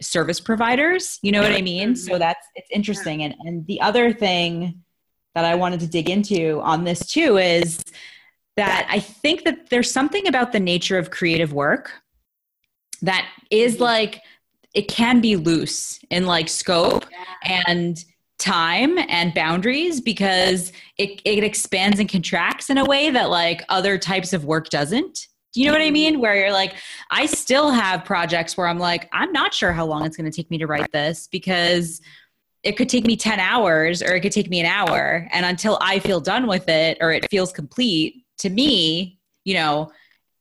service 0.00 0.40
providers. 0.40 1.18
You 1.22 1.32
know 1.32 1.42
what 1.42 1.52
I 1.52 1.62
mean? 1.62 1.96
So 1.96 2.12
mm-hmm. 2.12 2.20
that's 2.20 2.46
it's 2.54 2.68
interesting. 2.70 3.22
And 3.22 3.34
and 3.40 3.66
the 3.66 3.80
other 3.80 4.12
thing 4.12 4.82
that 5.34 5.46
I 5.46 5.54
wanted 5.54 5.80
to 5.80 5.86
dig 5.86 6.10
into 6.10 6.60
on 6.60 6.84
this 6.84 7.06
too 7.06 7.38
is 7.38 7.82
that 8.56 8.86
I 8.90 9.00
think 9.00 9.44
that 9.44 9.70
there's 9.70 9.90
something 9.90 10.28
about 10.28 10.52
the 10.52 10.60
nature 10.60 10.98
of 10.98 11.10
creative 11.10 11.54
work 11.54 11.92
that 13.00 13.26
is 13.50 13.74
mm-hmm. 13.74 13.84
like 13.84 14.20
it 14.74 14.88
can 14.88 15.20
be 15.20 15.36
loose 15.36 15.98
in 16.10 16.26
like 16.26 16.48
scope 16.48 17.04
and 17.44 18.04
time 18.38 18.98
and 19.08 19.34
boundaries 19.34 20.00
because 20.00 20.72
it, 20.96 21.20
it 21.24 21.42
expands 21.42 21.98
and 21.98 22.08
contracts 22.08 22.70
in 22.70 22.78
a 22.78 22.84
way 22.84 23.10
that 23.10 23.30
like 23.30 23.64
other 23.68 23.98
types 23.98 24.32
of 24.32 24.44
work 24.44 24.68
doesn't. 24.68 25.26
Do 25.52 25.60
you 25.60 25.66
know 25.66 25.72
what 25.72 25.80
I 25.80 25.86
mm-hmm. 25.86 25.92
mean? 25.94 26.20
Where 26.20 26.36
you're 26.36 26.52
like, 26.52 26.74
I 27.10 27.26
still 27.26 27.70
have 27.70 28.04
projects 28.04 28.56
where 28.56 28.68
I'm 28.68 28.78
like, 28.78 29.08
I'm 29.12 29.32
not 29.32 29.54
sure 29.54 29.72
how 29.72 29.86
long 29.86 30.04
it's 30.04 30.16
going 30.16 30.30
to 30.30 30.36
take 30.36 30.50
me 30.50 30.58
to 30.58 30.66
write 30.66 30.92
this 30.92 31.26
because 31.26 32.00
it 32.62 32.76
could 32.76 32.88
take 32.88 33.06
me 33.06 33.16
10 33.16 33.40
hours 33.40 34.02
or 34.02 34.14
it 34.14 34.20
could 34.20 34.32
take 34.32 34.50
me 34.50 34.60
an 34.60 34.66
hour. 34.66 35.26
And 35.32 35.46
until 35.46 35.78
I 35.80 35.98
feel 36.00 36.20
done 36.20 36.46
with 36.46 36.68
it 36.68 36.98
or 37.00 37.12
it 37.12 37.28
feels 37.30 37.52
complete, 37.52 38.24
to 38.38 38.50
me, 38.50 39.18
you 39.44 39.54
know, 39.54 39.90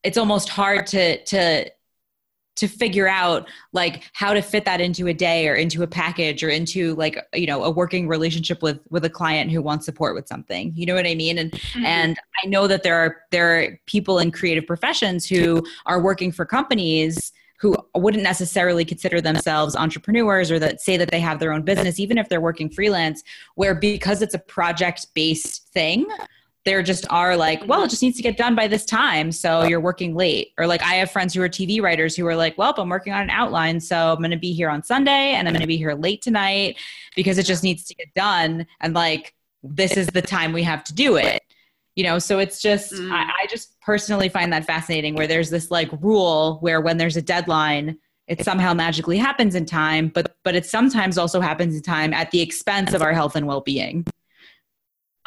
it's 0.04 0.18
almost 0.18 0.50
hard 0.50 0.86
to, 0.88 1.24
to, 1.26 1.70
to 2.58 2.68
figure 2.68 3.08
out 3.08 3.48
like 3.72 4.04
how 4.14 4.34
to 4.34 4.42
fit 4.42 4.66
that 4.66 4.82
into 4.82 5.08
a 5.08 5.14
day 5.14 5.48
or 5.48 5.56
into 5.56 5.84
a 5.84 5.88
package 5.88 6.44
or 6.44 6.50
into 6.50 6.96
like 6.96 7.18
you 7.34 7.48
know 7.48 7.64
a 7.64 7.72
working 7.72 8.08
relationship 8.08 8.62
with 8.62 8.80
with 8.90 9.06
a 9.06 9.10
client 9.10 9.52
who 9.52 9.62
wants 9.62 9.86
support 9.86 10.14
with 10.14 10.28
something 10.28 10.74
you 10.76 10.86
know 10.86 10.96
what 10.96 11.08
i 11.08 11.16
mean 11.16 11.38
and 11.38 11.52
mm-hmm. 11.52 11.86
and 11.86 12.20
i 12.44 12.48
know 12.48 12.68
that 12.68 12.84
there 12.84 12.96
are 12.96 13.18
there 13.32 13.60
are 13.60 13.80
people 13.86 14.20
in 14.20 14.32
creative 14.32 14.68
professions 14.68 15.26
who 15.26 15.64
are 15.86 16.02
working 16.02 16.32
for 16.32 16.46
companies 16.46 17.32
who 17.60 17.76
wouldn't 17.96 18.24
necessarily 18.24 18.86
consider 18.86 19.20
themselves 19.20 19.76
entrepreneurs 19.76 20.52
or 20.52 20.60
that 20.60 20.80
say 20.80 20.96
that 20.96 21.10
they 21.10 21.20
have 21.20 21.40
their 21.40 21.54
own 21.54 21.62
business 21.62 22.00
even 22.00 22.18
if 22.18 22.28
they're 22.28 22.42
working 22.42 22.70
freelance 22.70 23.24
where 23.56 23.76
because 23.76 24.22
it's 24.22 24.34
a 24.34 24.40
project 24.40 25.08
based 25.14 25.68
thing 25.70 26.06
there 26.68 26.84
just 26.84 27.06
are 27.10 27.38
like, 27.38 27.66
well, 27.66 27.84
it 27.84 27.90
just 27.90 28.02
needs 28.02 28.18
to 28.18 28.22
get 28.22 28.36
done 28.36 28.54
by 28.54 28.68
this 28.68 28.84
time. 28.84 29.32
So 29.32 29.64
you're 29.64 29.80
working 29.80 30.14
late. 30.14 30.52
Or 30.58 30.68
like 30.68 30.84
I 30.84 30.96
have 30.96 31.10
friends 31.10 31.34
who 31.34 31.42
are 31.42 31.48
TV 31.48 31.82
writers 31.82 32.14
who 32.14 32.28
are 32.28 32.36
like, 32.36 32.58
well, 32.58 32.74
I'm 32.78 32.90
working 32.90 33.14
on 33.14 33.22
an 33.22 33.30
outline. 33.30 33.80
So 33.80 34.12
I'm 34.12 34.18
going 34.18 34.32
to 34.32 34.38
be 34.38 34.52
here 34.52 34.70
on 34.70 34.84
Sunday 34.84 35.32
and 35.32 35.48
I'm 35.48 35.54
going 35.54 35.62
to 35.62 35.68
be 35.68 35.78
here 35.78 35.94
late 35.94 36.22
tonight 36.22 36.76
because 37.16 37.38
it 37.38 37.46
just 37.46 37.64
needs 37.64 37.86
to 37.86 37.96
get 37.96 38.14
done. 38.16 38.68
And 38.82 38.94
like, 38.94 39.34
this 39.64 39.96
is 39.96 40.08
the 40.08 40.22
time 40.22 40.52
we 40.52 40.62
have 40.64 40.84
to 40.84 40.94
do 40.94 41.16
it. 41.16 41.42
You 41.96 42.04
know, 42.04 42.20
so 42.20 42.38
it's 42.38 42.62
just, 42.62 42.92
mm. 42.92 43.14
I, 43.14 43.24
I 43.24 43.48
just 43.50 43.80
personally 43.80 44.28
find 44.28 44.52
that 44.52 44.66
fascinating 44.66 45.16
where 45.16 45.26
there's 45.26 45.50
this 45.50 45.72
like 45.72 45.90
rule 46.02 46.58
where 46.60 46.82
when 46.82 46.98
there's 46.98 47.16
a 47.16 47.22
deadline, 47.22 47.98
it 48.28 48.44
somehow 48.44 48.74
magically 48.74 49.18
happens 49.18 49.56
in 49.56 49.66
time, 49.66 50.10
but 50.10 50.36
but 50.44 50.54
it 50.54 50.66
sometimes 50.66 51.18
also 51.18 51.40
happens 51.40 51.78
in 51.78 51.82
time 51.82 52.14
at 52.14 52.30
the 52.32 52.42
expense 52.42 52.94
of 52.94 53.02
our 53.02 53.14
health 53.14 53.38
and 53.38 53.48
well-being. 53.48 54.06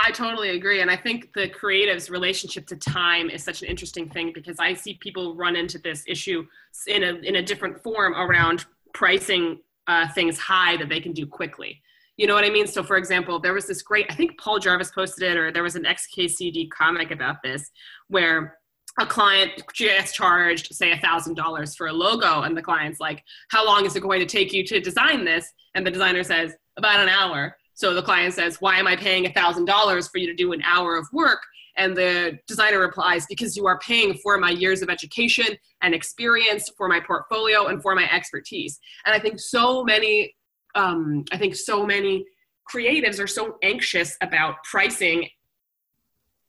I 0.03 0.11
totally 0.13 0.51
agree. 0.51 0.81
And 0.81 0.91
I 0.91 0.97
think 0.97 1.33
the 1.35 1.49
creative's 1.49 2.09
relationship 2.09 2.67
to 2.69 2.77
time 2.77 3.29
is 3.29 3.45
such 3.45 3.63
an 3.63 3.69
interesting 3.69 4.09
thing 4.09 4.33
because 4.33 4.57
I 4.59 4.73
see 4.73 4.95
people 4.95 5.37
run 5.37 5.57
into 5.57 5.79
this 5.79 6.05
issue 6.07 6.47
in 6.87 7.03
a, 7.03 7.15
in 7.17 7.37
a 7.37 7.43
different 7.43 7.83
form 7.83 8.15
around 8.15 8.65
pricing 8.95 9.61
uh, 9.87 10.09
things 10.09 10.39
high 10.39 10.77
that 10.79 10.89
they 10.89 11.01
can 11.01 11.13
do 11.13 11.27
quickly. 11.27 11.83
You 12.17 12.27
know 12.27 12.35
what 12.35 12.45
I 12.45 12.51
mean? 12.51 12.67
So, 12.67 12.83
for 12.83 12.97
example, 12.97 13.39
there 13.39 13.55
was 13.55 13.67
this 13.67 13.83
great, 13.83 14.07
I 14.11 14.15
think 14.15 14.39
Paul 14.39 14.59
Jarvis 14.59 14.91
posted 14.91 15.23
it, 15.31 15.37
or 15.37 15.53
there 15.53 15.63
was 15.63 15.77
an 15.77 15.85
XKCD 15.85 16.71
comic 16.71 17.11
about 17.11 17.43
this 17.43 17.71
where 18.09 18.59
a 18.99 19.07
client 19.07 19.63
gets 19.75 20.13
charged, 20.13 20.75
say, 20.75 20.93
$1,000 20.93 21.77
for 21.77 21.87
a 21.87 21.93
logo, 21.93 22.43
and 22.43 22.57
the 22.57 22.63
client's 22.63 23.01
like, 23.01 23.23
How 23.49 23.65
long 23.65 23.87
is 23.87 23.97
it 23.97 24.03
going 24.03 24.21
to 24.21 24.27
take 24.27 24.53
you 24.53 24.65
to 24.67 24.81
design 24.81 25.25
this? 25.25 25.51
And 25.75 25.87
the 25.87 25.91
designer 25.91 26.23
says, 26.23 26.53
About 26.77 27.01
an 27.01 27.09
hour. 27.09 27.57
So 27.81 27.95
the 27.95 28.03
client 28.03 28.35
says, 28.35 28.61
Why 28.61 28.77
am 28.79 28.87
I 28.87 28.95
paying 28.95 29.25
$1,000 29.25 30.11
for 30.11 30.19
you 30.19 30.27
to 30.27 30.35
do 30.35 30.53
an 30.53 30.61
hour 30.65 30.99
of 30.99 31.09
work? 31.15 31.41
And 31.79 31.97
the 31.97 32.39
designer 32.47 32.79
replies, 32.79 33.25
Because 33.27 33.57
you 33.57 33.67
are 33.67 33.79
paying 33.79 34.19
for 34.23 34.37
my 34.37 34.51
years 34.51 34.83
of 34.83 34.91
education 34.91 35.47
and 35.81 35.95
experience, 35.95 36.71
for 36.77 36.89
my 36.89 37.01
portfolio, 37.01 37.69
and 37.69 37.81
for 37.81 37.95
my 37.95 38.07
expertise. 38.13 38.79
And 39.07 39.15
I 39.15 39.19
think 39.19 39.41
so 39.41 39.83
many, 39.83 40.37
um, 40.75 41.25
I 41.33 41.39
think 41.39 41.57
so 41.57 41.87
many 41.87 42.27
creatives 42.71 43.19
are 43.19 43.27
so 43.27 43.57
anxious 43.63 44.15
about 44.21 44.57
pricing 44.71 45.27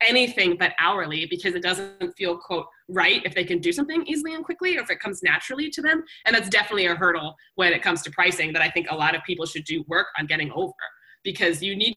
anything 0.06 0.58
but 0.58 0.74
hourly 0.80 1.28
because 1.28 1.54
it 1.54 1.64
doesn't 1.64 2.12
feel 2.18 2.36
quote 2.36 2.66
right 2.90 3.22
if 3.24 3.36
they 3.36 3.44
can 3.44 3.60
do 3.60 3.72
something 3.72 4.04
easily 4.08 4.34
and 4.34 4.44
quickly 4.44 4.76
or 4.76 4.82
if 4.82 4.90
it 4.90 5.00
comes 5.00 5.22
naturally 5.22 5.70
to 5.70 5.80
them 5.80 6.04
and 6.26 6.36
that's 6.36 6.50
definitely 6.50 6.88
a 6.88 6.96
hurdle 6.96 7.36
when 7.54 7.72
it 7.72 7.84
comes 7.84 8.02
to 8.02 8.10
pricing 8.10 8.52
that 8.52 8.64
i 8.64 8.70
think 8.72 8.88
a 8.90 8.96
lot 8.96 9.14
of 9.14 9.22
people 9.26 9.46
should 9.46 9.64
do 9.64 9.86
work 9.88 10.08
on 10.18 10.26
getting 10.26 10.52
over 10.54 10.74
because 11.24 11.62
you 11.62 11.76
need 11.76 11.96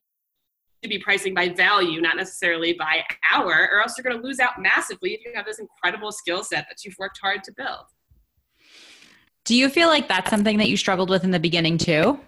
to 0.83 0.89
be 0.89 0.99
pricing 0.99 1.35
by 1.35 1.49
value, 1.49 2.01
not 2.01 2.17
necessarily 2.17 2.75
by 2.75 3.03
hour, 3.33 3.69
or 3.73 3.81
else 3.81 3.95
you're 3.97 4.05
going 4.05 4.21
to 4.21 4.27
lose 4.27 4.39
out 4.39 4.61
massively 4.61 5.15
if 5.15 5.25
you 5.25 5.33
have 5.35 5.47
this 5.47 5.59
incredible 5.59 6.13
skill 6.13 6.45
set 6.45 6.67
that 6.69 6.85
you've 6.85 6.97
worked 6.99 7.19
hard 7.21 7.43
to 7.45 7.53
build. 7.53 7.87
Do 9.45 9.55
you 9.55 9.69
feel 9.69 9.89
like 9.89 10.09
that's 10.09 10.31
something 10.31 10.59
that 10.59 10.69
you 10.69 10.77
struggled 10.77 11.11
with 11.11 11.25
in 11.25 11.31
the 11.31 11.41
beginning 11.41 11.79
too? 11.79 12.19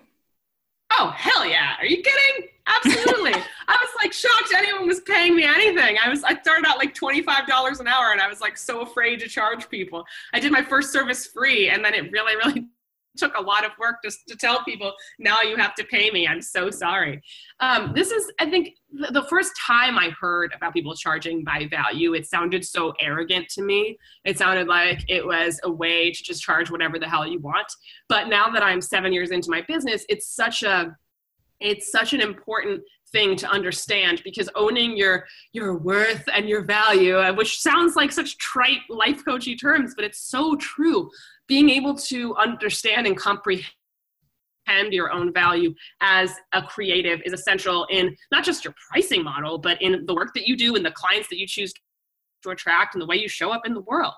Oh, 0.99 1.13
hell 1.17 1.47
yeah. 1.47 1.75
Are 1.79 1.87
you 1.87 2.03
kidding? 2.03 2.49
Absolutely. 2.67 3.33
I 3.69 3.77
was 3.81 3.91
like 4.03 4.13
shocked 4.13 4.53
anyone 4.55 4.87
was 4.87 5.01
paying 5.01 5.35
me 5.35 5.45
anything. 5.45 5.97
I 6.03 6.09
was 6.09 6.23
I 6.25 6.41
started 6.41 6.67
out 6.67 6.79
like 6.79 6.95
$25 6.95 7.81
an 7.81 7.89
hour 7.89 8.13
and 8.13 8.21
I 8.21 8.29
was 8.29 8.41
like 8.41 8.57
so 8.57 8.83
afraid 8.83 9.21
to 9.21 9.29
charge 9.29 9.69
people. 9.69 10.05
I 10.33 10.41
did 10.41 10.53
my 10.53 10.63
first 10.63 10.93
service 10.93 11.27
free 11.27 11.71
and 11.71 11.85
then 11.85 11.95
it 11.95 12.13
really 12.13 12.37
really 12.37 12.69
took 13.17 13.37
a 13.37 13.41
lot 13.41 13.65
of 13.65 13.73
work 13.79 13.97
just 14.05 14.27
to 14.29 14.37
tell 14.37 14.63
people 14.65 14.93
now 15.19 15.41
you 15.43 15.57
have 15.57 15.75
to 15.75 15.85
pay 15.85 16.11
me. 16.11 16.27
I'm 16.27 16.43
so 16.43 16.71
sorry. 16.71 17.23
Um, 17.61 17.93
this 17.95 18.11
is 18.11 18.31
i 18.39 18.49
think 18.49 18.75
the 18.93 19.27
first 19.29 19.53
time 19.67 19.99
i 19.99 20.11
heard 20.21 20.53
about 20.55 20.73
people 20.73 20.95
charging 20.95 21.43
by 21.43 21.67
value 21.71 22.15
it 22.15 22.27
sounded 22.27 22.65
so 22.65 22.93
arrogant 23.01 23.49
to 23.51 23.63
me. 23.63 23.99
It 24.25 24.39
sounded 24.39 24.69
like 24.69 25.05
it 25.09 25.25
was 25.25 25.61
a 25.65 25.71
way 25.71 26.11
to 26.11 26.23
just 26.23 26.43
charge 26.43 26.71
whatever 26.71 26.99
the 26.99 27.09
hell 27.09 27.27
you 27.27 27.41
want. 27.41 27.71
But 28.09 28.29
now 28.29 28.49
that 28.51 28.63
i'm 28.63 28.81
seven 28.81 29.13
years 29.13 29.31
into 29.31 29.51
my 29.51 29.63
business 29.67 30.05
it's 30.09 30.29
such 30.35 30.63
a 30.63 30.97
it's 31.61 31.91
such 31.91 32.13
an 32.13 32.21
important 32.21 32.83
thing 33.13 33.37
to 33.37 33.49
understand 33.49 34.21
because 34.25 34.49
owning 34.55 34.97
your 34.97 35.25
your 35.53 35.79
worth 35.79 36.25
and 36.35 36.49
your 36.49 36.65
value 36.65 37.17
uh, 37.17 37.33
which 37.33 37.61
sounds 37.61 37.95
like 37.97 38.11
such 38.11 38.37
trite 38.39 38.81
life 38.89 39.25
coachy 39.25 39.55
terms 39.55 39.95
but 39.95 40.05
it's 40.05 40.21
so 40.21 40.57
true 40.57 41.09
being 41.47 41.71
able 41.71 41.95
to 41.95 42.35
understand 42.37 43.07
and 43.07 43.17
comprehend 43.17 43.67
your 44.91 45.13
own 45.13 45.33
value 45.33 45.73
as 46.01 46.35
a 46.53 46.63
creative 46.63 47.21
is 47.25 47.33
essential 47.33 47.87
in 47.91 48.17
not 48.33 48.45
just 48.45 48.65
your 48.65 48.75
pricing 48.91 49.23
model 49.23 49.59
but 49.59 49.81
in 49.81 50.05
the 50.07 50.15
work 50.15 50.35
that 50.35 50.47
you 50.47 50.57
do 50.57 50.75
and 50.75 50.85
the 50.85 50.91
clients 50.91 51.29
that 51.29 51.39
you 51.39 51.47
choose 51.47 51.73
to 52.43 52.51
attract 52.51 52.95
and 52.95 53.03
the 53.03 53.07
way 53.07 53.17
you 53.17 53.29
show 53.29 53.51
up 53.51 53.65
in 53.65 53.75
the 53.75 53.81
world 53.83 54.15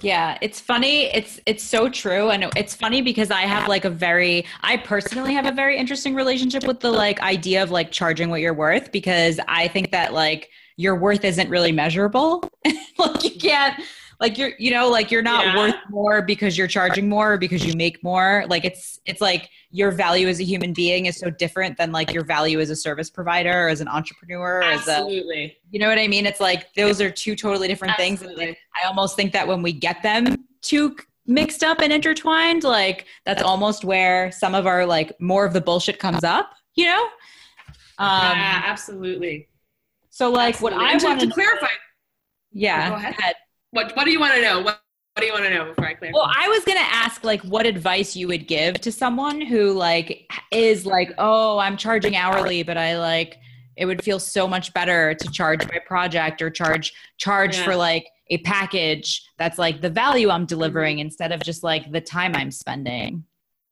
yeah, 0.00 0.36
it's 0.40 0.60
funny. 0.60 1.04
It's 1.06 1.40
it's 1.46 1.62
so 1.62 1.88
true 1.88 2.30
and 2.30 2.50
it's 2.56 2.74
funny 2.74 3.02
because 3.02 3.30
I 3.30 3.42
have 3.42 3.68
like 3.68 3.84
a 3.84 3.90
very 3.90 4.44
I 4.62 4.76
personally 4.76 5.32
have 5.32 5.46
a 5.46 5.52
very 5.52 5.78
interesting 5.78 6.14
relationship 6.14 6.66
with 6.66 6.80
the 6.80 6.90
like 6.90 7.20
idea 7.20 7.62
of 7.62 7.70
like 7.70 7.90
charging 7.92 8.28
what 8.28 8.40
you're 8.40 8.54
worth 8.54 8.92
because 8.92 9.40
I 9.48 9.68
think 9.68 9.92
that 9.92 10.12
like 10.12 10.50
your 10.76 10.96
worth 10.96 11.24
isn't 11.24 11.48
really 11.48 11.72
measurable. 11.72 12.48
like 12.98 13.24
you 13.24 13.38
can't 13.38 13.80
like 14.20 14.38
you're 14.38 14.52
you 14.58 14.70
know 14.70 14.88
like 14.88 15.10
you're 15.10 15.22
not 15.22 15.44
yeah. 15.44 15.56
worth 15.56 15.74
more 15.90 16.22
because 16.22 16.56
you're 16.56 16.66
charging 16.66 17.08
more 17.08 17.34
or 17.34 17.38
because 17.38 17.64
you 17.64 17.74
make 17.76 18.02
more 18.02 18.44
like 18.48 18.64
it's 18.64 18.98
it's 19.04 19.20
like 19.20 19.50
your 19.70 19.90
value 19.90 20.26
as 20.28 20.40
a 20.40 20.44
human 20.44 20.72
being 20.72 21.06
is 21.06 21.16
so 21.16 21.30
different 21.30 21.76
than 21.76 21.92
like 21.92 22.12
your 22.12 22.24
value 22.24 22.60
as 22.60 22.70
a 22.70 22.76
service 22.76 23.10
provider 23.10 23.66
or 23.66 23.68
as 23.68 23.80
an 23.80 23.88
entrepreneur 23.88 24.62
absolutely 24.62 25.44
as 25.44 25.50
a, 25.50 25.56
you 25.70 25.78
know 25.78 25.88
what 25.88 25.98
i 25.98 26.08
mean 26.08 26.26
it's 26.26 26.40
like 26.40 26.72
those 26.74 27.00
are 27.00 27.10
two 27.10 27.36
totally 27.36 27.68
different 27.68 27.92
absolutely. 27.92 28.26
things 28.26 28.38
and 28.38 28.48
like, 28.48 28.58
i 28.82 28.86
almost 28.86 29.16
think 29.16 29.32
that 29.32 29.46
when 29.46 29.62
we 29.62 29.72
get 29.72 30.02
them 30.02 30.44
too 30.62 30.96
mixed 31.26 31.62
up 31.62 31.80
and 31.80 31.92
intertwined 31.92 32.64
like 32.64 33.06
that's 33.24 33.42
almost 33.42 33.84
where 33.84 34.30
some 34.32 34.54
of 34.54 34.66
our 34.66 34.86
like 34.86 35.12
more 35.20 35.44
of 35.44 35.52
the 35.52 35.60
bullshit 35.60 35.98
comes 35.98 36.24
up 36.24 36.52
you 36.74 36.86
know 36.86 37.02
um 37.98 38.36
yeah 38.36 38.62
absolutely 38.64 39.48
so 40.10 40.30
like 40.30 40.54
absolutely. 40.54 40.78
what 40.78 41.02
i 41.02 41.04
want 41.04 41.20
to 41.20 41.28
clarify 41.28 41.66
yeah 42.52 42.90
go 42.90 42.94
ahead. 42.96 43.34
What 43.76 43.94
What 43.94 44.04
do 44.04 44.10
you 44.10 44.18
want 44.18 44.34
to 44.34 44.40
know? 44.40 44.60
What 44.62 44.80
What 45.12 45.20
do 45.20 45.26
you 45.26 45.34
want 45.34 45.44
to 45.44 45.50
know 45.50 45.66
before 45.66 45.86
I 45.86 45.92
clear? 45.92 46.10
Well, 46.14 46.30
I 46.34 46.48
was 46.48 46.64
gonna 46.64 46.80
ask 46.80 47.22
like 47.24 47.42
what 47.42 47.66
advice 47.66 48.16
you 48.16 48.26
would 48.28 48.48
give 48.48 48.80
to 48.80 48.90
someone 48.90 49.38
who 49.38 49.72
like 49.72 50.32
is 50.50 50.86
like, 50.86 51.12
oh, 51.18 51.58
I'm 51.58 51.76
charging 51.76 52.16
hourly, 52.16 52.62
but 52.62 52.78
I 52.78 52.98
like 52.98 53.36
it 53.76 53.84
would 53.84 54.02
feel 54.02 54.18
so 54.18 54.48
much 54.48 54.72
better 54.72 55.12
to 55.12 55.30
charge 55.30 55.62
my 55.70 55.78
project 55.86 56.40
or 56.40 56.48
charge 56.48 56.94
charge 57.18 57.58
yeah. 57.58 57.64
for 57.64 57.76
like 57.76 58.06
a 58.30 58.38
package 58.38 59.22
that's 59.36 59.58
like 59.58 59.82
the 59.82 59.90
value 59.90 60.30
I'm 60.30 60.46
delivering 60.46 60.96
mm-hmm. 60.96 61.08
instead 61.08 61.30
of 61.30 61.42
just 61.42 61.62
like 61.62 61.92
the 61.92 62.00
time 62.00 62.34
I'm 62.34 62.50
spending. 62.50 63.24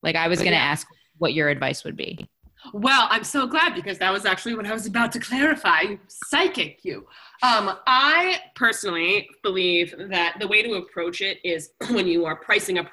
Like 0.03 0.17
I 0.17 0.29
was 0.29 0.41
gonna 0.41 0.51
yeah. 0.51 0.71
ask 0.73 0.87
what 1.17 1.33
your 1.33 1.49
advice 1.49 1.83
would 1.83 1.97
be. 1.97 2.29
Well, 2.73 3.09
I'm 3.11 3.25
so 3.25 3.47
glad 3.47 3.75
because 3.75 3.99
that 3.99 4.13
was 4.13 4.25
actually 4.25 4.55
what 4.55 4.67
I 4.67 4.73
was 4.73 4.87
about 4.87 5.13
to 5.13 5.19
clarify. 5.21 5.97
Psychic 6.09 6.81
you. 6.83 7.07
Um, 7.45 7.77
I 7.87 8.39
personally 8.55 9.29
believe 9.43 9.95
that 10.09 10.37
the 10.41 10.49
way 10.49 10.63
to 10.63 10.77
approach 10.77 11.21
it 11.21 11.41
is 11.45 11.73
when 11.91 12.07
you 12.07 12.25
are 12.25 12.37
pricing 12.37 12.79
a 12.79 12.91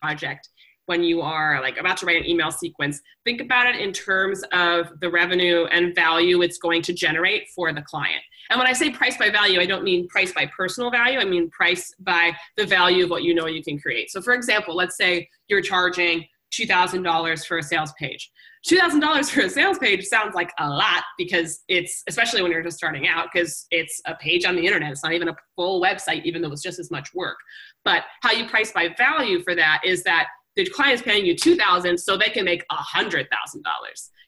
project, 0.00 0.48
when 0.86 1.04
you 1.04 1.20
are 1.20 1.60
like 1.62 1.78
about 1.78 1.96
to 1.98 2.06
write 2.06 2.16
an 2.16 2.28
email 2.28 2.50
sequence, 2.50 3.00
think 3.24 3.40
about 3.40 3.72
it 3.72 3.76
in 3.76 3.92
terms 3.92 4.42
of 4.52 4.88
the 5.00 5.08
revenue 5.08 5.66
and 5.66 5.94
value 5.94 6.42
it's 6.42 6.58
going 6.58 6.82
to 6.82 6.92
generate 6.92 7.44
for 7.54 7.72
the 7.72 7.82
client. 7.82 8.20
And 8.50 8.58
when 8.58 8.66
I 8.66 8.72
say 8.72 8.90
price 8.90 9.16
by 9.16 9.30
value, 9.30 9.60
I 9.60 9.66
don't 9.66 9.84
mean 9.84 10.08
price 10.08 10.32
by 10.32 10.46
personal 10.46 10.90
value. 10.90 11.20
I 11.20 11.24
mean 11.24 11.48
price 11.50 11.94
by 12.00 12.32
the 12.56 12.66
value 12.66 13.04
of 13.04 13.10
what 13.10 13.22
you 13.22 13.32
know 13.32 13.46
you 13.46 13.62
can 13.62 13.78
create. 13.78 14.10
So, 14.10 14.20
for 14.20 14.34
example, 14.34 14.74
let's 14.74 14.96
say 14.96 15.28
you're 15.46 15.62
charging 15.62 16.26
$2,000 16.52 17.46
for 17.46 17.58
a 17.58 17.62
sales 17.62 17.92
page. 17.96 18.30
$2,000 18.68 19.30
for 19.30 19.40
a 19.40 19.50
sales 19.50 19.78
page 19.78 20.04
sounds 20.04 20.34
like 20.34 20.52
a 20.60 20.68
lot 20.68 21.02
because 21.18 21.64
it's, 21.68 22.02
especially 22.08 22.42
when 22.42 22.52
you're 22.52 22.62
just 22.62 22.76
starting 22.76 23.08
out, 23.08 23.28
because 23.32 23.66
it's 23.70 24.00
a 24.06 24.14
page 24.14 24.44
on 24.44 24.54
the 24.54 24.64
internet. 24.64 24.92
It's 24.92 25.02
not 25.02 25.12
even 25.12 25.28
a 25.28 25.36
full 25.56 25.82
website, 25.82 26.24
even 26.24 26.42
though 26.42 26.52
it's 26.52 26.62
just 26.62 26.78
as 26.78 26.90
much 26.90 27.12
work. 27.12 27.36
But 27.84 28.04
how 28.22 28.30
you 28.30 28.46
price 28.48 28.70
by 28.70 28.90
value 28.96 29.42
for 29.42 29.56
that 29.56 29.80
is 29.84 30.04
that 30.04 30.28
the 30.54 30.66
client's 30.66 31.02
paying 31.02 31.24
you 31.24 31.34
2000 31.34 31.98
so 31.98 32.16
they 32.16 32.28
can 32.28 32.44
make 32.44 32.64
$100,000. 32.70 33.26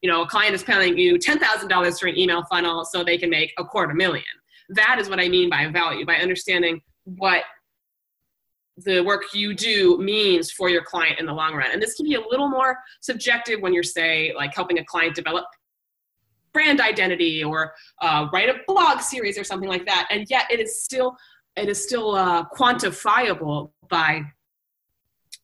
You 0.02 0.10
know, 0.10 0.22
a 0.22 0.26
client 0.26 0.54
is 0.54 0.64
paying 0.64 0.98
you 0.98 1.16
$10,000 1.16 2.00
for 2.00 2.06
an 2.08 2.18
email 2.18 2.42
funnel 2.50 2.84
so 2.84 3.04
they 3.04 3.18
can 3.18 3.30
make 3.30 3.52
a 3.58 3.64
quarter 3.64 3.94
million. 3.94 4.24
That 4.70 4.98
is 4.98 5.08
what 5.08 5.20
I 5.20 5.28
mean 5.28 5.48
by 5.48 5.68
value, 5.68 6.06
by 6.06 6.16
understanding 6.16 6.80
what 7.04 7.42
the 8.76 9.00
work 9.00 9.22
you 9.32 9.54
do 9.54 9.98
means 9.98 10.50
for 10.50 10.68
your 10.68 10.82
client 10.82 11.20
in 11.20 11.26
the 11.26 11.32
long 11.32 11.54
run. 11.54 11.70
And 11.72 11.80
this 11.80 11.94
can 11.94 12.04
be 12.04 12.14
a 12.14 12.20
little 12.20 12.48
more 12.48 12.76
subjective 13.00 13.60
when 13.60 13.72
you're, 13.72 13.82
say, 13.82 14.32
like 14.34 14.54
helping 14.54 14.78
a 14.78 14.84
client 14.84 15.14
develop 15.14 15.44
brand 16.52 16.80
identity 16.80 17.42
or 17.42 17.72
uh, 18.02 18.28
write 18.32 18.48
a 18.48 18.54
blog 18.66 19.00
series 19.00 19.38
or 19.38 19.44
something 19.44 19.68
like 19.68 19.86
that. 19.86 20.06
And 20.10 20.26
yet, 20.28 20.50
it 20.50 20.60
is 20.60 20.82
still 20.82 21.16
it 21.56 21.68
is 21.68 21.82
still 21.82 22.16
uh, 22.16 22.44
quantifiable 22.48 23.70
by 23.88 24.22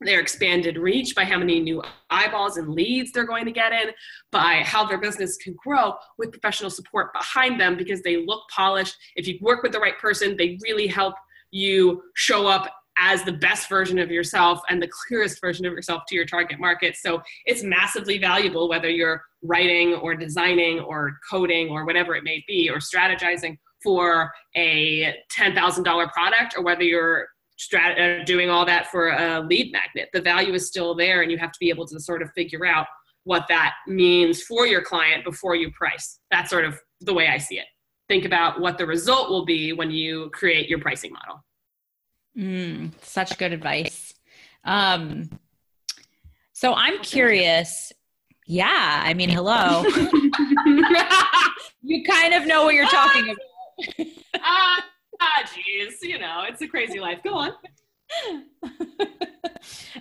their 0.00 0.20
expanded 0.20 0.78
reach, 0.78 1.14
by 1.14 1.24
how 1.24 1.38
many 1.38 1.60
new 1.60 1.82
eyeballs 2.08 2.56
and 2.56 2.68
leads 2.70 3.12
they're 3.12 3.26
going 3.26 3.44
to 3.44 3.52
get 3.52 3.72
in, 3.72 3.90
by 4.32 4.62
how 4.64 4.84
their 4.84 4.98
business 4.98 5.36
can 5.36 5.54
grow 5.62 5.94
with 6.18 6.32
professional 6.32 6.70
support 6.70 7.12
behind 7.12 7.60
them 7.60 7.76
because 7.76 8.02
they 8.02 8.24
look 8.24 8.42
polished. 8.48 8.96
If 9.14 9.28
you 9.28 9.38
work 9.40 9.62
with 9.62 9.72
the 9.72 9.78
right 9.78 9.98
person, 9.98 10.36
they 10.36 10.58
really 10.62 10.86
help 10.86 11.14
you 11.50 12.02
show 12.14 12.46
up 12.46 12.72
as 13.00 13.22
the 13.24 13.32
best 13.32 13.68
version 13.68 13.98
of 13.98 14.10
yourself 14.10 14.60
and 14.68 14.80
the 14.80 14.88
clearest 15.06 15.40
version 15.40 15.64
of 15.64 15.72
yourself 15.72 16.02
to 16.06 16.14
your 16.14 16.26
target 16.26 16.60
market. 16.60 16.96
So 16.96 17.22
it's 17.46 17.62
massively 17.62 18.18
valuable 18.18 18.68
whether 18.68 18.90
you're 18.90 19.22
writing 19.42 19.94
or 19.94 20.14
designing 20.14 20.80
or 20.80 21.18
coding 21.28 21.70
or 21.70 21.86
whatever 21.86 22.14
it 22.14 22.24
may 22.24 22.44
be 22.46 22.68
or 22.68 22.76
strategizing 22.76 23.56
for 23.82 24.30
a 24.54 25.14
$10,000 25.34 26.12
product 26.12 26.54
or 26.56 26.62
whether 26.62 26.82
you're 26.82 27.28
strat- 27.58 28.20
uh, 28.20 28.24
doing 28.24 28.50
all 28.50 28.66
that 28.66 28.88
for 28.88 29.08
a 29.08 29.40
lead 29.40 29.72
magnet. 29.72 30.10
The 30.12 30.20
value 30.20 30.52
is 30.52 30.66
still 30.66 30.94
there 30.94 31.22
and 31.22 31.32
you 31.32 31.38
have 31.38 31.52
to 31.52 31.58
be 31.58 31.70
able 31.70 31.86
to 31.88 31.98
sort 31.98 32.20
of 32.20 32.30
figure 32.32 32.66
out 32.66 32.86
what 33.24 33.46
that 33.48 33.74
means 33.86 34.42
for 34.42 34.66
your 34.66 34.82
client 34.82 35.24
before 35.24 35.54
you 35.54 35.70
price. 35.72 36.20
That's 36.30 36.50
sort 36.50 36.66
of 36.66 36.78
the 37.00 37.14
way 37.14 37.28
I 37.28 37.38
see 37.38 37.58
it. 37.58 37.66
Think 38.08 38.24
about 38.24 38.60
what 38.60 38.76
the 38.76 38.86
result 38.86 39.30
will 39.30 39.44
be 39.44 39.72
when 39.72 39.90
you 39.90 40.30
create 40.30 40.68
your 40.68 40.80
pricing 40.80 41.12
model. 41.12 41.44
Mm, 42.36 42.92
such 43.02 43.38
good 43.38 43.52
advice. 43.52 44.14
Um, 44.64 45.30
so 46.52 46.74
I'm 46.74 47.00
curious. 47.00 47.92
Yeah, 48.46 49.02
I 49.04 49.14
mean, 49.14 49.28
hello. 49.28 49.82
you 51.82 52.04
kind 52.04 52.34
of 52.34 52.46
know 52.46 52.64
what 52.64 52.74
you're 52.74 52.88
talking 52.88 53.30
about. 53.30 54.06
ah, 54.42 54.84
ah, 55.20 55.42
jeez. 55.44 55.94
You 56.02 56.18
know, 56.18 56.44
it's 56.48 56.62
a 56.62 56.68
crazy 56.68 57.00
life. 57.00 57.22
Go 57.22 57.34
on. 57.34 57.52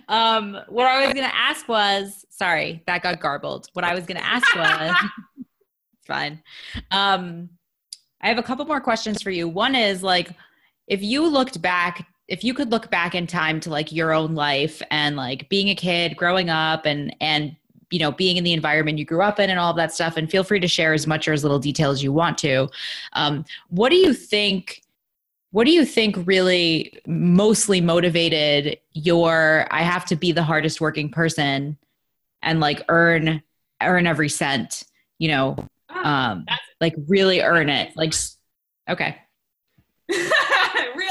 um, 0.08 0.58
what 0.68 0.86
I 0.86 1.04
was 1.04 1.14
going 1.14 1.28
to 1.28 1.36
ask 1.36 1.68
was 1.68 2.24
sorry, 2.40 2.82
that 2.86 3.02
got 3.02 3.20
garbled. 3.20 3.68
What 3.74 3.84
I 3.84 3.94
was 3.94 4.06
going 4.06 4.16
to 4.16 4.26
ask 4.26 4.56
was 4.56 4.96
it's 5.98 6.06
fine. 6.06 6.42
Um, 6.90 7.50
I 8.22 8.28
have 8.28 8.38
a 8.38 8.42
couple 8.42 8.64
more 8.64 8.80
questions 8.80 9.22
for 9.22 9.30
you. 9.30 9.46
One 9.46 9.74
is 9.74 10.02
like, 10.02 10.30
if 10.88 11.02
you 11.02 11.28
looked 11.28 11.60
back 11.60 12.06
if 12.30 12.44
you 12.44 12.54
could 12.54 12.70
look 12.70 12.90
back 12.90 13.14
in 13.14 13.26
time 13.26 13.60
to 13.60 13.70
like 13.70 13.92
your 13.92 14.12
own 14.12 14.34
life 14.34 14.80
and 14.90 15.16
like 15.16 15.48
being 15.48 15.68
a 15.68 15.74
kid 15.74 16.16
growing 16.16 16.48
up 16.48 16.86
and 16.86 17.14
and 17.20 17.54
you 17.90 17.98
know 17.98 18.12
being 18.12 18.36
in 18.36 18.44
the 18.44 18.52
environment 18.52 18.98
you 18.98 19.04
grew 19.04 19.20
up 19.20 19.38
in 19.40 19.50
and 19.50 19.58
all 19.58 19.70
of 19.70 19.76
that 19.76 19.92
stuff 19.92 20.16
and 20.16 20.30
feel 20.30 20.44
free 20.44 20.60
to 20.60 20.68
share 20.68 20.94
as 20.94 21.06
much 21.06 21.26
or 21.26 21.32
as 21.32 21.42
little 21.42 21.58
detail 21.58 21.90
as 21.90 22.02
you 22.02 22.12
want 22.12 22.38
to 22.38 22.68
um, 23.14 23.44
what 23.68 23.90
do 23.90 23.96
you 23.96 24.14
think 24.14 24.82
what 25.50 25.64
do 25.64 25.72
you 25.72 25.84
think 25.84 26.16
really 26.24 26.92
mostly 27.06 27.80
motivated 27.80 28.78
your 28.92 29.66
i 29.72 29.82
have 29.82 30.04
to 30.04 30.14
be 30.14 30.30
the 30.30 30.42
hardest 30.42 30.80
working 30.80 31.10
person 31.10 31.76
and 32.42 32.60
like 32.60 32.84
earn 32.88 33.42
earn 33.82 34.06
every 34.06 34.28
cent 34.28 34.84
you 35.18 35.28
know 35.28 35.56
ah, 35.88 36.30
um 36.30 36.46
like 36.80 36.94
really 37.08 37.40
earn 37.40 37.68
it 37.68 37.94
like 37.96 38.14
okay? 38.88 39.16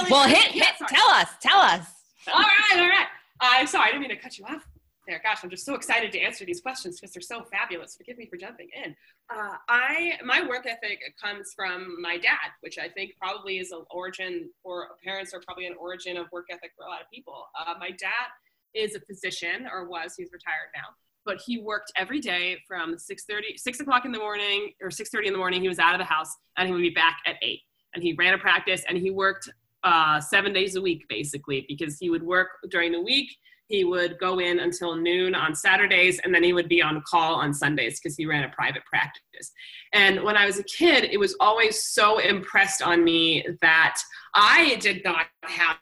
Well, 0.09 0.27
hit, 0.27 0.51
hit, 0.51 0.75
tell 0.87 1.09
us, 1.09 1.29
tell 1.39 1.59
us. 1.59 1.85
All 2.27 2.39
right, 2.39 2.79
all 2.79 2.89
right. 2.89 3.07
I'm 3.41 3.67
sorry, 3.67 3.89
I 3.89 3.91
didn't 3.91 4.01
mean 4.01 4.09
to 4.09 4.15
cut 4.15 4.37
you 4.37 4.45
off 4.45 4.67
there. 5.07 5.21
Gosh, 5.23 5.39
I'm 5.43 5.49
just 5.49 5.65
so 5.65 5.75
excited 5.75 6.11
to 6.11 6.19
answer 6.19 6.45
these 6.45 6.61
questions 6.61 6.99
because 6.99 7.13
they're 7.13 7.21
so 7.21 7.43
fabulous. 7.51 7.95
Forgive 7.95 8.17
me 8.17 8.25
for 8.25 8.37
jumping 8.37 8.69
in. 8.83 8.95
Uh, 9.29 9.55
I 9.67 10.13
my 10.23 10.47
work 10.47 10.65
ethic 10.65 10.99
comes 11.21 11.53
from 11.55 12.01
my 12.01 12.17
dad, 12.17 12.51
which 12.61 12.77
I 12.77 12.89
think 12.89 13.11
probably 13.19 13.59
is 13.59 13.71
an 13.71 13.83
origin, 13.91 14.49
or 14.63 14.89
parents 15.03 15.33
are 15.33 15.41
probably 15.41 15.65
an 15.65 15.75
origin 15.79 16.17
of 16.17 16.27
work 16.31 16.45
ethic 16.51 16.71
for 16.77 16.85
a 16.85 16.89
lot 16.89 17.01
of 17.01 17.09
people. 17.11 17.45
Uh, 17.59 17.73
my 17.79 17.91
dad 17.91 18.29
is 18.73 18.95
a 18.95 18.99
physician, 19.01 19.67
or 19.71 19.87
was. 19.87 20.15
He's 20.15 20.31
retired 20.31 20.69
now 20.75 20.89
but 21.25 21.37
he 21.45 21.59
worked 21.59 21.91
every 21.97 22.19
day 22.21 22.57
from 22.65 22.95
6.30 22.95 23.57
6 23.57 23.81
o'clock 23.81 24.05
in 24.05 24.11
the 24.11 24.17
morning 24.17 24.71
or 24.81 24.89
6.30 24.89 25.27
in 25.27 25.33
the 25.33 25.37
morning 25.37 25.61
he 25.61 25.67
was 25.67 25.77
out 25.77 25.93
of 25.93 25.99
the 25.99 26.05
house 26.05 26.35
and 26.57 26.67
he 26.67 26.73
would 26.73 26.81
be 26.81 26.89
back 26.89 27.17
at 27.27 27.35
8 27.41 27.59
and 27.93 28.03
he 28.03 28.13
ran 28.13 28.33
a 28.33 28.37
practice 28.37 28.83
and 28.87 28.97
he 28.97 29.11
worked 29.11 29.49
uh, 29.83 30.19
seven 30.19 30.53
days 30.53 30.75
a 30.75 30.81
week 30.81 31.05
basically 31.09 31.65
because 31.67 31.97
he 31.99 32.09
would 32.09 32.23
work 32.23 32.49
during 32.69 32.91
the 32.91 33.01
week. 33.01 33.29
He 33.67 33.83
would 33.83 34.17
go 34.19 34.39
in 34.39 34.59
until 34.59 34.95
noon 34.95 35.35
on 35.35 35.53
saturdays 35.53 36.19
and 36.23 36.33
then 36.33 36.43
he 36.43 36.53
would 36.53 36.67
be 36.67 36.81
on 36.81 37.03
call 37.07 37.35
on 37.35 37.53
sundays 37.53 37.99
because 37.99 38.17
he 38.17 38.25
ran 38.25 38.43
a 38.43 38.49
private 38.49 38.83
practice. 38.85 39.51
And 39.93 40.23
when 40.23 40.37
i 40.37 40.45
was 40.45 40.59
a 40.59 40.63
kid 40.63 41.05
it 41.05 41.19
was 41.19 41.35
always 41.39 41.83
so 41.83 42.19
impressed 42.19 42.81
on 42.81 43.03
me 43.03 43.45
that 43.61 43.99
i 44.33 44.75
did 44.79 45.03
not 45.03 45.27
have 45.43 45.77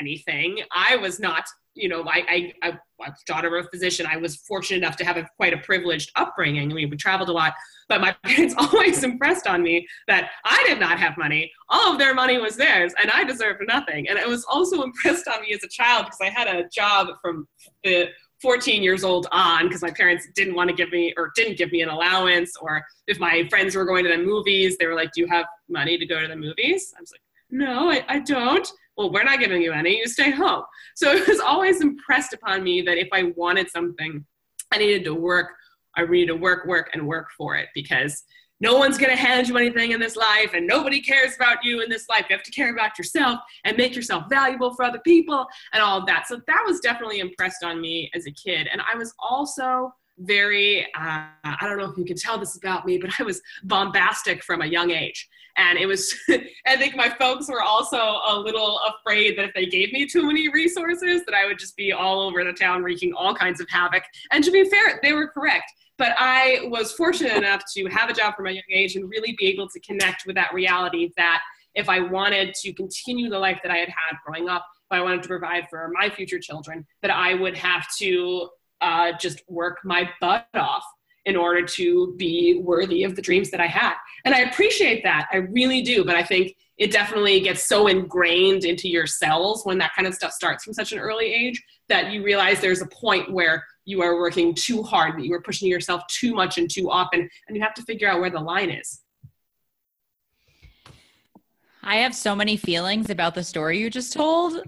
anything. 0.00 0.60
I 0.72 0.96
was 0.96 1.20
not 1.20 1.44
you 1.78 1.88
know, 1.88 2.04
I, 2.06 2.52
I, 2.62 2.68
I 2.68 2.78
was 2.98 3.22
daughter 3.26 3.56
of 3.56 3.66
a 3.66 3.68
physician. 3.68 4.06
I 4.06 4.16
was 4.16 4.36
fortunate 4.36 4.78
enough 4.78 4.96
to 4.96 5.04
have 5.04 5.16
a, 5.16 5.28
quite 5.36 5.52
a 5.52 5.58
privileged 5.58 6.10
upbringing. 6.16 6.74
We, 6.74 6.86
we 6.86 6.96
traveled 6.96 7.28
a 7.28 7.32
lot, 7.32 7.54
but 7.88 8.00
my 8.00 8.14
parents 8.24 8.54
always 8.58 9.02
impressed 9.04 9.46
on 9.46 9.62
me 9.62 9.86
that 10.08 10.30
I 10.44 10.62
did 10.66 10.80
not 10.80 10.98
have 10.98 11.16
money. 11.16 11.50
All 11.68 11.92
of 11.92 11.98
their 11.98 12.14
money 12.14 12.38
was 12.38 12.56
theirs, 12.56 12.92
and 13.00 13.10
I 13.10 13.24
deserved 13.24 13.62
nothing. 13.66 14.08
And 14.08 14.18
it 14.18 14.28
was 14.28 14.44
also 14.44 14.82
impressed 14.88 15.28
on 15.28 15.42
me 15.42 15.52
as 15.52 15.62
a 15.62 15.68
child 15.68 16.06
because 16.06 16.20
I 16.20 16.30
had 16.30 16.48
a 16.48 16.68
job 16.68 17.08
from 17.22 17.46
the 17.84 18.08
14 18.42 18.82
years 18.82 19.02
old 19.02 19.26
on 19.32 19.66
because 19.66 19.82
my 19.82 19.90
parents 19.90 20.28
didn't 20.34 20.54
want 20.54 20.70
to 20.70 20.76
give 20.76 20.90
me 20.90 21.12
or 21.16 21.32
didn't 21.34 21.58
give 21.58 21.72
me 21.72 21.82
an 21.82 21.88
allowance 21.88 22.52
or 22.60 22.84
if 23.08 23.18
my 23.18 23.46
friends 23.50 23.74
were 23.74 23.84
going 23.84 24.04
to 24.04 24.10
the 24.10 24.18
movies 24.22 24.76
they 24.78 24.86
were 24.86 24.94
like 24.94 25.10
do 25.12 25.20
you 25.20 25.26
have 25.26 25.44
money 25.68 25.98
to 25.98 26.06
go 26.06 26.20
to 26.20 26.28
the 26.28 26.36
movies 26.36 26.94
i 26.96 27.00
was 27.00 27.10
like 27.10 27.20
no 27.50 27.90
I, 27.90 28.04
I 28.06 28.20
don't 28.20 28.70
well, 28.98 29.12
we're 29.12 29.22
not 29.22 29.38
giving 29.38 29.62
you 29.62 29.72
any, 29.72 29.98
you 29.98 30.08
stay 30.08 30.32
home. 30.32 30.64
So 30.96 31.12
it 31.12 31.26
was 31.28 31.38
always 31.38 31.80
impressed 31.80 32.32
upon 32.32 32.64
me 32.64 32.82
that 32.82 32.98
if 32.98 33.08
I 33.12 33.32
wanted 33.36 33.70
something, 33.70 34.26
I 34.72 34.78
needed 34.78 35.04
to 35.04 35.14
work, 35.14 35.52
I 35.96 36.04
needed 36.04 36.26
to 36.26 36.36
work, 36.36 36.66
work, 36.66 36.90
and 36.92 37.06
work 37.06 37.28
for 37.36 37.56
it 37.56 37.68
because 37.74 38.24
no 38.60 38.76
one's 38.76 38.98
going 38.98 39.10
to 39.10 39.16
hand 39.16 39.46
you 39.46 39.56
anything 39.56 39.92
in 39.92 40.00
this 40.00 40.16
life 40.16 40.52
and 40.52 40.66
nobody 40.66 41.00
cares 41.00 41.36
about 41.36 41.58
you 41.62 41.80
in 41.80 41.88
this 41.88 42.08
life. 42.08 42.26
You 42.28 42.34
have 42.36 42.44
to 42.44 42.50
care 42.50 42.72
about 42.72 42.98
yourself 42.98 43.38
and 43.64 43.76
make 43.76 43.94
yourself 43.94 44.24
valuable 44.28 44.74
for 44.74 44.84
other 44.84 44.98
people 44.98 45.46
and 45.72 45.80
all 45.80 46.00
of 46.00 46.06
that. 46.06 46.26
So 46.26 46.40
that 46.48 46.64
was 46.66 46.80
definitely 46.80 47.20
impressed 47.20 47.62
on 47.62 47.80
me 47.80 48.10
as 48.14 48.26
a 48.26 48.32
kid. 48.32 48.68
And 48.72 48.82
I 48.82 48.96
was 48.96 49.14
also 49.20 49.94
very, 50.18 50.84
uh, 50.94 51.26
I 51.44 51.56
don't 51.62 51.78
know 51.78 51.90
if 51.90 51.96
you 51.96 52.04
can 52.04 52.16
tell 52.16 52.38
this 52.38 52.56
about 52.56 52.86
me, 52.86 52.98
but 52.98 53.10
I 53.18 53.22
was 53.22 53.40
bombastic 53.64 54.42
from 54.42 54.62
a 54.62 54.66
young 54.66 54.90
age. 54.90 55.28
And 55.56 55.78
it 55.78 55.86
was, 55.86 56.14
I 56.66 56.76
think 56.76 56.96
my 56.96 57.08
folks 57.08 57.48
were 57.48 57.62
also 57.62 57.96
a 57.98 58.38
little 58.38 58.80
afraid 58.88 59.36
that 59.36 59.44
if 59.44 59.54
they 59.54 59.66
gave 59.66 59.92
me 59.92 60.06
too 60.06 60.26
many 60.26 60.48
resources, 60.48 61.24
that 61.26 61.34
I 61.34 61.46
would 61.46 61.58
just 61.58 61.76
be 61.76 61.92
all 61.92 62.20
over 62.20 62.44
the 62.44 62.52
town 62.52 62.82
wreaking 62.82 63.12
all 63.12 63.34
kinds 63.34 63.60
of 63.60 63.68
havoc. 63.68 64.04
And 64.30 64.44
to 64.44 64.50
be 64.50 64.68
fair, 64.68 65.00
they 65.02 65.12
were 65.12 65.28
correct. 65.28 65.70
But 65.98 66.14
I 66.16 66.60
was 66.64 66.92
fortunate 66.92 67.36
enough 67.36 67.62
to 67.76 67.86
have 67.86 68.08
a 68.08 68.12
job 68.12 68.36
from 68.36 68.46
a 68.46 68.52
young 68.52 68.62
age 68.72 68.94
and 68.94 69.10
really 69.10 69.34
be 69.36 69.46
able 69.46 69.68
to 69.68 69.80
connect 69.80 70.26
with 70.26 70.36
that 70.36 70.54
reality 70.54 71.10
that 71.16 71.42
if 71.74 71.88
I 71.88 72.00
wanted 72.00 72.54
to 72.54 72.72
continue 72.72 73.28
the 73.28 73.38
life 73.38 73.58
that 73.62 73.72
I 73.72 73.78
had 73.78 73.88
had 73.88 74.16
growing 74.24 74.48
up, 74.48 74.64
if 74.90 74.96
I 74.96 75.02
wanted 75.02 75.22
to 75.22 75.28
provide 75.28 75.68
for 75.68 75.90
my 75.92 76.08
future 76.08 76.38
children, 76.38 76.86
that 77.02 77.10
I 77.10 77.34
would 77.34 77.56
have 77.56 77.86
to 77.98 78.48
uh, 78.80 79.12
just 79.18 79.42
work 79.48 79.78
my 79.84 80.08
butt 80.20 80.48
off 80.54 80.84
in 81.28 81.36
order 81.36 81.62
to 81.62 82.14
be 82.16 82.58
worthy 82.64 83.04
of 83.04 83.14
the 83.14 83.20
dreams 83.20 83.50
that 83.50 83.60
I 83.60 83.66
had. 83.66 83.94
And 84.24 84.34
I 84.34 84.40
appreciate 84.40 85.02
that. 85.04 85.28
I 85.30 85.36
really 85.36 85.82
do. 85.82 86.02
But 86.02 86.16
I 86.16 86.22
think 86.22 86.56
it 86.78 86.90
definitely 86.90 87.40
gets 87.40 87.62
so 87.64 87.86
ingrained 87.86 88.64
into 88.64 88.88
your 88.88 89.06
cells 89.06 89.64
when 89.64 89.76
that 89.78 89.94
kind 89.94 90.08
of 90.08 90.14
stuff 90.14 90.32
starts 90.32 90.64
from 90.64 90.72
such 90.72 90.92
an 90.92 90.98
early 90.98 91.26
age 91.26 91.62
that 91.88 92.12
you 92.12 92.24
realize 92.24 92.60
there's 92.60 92.80
a 92.80 92.86
point 92.86 93.30
where 93.30 93.62
you 93.84 94.00
are 94.00 94.16
working 94.16 94.54
too 94.54 94.82
hard, 94.82 95.18
that 95.18 95.24
you 95.24 95.34
are 95.34 95.42
pushing 95.42 95.68
yourself 95.68 96.02
too 96.06 96.34
much 96.34 96.56
and 96.56 96.70
too 96.70 96.90
often, 96.90 97.28
and 97.46 97.56
you 97.56 97.62
have 97.62 97.74
to 97.74 97.82
figure 97.82 98.08
out 98.08 98.20
where 98.20 98.30
the 98.30 98.40
line 98.40 98.70
is. 98.70 99.02
I 101.82 101.96
have 101.96 102.14
so 102.14 102.34
many 102.34 102.56
feelings 102.56 103.10
about 103.10 103.34
the 103.34 103.44
story 103.44 103.78
you 103.78 103.90
just 103.90 104.14
told. 104.14 104.62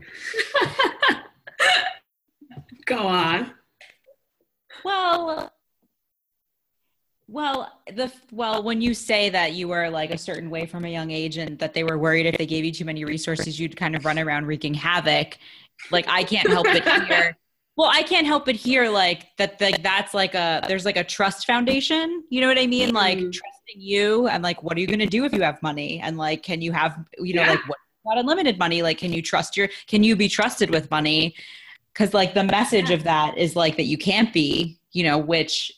Go 2.86 2.98
on 2.98 3.52
well, 4.84 5.52
well, 7.28 7.80
the 7.94 8.12
well, 8.32 8.62
when 8.62 8.80
you 8.80 8.92
say 8.92 9.30
that 9.30 9.52
you 9.52 9.68
were 9.68 9.88
like 9.88 10.10
a 10.10 10.18
certain 10.18 10.50
way 10.50 10.66
from 10.66 10.84
a 10.84 10.88
young 10.88 11.10
age, 11.12 11.36
and 11.36 11.58
that 11.60 11.74
they 11.74 11.84
were 11.84 11.96
worried 11.96 12.26
if 12.26 12.36
they 12.38 12.46
gave 12.46 12.64
you 12.64 12.72
too 12.72 12.84
many 12.84 13.04
resources, 13.04 13.58
you'd 13.60 13.76
kind 13.76 13.94
of 13.94 14.04
run 14.04 14.18
around 14.18 14.46
wreaking 14.46 14.74
havoc. 14.74 15.38
Like 15.90 16.06
I 16.08 16.24
can't 16.24 16.48
help 16.48 16.72
but 16.72 16.84
hear. 16.84 17.36
Well, 17.76 17.88
I 17.90 18.02
can't 18.02 18.26
help 18.26 18.44
but 18.44 18.56
hear 18.56 18.90
like 18.90 19.34
that. 19.38 19.58
Like 19.58 19.82
that's 19.82 20.12
like 20.12 20.34
a 20.34 20.60
there's 20.68 20.84
like 20.84 20.98
a 20.98 21.04
trust 21.04 21.46
foundation. 21.46 22.24
You 22.28 22.42
know 22.42 22.48
what 22.48 22.58
I 22.58 22.66
mean? 22.66 22.92
Like 22.92 23.16
Mhm. 23.18 23.32
trusting 23.32 23.80
you, 23.80 24.26
and 24.28 24.42
like 24.42 24.62
what 24.62 24.76
are 24.76 24.80
you 24.80 24.86
going 24.86 24.98
to 24.98 25.06
do 25.06 25.24
if 25.24 25.32
you 25.32 25.40
have 25.42 25.62
money? 25.62 25.98
And 26.00 26.18
like, 26.18 26.42
can 26.42 26.60
you 26.60 26.72
have 26.72 26.98
you 27.18 27.32
know 27.32 27.42
Yeah. 27.42 27.48
like 27.48 27.62
what 27.66 27.78
got 28.04 28.18
unlimited 28.18 28.58
money? 28.58 28.82
Like, 28.82 28.98
can 28.98 29.14
you 29.14 29.22
trust 29.22 29.56
your? 29.56 29.68
Can 29.86 30.02
you 30.02 30.14
be 30.14 30.28
trusted 30.28 30.68
with 30.70 30.90
money? 30.90 31.34
Because 31.92 32.14
like 32.14 32.34
the 32.34 32.44
message 32.44 32.90
of 32.90 33.04
that 33.04 33.36
is 33.36 33.56
like 33.56 33.76
that 33.76 33.84
you 33.84 33.98
can't 33.98 34.32
be. 34.32 34.78
You 34.92 35.04
know, 35.04 35.18
which 35.18 35.70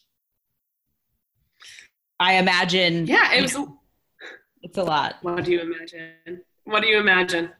I 2.19 2.35
imagine. 2.35 3.07
Yeah, 3.07 3.35
it 3.35 3.43
was. 3.43 3.57
It's 4.63 4.79
a 4.79 4.85
lot. 4.85 5.17
What 5.23 5.45
do 5.45 5.53
you 5.53 5.61
imagine? 5.61 6.41
What 6.65 6.83
do 6.83 6.89
you 6.89 6.99
imagine? 6.99 7.51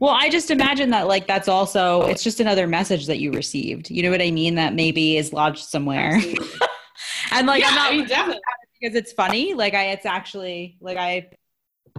Well, 0.00 0.14
I 0.16 0.28
just 0.28 0.50
imagine 0.50 0.90
that 0.90 1.08
like 1.08 1.26
that's 1.26 1.48
also 1.48 2.02
it's 2.02 2.22
just 2.22 2.40
another 2.40 2.66
message 2.66 3.06
that 3.06 3.18
you 3.18 3.32
received. 3.32 3.90
You 3.90 4.02
know 4.02 4.10
what 4.10 4.22
I 4.22 4.30
mean? 4.30 4.54
That 4.56 4.74
maybe 4.74 5.16
is 5.16 5.32
lodged 5.32 5.64
somewhere. 5.64 6.20
And 7.30 7.46
like 7.46 7.60
yeah, 7.60 7.68
I'm 7.68 7.74
not 7.74 7.92
I 7.92 7.96
mean, 7.96 8.06
definitely. 8.06 8.42
because 8.80 8.96
it's 8.96 9.12
funny. 9.12 9.54
Like 9.54 9.74
I 9.74 9.90
it's 9.90 10.06
actually 10.06 10.78
like 10.80 10.96
I 10.96 11.30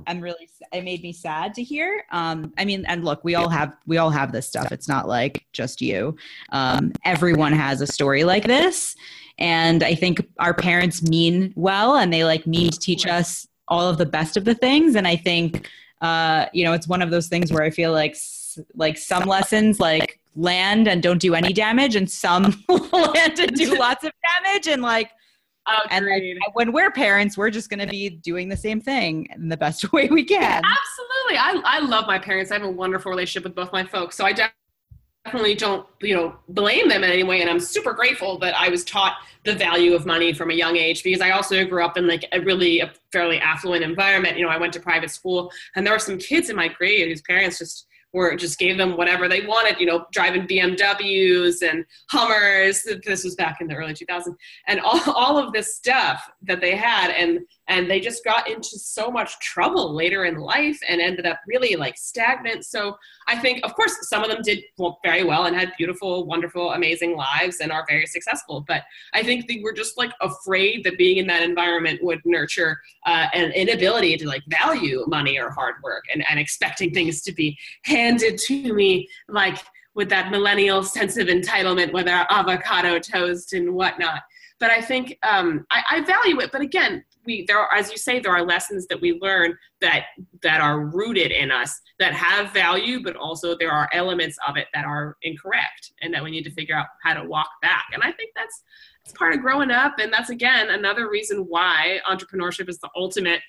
I'm 0.07 0.21
really 0.21 0.49
it 0.71 0.83
made 0.83 1.01
me 1.03 1.13
sad 1.13 1.53
to 1.55 1.63
hear. 1.63 2.03
Um 2.11 2.53
I 2.57 2.65
mean 2.65 2.85
and 2.85 3.03
look, 3.03 3.23
we 3.23 3.35
all 3.35 3.49
have 3.49 3.75
we 3.85 3.97
all 3.97 4.09
have 4.09 4.31
this 4.31 4.47
stuff. 4.47 4.71
It's 4.71 4.87
not 4.87 5.07
like 5.07 5.45
just 5.53 5.81
you. 5.81 6.15
Um 6.51 6.91
everyone 7.05 7.53
has 7.53 7.81
a 7.81 7.87
story 7.87 8.23
like 8.23 8.45
this. 8.45 8.95
And 9.37 9.83
I 9.83 9.95
think 9.95 10.27
our 10.39 10.53
parents 10.53 11.01
mean 11.01 11.53
well 11.55 11.95
and 11.95 12.11
they 12.11 12.23
like 12.23 12.45
mean 12.45 12.71
to 12.71 12.79
teach 12.79 13.07
us 13.07 13.47
all 13.67 13.87
of 13.87 13.97
the 13.97 14.05
best 14.05 14.35
of 14.35 14.45
the 14.45 14.55
things 14.55 14.95
and 14.95 15.07
I 15.07 15.15
think 15.15 15.69
uh, 16.01 16.45
you 16.53 16.63
know, 16.63 16.73
it's 16.73 16.87
one 16.87 17.01
of 17.01 17.11
those 17.11 17.27
things 17.27 17.51
where 17.51 17.63
I 17.63 17.69
feel 17.69 17.91
like 17.91 18.15
like 18.75 18.97
some 18.97 19.23
lessons 19.23 19.79
like 19.79 20.19
land 20.35 20.87
and 20.87 21.03
don't 21.03 21.19
do 21.19 21.35
any 21.35 21.53
damage, 21.53 21.95
and 21.95 22.09
some 22.09 22.63
land 22.69 23.39
and 23.39 23.53
do 23.55 23.75
lots 23.79 24.03
of 24.03 24.11
damage. 24.43 24.67
And 24.67 24.81
like, 24.81 25.11
and 25.89 26.05
like 26.05 26.55
when 26.55 26.71
we're 26.71 26.91
parents, 26.91 27.37
we're 27.37 27.49
just 27.49 27.69
going 27.69 27.79
to 27.79 27.87
be 27.87 28.09
doing 28.09 28.49
the 28.49 28.57
same 28.57 28.81
thing 28.81 29.27
in 29.33 29.49
the 29.49 29.57
best 29.57 29.91
way 29.93 30.07
we 30.07 30.23
can. 30.23 30.61
Absolutely. 30.63 31.37
I, 31.37 31.61
I 31.65 31.79
love 31.79 32.05
my 32.07 32.19
parents. 32.19 32.51
I 32.51 32.55
have 32.55 32.63
a 32.63 32.69
wonderful 32.69 33.09
relationship 33.09 33.43
with 33.43 33.55
both 33.55 33.71
my 33.71 33.83
folks. 33.83 34.15
So 34.15 34.25
I 34.25 34.33
definitely 35.25 35.55
don't, 35.55 35.85
you 36.01 36.15
know, 36.15 36.35
blame 36.49 36.89
them 36.89 37.03
in 37.03 37.11
any 37.11 37.23
way. 37.23 37.41
And 37.41 37.49
I'm 37.49 37.59
super 37.59 37.93
grateful 37.93 38.39
that 38.39 38.55
I 38.59 38.69
was 38.69 38.83
taught 38.83 39.17
the 39.45 39.53
value 39.53 39.93
of 39.93 40.05
money 40.05 40.33
from 40.33 40.51
a 40.51 40.53
young 40.53 40.77
age 40.77 41.03
because 41.03 41.21
I 41.21 41.31
also 41.31 41.65
grew 41.65 41.83
up 41.83 41.97
in 41.97 42.07
like 42.07 42.25
a 42.31 42.41
really 42.41 42.79
a 42.79 42.91
fairly 43.11 43.39
affluent 43.39 43.83
environment. 43.83 44.37
You 44.37 44.45
know, 44.45 44.51
I 44.51 44.57
went 44.57 44.73
to 44.73 44.79
private 44.79 45.11
school 45.11 45.51
and 45.75 45.85
there 45.85 45.93
were 45.93 45.99
some 45.99 46.17
kids 46.17 46.49
in 46.49 46.55
my 46.55 46.67
grade 46.67 47.07
whose 47.07 47.21
parents 47.21 47.59
just 47.59 47.87
were 48.13 48.35
just 48.35 48.57
gave 48.57 48.77
them 48.77 48.97
whatever 48.97 49.27
they 49.27 49.45
wanted, 49.45 49.79
you 49.79 49.85
know, 49.85 50.05
driving 50.11 50.47
BMWs 50.47 51.61
and 51.61 51.85
Hummers. 52.09 52.83
This 53.05 53.23
was 53.23 53.35
back 53.35 53.61
in 53.61 53.67
the 53.67 53.75
early 53.75 53.93
2000s 53.93 54.35
and 54.67 54.79
all, 54.79 54.99
all 55.13 55.37
of 55.37 55.53
this 55.53 55.75
stuff 55.75 56.29
that 56.43 56.61
they 56.61 56.75
had. 56.75 57.11
And 57.11 57.39
and 57.69 57.89
they 57.89 57.99
just 57.99 58.23
got 58.23 58.49
into 58.49 58.77
so 58.77 59.09
much 59.09 59.39
trouble 59.39 59.93
later 59.93 60.25
in 60.25 60.35
life 60.39 60.79
and 60.87 60.99
ended 60.99 61.25
up 61.25 61.39
really 61.47 61.75
like 61.75 61.97
stagnant. 61.97 62.65
So 62.65 62.97
i 63.27 63.37
think 63.37 63.63
of 63.63 63.75
course 63.75 63.95
some 64.09 64.23
of 64.23 64.29
them 64.29 64.41
did 64.41 64.63
very 65.03 65.23
well 65.23 65.45
and 65.45 65.55
had 65.55 65.71
beautiful 65.77 66.25
wonderful 66.25 66.73
amazing 66.73 67.15
lives 67.15 67.57
and 67.61 67.71
are 67.71 67.85
very 67.87 68.05
successful. 68.05 68.65
But 68.67 68.83
i 69.13 69.23
think 69.23 69.47
they 69.47 69.61
were 69.63 69.73
just 69.73 69.97
like 69.97 70.11
afraid 70.21 70.83
that 70.83 70.97
being 70.97 71.17
in 71.17 71.27
that 71.27 71.43
environment 71.43 72.03
would 72.03 72.21
nurture 72.25 72.79
uh, 73.05 73.27
an 73.33 73.51
inability 73.51 74.17
to 74.17 74.27
like 74.27 74.43
value 74.47 75.05
money 75.07 75.39
or 75.39 75.49
hard 75.49 75.75
work 75.83 76.03
and, 76.13 76.25
and 76.29 76.39
expecting 76.39 76.91
things 76.93 77.21
to 77.21 77.31
be 77.31 77.57
handed 77.83 78.37
to 78.37 78.73
me 78.73 79.07
like 79.27 79.57
with 79.95 80.09
that 80.09 80.31
millennial 80.31 80.83
sense 80.83 81.17
of 81.17 81.27
entitlement 81.27 81.91
with 81.91 82.07
our 82.07 82.25
avocado 82.29 82.99
toast 82.99 83.53
and 83.53 83.73
whatnot. 83.73 84.21
But 84.59 84.71
I 84.71 84.81
think 84.81 85.17
um, 85.23 85.65
I, 85.71 85.83
I 85.91 86.01
value 86.01 86.39
it. 86.39 86.51
But 86.51 86.61
again, 86.61 87.03
we 87.29 87.45
there 87.45 87.59
are, 87.59 87.73
as 87.73 87.91
you 87.91 87.97
say, 87.97 88.19
there 88.19 88.35
are 88.35 88.45
lessons 88.45 88.87
that 88.87 88.99
we 88.99 89.19
learn 89.21 89.55
that 89.81 90.05
that 90.41 90.59
are 90.61 90.87
rooted 90.87 91.31
in 91.31 91.51
us 91.51 91.79
that 91.99 92.13
have 92.13 92.51
value, 92.51 93.03
but 93.03 93.15
also 93.15 93.55
there 93.57 93.71
are 93.71 93.87
elements 93.93 94.37
of 94.47 94.57
it 94.57 94.67
that 94.73 94.85
are 94.85 95.15
incorrect, 95.21 95.91
and 96.01 96.13
that 96.13 96.23
we 96.23 96.31
need 96.31 96.43
to 96.43 96.51
figure 96.51 96.75
out 96.75 96.87
how 97.03 97.13
to 97.13 97.23
walk 97.27 97.49
back. 97.61 97.85
And 97.93 98.01
I 98.03 98.11
think 98.11 98.31
that's 98.35 98.63
that's 99.05 99.17
part 99.17 99.33
of 99.35 99.41
growing 99.41 99.71
up, 99.71 99.99
and 99.99 100.11
that's 100.11 100.31
again 100.31 100.71
another 100.71 101.09
reason 101.09 101.45
why 101.47 101.99
entrepreneurship 102.09 102.67
is 102.67 102.79
the 102.79 102.89
ultimate 102.95 103.41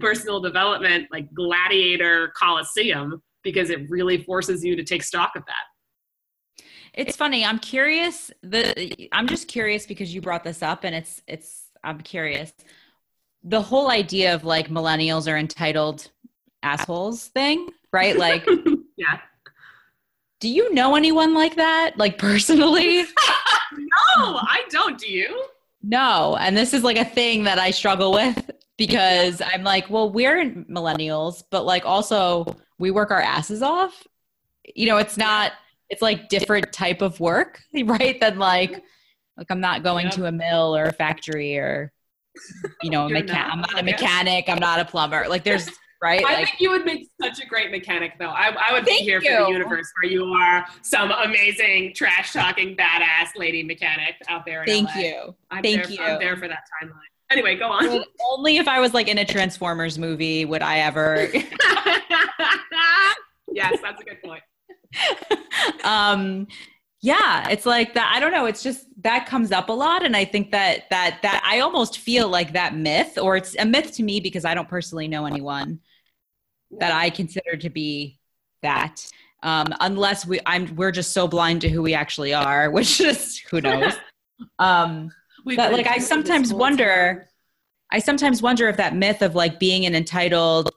personal 0.00 0.40
development, 0.40 1.08
like 1.12 1.32
gladiator 1.34 2.32
coliseum, 2.36 3.22
because 3.42 3.68
it 3.70 3.88
really 3.90 4.22
forces 4.22 4.64
you 4.64 4.76
to 4.76 4.84
take 4.84 5.02
stock 5.02 5.32
of 5.36 5.42
that. 5.46 6.64
It's 6.94 7.16
funny. 7.16 7.44
I'm 7.44 7.58
curious. 7.58 8.30
The 8.42 9.08
I'm 9.12 9.28
just 9.28 9.48
curious 9.48 9.86
because 9.86 10.14
you 10.14 10.20
brought 10.20 10.44
this 10.44 10.62
up, 10.62 10.84
and 10.84 10.94
it's 10.94 11.22
it's. 11.28 11.64
I'm 11.84 12.00
curious. 12.00 12.52
The 13.44 13.62
whole 13.62 13.90
idea 13.90 14.34
of 14.34 14.44
like 14.44 14.68
millennials 14.68 15.30
are 15.30 15.36
entitled 15.36 16.10
assholes 16.62 17.28
thing, 17.28 17.68
right? 17.92 18.16
Like, 18.18 18.46
yeah. 18.96 19.20
do 20.40 20.48
you 20.48 20.72
know 20.74 20.96
anyone 20.96 21.34
like 21.34 21.56
that? 21.56 21.92
Like 21.96 22.18
personally? 22.18 23.02
no, 23.76 24.38
I 24.40 24.62
don't. 24.70 24.98
Do 24.98 25.08
you? 25.10 25.44
No. 25.82 26.36
And 26.40 26.56
this 26.56 26.74
is 26.74 26.82
like 26.82 26.98
a 26.98 27.04
thing 27.04 27.44
that 27.44 27.58
I 27.58 27.70
struggle 27.70 28.12
with 28.12 28.50
because 28.76 29.40
I'm 29.44 29.62
like, 29.64 29.88
well, 29.90 30.10
we're 30.10 30.44
millennials, 30.50 31.42
but 31.50 31.64
like 31.64 31.84
also 31.84 32.56
we 32.78 32.90
work 32.90 33.10
our 33.10 33.20
asses 33.20 33.62
off. 33.62 34.06
You 34.74 34.86
know, 34.86 34.98
it's 34.98 35.16
not 35.16 35.52
it's 35.88 36.02
like 36.02 36.28
different 36.28 36.72
type 36.72 37.00
of 37.02 37.18
work, 37.20 37.62
right? 37.84 38.20
Than 38.20 38.38
like 38.38 38.82
like 39.36 39.46
I'm 39.50 39.60
not 39.60 39.82
going 39.84 40.06
Yep. 40.06 40.14
to 40.14 40.26
a 40.26 40.32
mill 40.32 40.76
or 40.76 40.84
a 40.84 40.92
factory 40.92 41.56
or 41.56 41.92
you 42.82 42.90
know, 42.90 43.08
mecha- 43.08 43.26
not, 43.28 43.50
I'm 43.52 43.60
not 43.60 43.78
a 43.78 43.82
mechanic, 43.82 44.48
I'm 44.48 44.58
not 44.58 44.80
a 44.80 44.84
plumber. 44.84 45.26
Like 45.28 45.44
there's 45.44 45.68
right? 46.02 46.24
I 46.24 46.32
Like 46.34 46.46
think 46.48 46.60
you 46.60 46.70
would 46.70 46.84
make 46.84 47.08
such 47.20 47.40
a 47.42 47.46
great 47.46 47.70
mechanic, 47.70 48.12
though. 48.18 48.28
I, 48.28 48.54
I 48.68 48.72
would 48.72 48.84
be 48.84 48.92
here 48.92 49.20
for 49.20 49.28
the 49.30 49.48
universe 49.50 49.90
where 50.00 50.10
you 50.10 50.24
are 50.26 50.64
some 50.82 51.10
amazing 51.10 51.94
trash 51.94 52.32
talking 52.32 52.76
badass 52.76 53.36
lady 53.36 53.62
mechanic 53.62 54.14
out 54.28 54.44
there. 54.46 54.62
In 54.62 54.86
thank 54.86 54.94
LA. 54.94 55.00
you. 55.00 55.34
I'm 55.50 55.62
Thank 55.62 55.82
there, 55.86 55.90
you. 55.90 56.02
I'm 56.02 56.18
there 56.20 56.36
for 56.36 56.48
that 56.48 56.64
timeline. 56.82 56.92
Anyway, 57.30 57.56
go 57.56 57.66
on. 57.68 57.88
Would- 57.90 58.06
only 58.30 58.56
if 58.58 58.68
I 58.68 58.80
was 58.80 58.94
like 58.94 59.08
in 59.08 59.18
a 59.18 59.24
Transformers 59.24 59.98
movie 59.98 60.44
would 60.44 60.62
I 60.62 60.78
ever 60.78 61.28
yes, 63.52 63.78
that's 63.82 64.00
a 64.00 64.04
good 64.04 64.22
point. 64.22 64.42
um 65.84 66.46
yeah 67.00 67.48
it's 67.48 67.64
like 67.64 67.94
that 67.94 68.12
i 68.14 68.18
don't 68.18 68.32
know 68.32 68.46
it's 68.46 68.62
just 68.62 68.86
that 69.02 69.26
comes 69.26 69.52
up 69.52 69.68
a 69.68 69.72
lot 69.72 70.04
and 70.04 70.16
i 70.16 70.24
think 70.24 70.50
that 70.50 70.84
that 70.90 71.18
that 71.22 71.40
i 71.44 71.60
almost 71.60 71.98
feel 71.98 72.28
like 72.28 72.52
that 72.52 72.74
myth 72.74 73.16
or 73.18 73.36
it's 73.36 73.56
a 73.58 73.64
myth 73.64 73.92
to 73.92 74.02
me 74.02 74.18
because 74.18 74.44
i 74.44 74.52
don't 74.54 74.68
personally 74.68 75.06
know 75.06 75.24
anyone 75.24 75.78
that 76.78 76.92
i 76.92 77.08
consider 77.08 77.56
to 77.56 77.70
be 77.70 78.18
that 78.62 79.06
um 79.44 79.66
unless 79.80 80.26
we 80.26 80.40
i'm 80.46 80.74
we're 80.74 80.90
just 80.90 81.12
so 81.12 81.28
blind 81.28 81.60
to 81.60 81.68
who 81.68 81.82
we 81.82 81.94
actually 81.94 82.34
are 82.34 82.70
which 82.72 83.00
is 83.00 83.38
who 83.50 83.60
knows? 83.60 83.94
Um 84.60 85.10
but 85.44 85.72
like 85.72 85.88
i 85.88 85.98
sometimes 85.98 86.54
wonder 86.54 87.26
i 87.90 87.98
sometimes 87.98 88.40
wonder 88.40 88.68
if 88.68 88.76
that 88.76 88.94
myth 88.94 89.20
of 89.20 89.34
like 89.34 89.58
being 89.58 89.84
an 89.84 89.96
entitled 89.96 90.70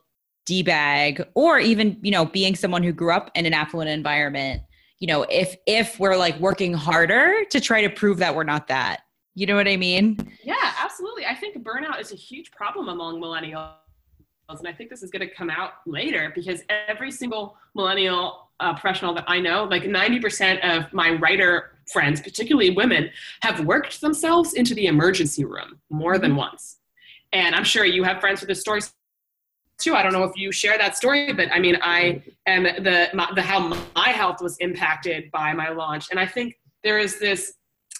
d-bag 0.46 1.24
or 1.34 1.60
even 1.60 1.96
you 2.02 2.10
know 2.10 2.24
being 2.24 2.56
someone 2.56 2.82
who 2.82 2.92
grew 2.92 3.12
up 3.12 3.30
in 3.36 3.46
an 3.46 3.54
affluent 3.54 3.88
environment 3.88 4.62
you 5.02 5.08
know 5.08 5.26
if 5.28 5.56
if 5.66 5.98
we're 6.00 6.16
like 6.16 6.38
working 6.38 6.72
harder 6.72 7.44
to 7.50 7.60
try 7.60 7.82
to 7.82 7.90
prove 7.90 8.18
that 8.18 8.34
we're 8.34 8.44
not 8.44 8.68
that 8.68 9.00
you 9.34 9.46
know 9.46 9.56
what 9.56 9.68
i 9.68 9.76
mean 9.76 10.16
Yeah, 10.44 10.72
absolutely. 10.78 11.26
I 11.26 11.34
think 11.34 11.56
burnout 11.64 12.00
is 12.00 12.12
a 12.12 12.16
huge 12.16 12.50
problem 12.50 12.88
among 12.88 13.20
millennials. 13.20 13.74
And 14.48 14.68
I 14.68 14.72
think 14.72 14.90
this 14.90 15.02
is 15.02 15.10
going 15.10 15.26
to 15.26 15.34
come 15.34 15.48
out 15.48 15.72
later 15.86 16.32
because 16.34 16.62
every 16.68 17.10
single 17.10 17.56
millennial 17.74 18.50
uh, 18.60 18.72
professional 18.74 19.14
that 19.14 19.24
I 19.26 19.40
know, 19.40 19.64
like 19.64 19.84
90% 19.84 20.60
of 20.60 20.92
my 20.92 21.12
writer 21.12 21.78
friends, 21.90 22.20
particularly 22.20 22.70
women, 22.70 23.10
have 23.40 23.64
worked 23.64 24.00
themselves 24.00 24.54
into 24.54 24.74
the 24.74 24.86
emergency 24.86 25.44
room 25.44 25.80
more 25.90 26.18
than 26.18 26.36
once. 26.36 26.78
And 27.32 27.54
I'm 27.54 27.64
sure 27.64 27.84
you 27.84 28.02
have 28.02 28.20
friends 28.20 28.40
with 28.40 28.48
this 28.48 28.60
story 28.60 28.80
too. 29.82 29.94
I 29.94 30.02
don't 30.02 30.12
know 30.12 30.24
if 30.24 30.36
you 30.36 30.52
share 30.52 30.78
that 30.78 30.96
story, 30.96 31.32
but 31.32 31.48
I 31.52 31.58
mean, 31.58 31.76
I 31.82 32.22
am 32.46 32.64
the, 32.64 33.08
my, 33.14 33.30
the 33.34 33.42
how 33.42 33.60
my 33.94 34.08
health 34.08 34.40
was 34.40 34.56
impacted 34.58 35.30
by 35.30 35.52
my 35.52 35.70
launch. 35.70 36.10
And 36.10 36.18
I 36.18 36.26
think 36.26 36.58
there 36.82 36.98
is 36.98 37.18
this 37.18 37.54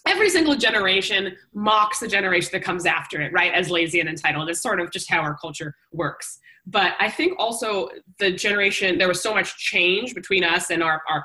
every 0.07 0.29
single 0.31 0.57
generation 0.57 1.37
mocks 1.55 2.01
the 2.01 2.09
generation 2.09 2.51
that 2.53 2.63
comes 2.63 2.87
after 2.87 3.21
it, 3.21 3.33
right? 3.33 3.53
As 3.53 3.71
lazy 3.71 4.01
and 4.01 4.09
entitled. 4.09 4.49
It's 4.49 4.61
sort 4.61 4.81
of 4.81 4.91
just 4.91 5.11
how 5.11 5.21
our 5.21 5.37
culture 5.37 5.75
works. 5.93 6.39
But 6.67 6.95
I 7.01 7.11
think 7.11 7.39
also 7.39 7.89
the 8.19 8.33
generation, 8.33 8.99
there 8.99 9.09
was 9.09 9.23
so 9.23 9.35
much 9.35 9.57
change 9.57 10.15
between 10.15 10.45
us 10.45 10.71
and 10.71 10.83
our, 10.83 11.03
our 11.09 11.25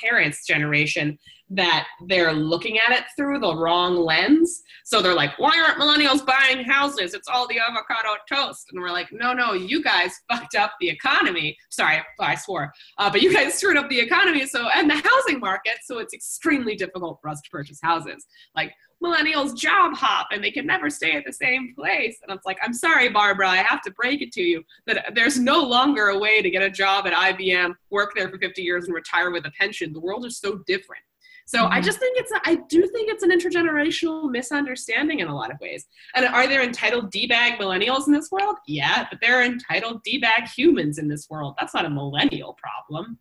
parents' 0.00 0.46
generation 0.46 1.18
that 1.54 1.86
they're 2.06 2.32
looking 2.32 2.78
at 2.78 2.92
it 2.92 3.04
through 3.16 3.38
the 3.38 3.56
wrong 3.56 3.96
lens. 3.96 4.62
So 4.84 5.00
they're 5.00 5.14
like, 5.14 5.38
why 5.38 5.52
aren't 5.58 5.80
millennials 5.80 6.24
buying 6.24 6.64
houses? 6.64 7.14
It's 7.14 7.28
all 7.28 7.46
the 7.48 7.58
avocado 7.58 8.16
toast. 8.28 8.66
And 8.72 8.80
we're 8.80 8.90
like, 8.90 9.08
no, 9.12 9.32
no, 9.32 9.52
you 9.52 9.82
guys 9.82 10.12
fucked 10.30 10.54
up 10.54 10.72
the 10.80 10.88
economy. 10.88 11.56
Sorry, 11.70 12.02
I 12.20 12.34
swore. 12.34 12.72
Uh, 12.98 13.10
but 13.10 13.22
you 13.22 13.32
guys 13.32 13.54
screwed 13.54 13.76
up 13.76 13.88
the 13.88 14.00
economy 14.00 14.46
so 14.46 14.68
and 14.74 14.90
the 14.90 14.96
housing 14.96 15.40
market. 15.40 15.74
So 15.84 15.98
it's 15.98 16.14
extremely 16.14 16.76
difficult 16.76 17.18
for 17.22 17.28
us 17.28 17.40
to 17.42 17.50
purchase 17.50 17.78
houses. 17.82 18.26
Like 18.56 18.72
millennials 19.02 19.56
job 19.56 19.94
hop 19.94 20.28
and 20.32 20.42
they 20.42 20.50
can 20.50 20.66
never 20.66 20.88
stay 20.88 21.12
at 21.12 21.24
the 21.24 21.32
same 21.32 21.74
place. 21.74 22.18
And 22.22 22.34
it's 22.36 22.46
like, 22.46 22.58
I'm 22.62 22.72
sorry, 22.72 23.08
Barbara, 23.10 23.48
I 23.48 23.56
have 23.58 23.82
to 23.82 23.90
break 23.92 24.22
it 24.22 24.32
to 24.32 24.42
you 24.42 24.64
that 24.86 25.12
there's 25.14 25.38
no 25.38 25.62
longer 25.62 26.08
a 26.08 26.18
way 26.18 26.40
to 26.42 26.50
get 26.50 26.62
a 26.62 26.70
job 26.70 27.06
at 27.06 27.12
IBM, 27.12 27.74
work 27.90 28.12
there 28.16 28.28
for 28.28 28.38
50 28.38 28.62
years, 28.62 28.86
and 28.86 28.94
retire 28.94 29.30
with 29.30 29.46
a 29.46 29.52
pension. 29.58 29.92
The 29.92 30.00
world 30.00 30.24
is 30.24 30.38
so 30.38 30.58
different. 30.66 31.02
So 31.46 31.58
mm-hmm. 31.58 31.72
I 31.72 31.80
just 31.80 31.98
think 31.98 32.18
it's, 32.18 32.32
a, 32.32 32.40
I 32.44 32.56
do 32.68 32.86
think 32.86 33.10
it's 33.10 33.22
an 33.22 33.30
intergenerational 33.30 34.30
misunderstanding 34.30 35.20
in 35.20 35.28
a 35.28 35.34
lot 35.34 35.50
of 35.50 35.60
ways. 35.60 35.86
And 36.14 36.26
are 36.26 36.46
there 36.46 36.62
entitled 36.62 37.10
D-bag 37.10 37.60
millennials 37.60 38.06
in 38.06 38.12
this 38.12 38.30
world? 38.30 38.56
Yeah, 38.66 39.06
but 39.10 39.20
there 39.20 39.38
are 39.40 39.44
entitled 39.44 40.02
D-bag 40.04 40.48
humans 40.48 40.98
in 40.98 41.08
this 41.08 41.28
world. 41.28 41.54
That's 41.58 41.74
not 41.74 41.84
a 41.84 41.90
millennial 41.90 42.54
problem. 42.54 43.18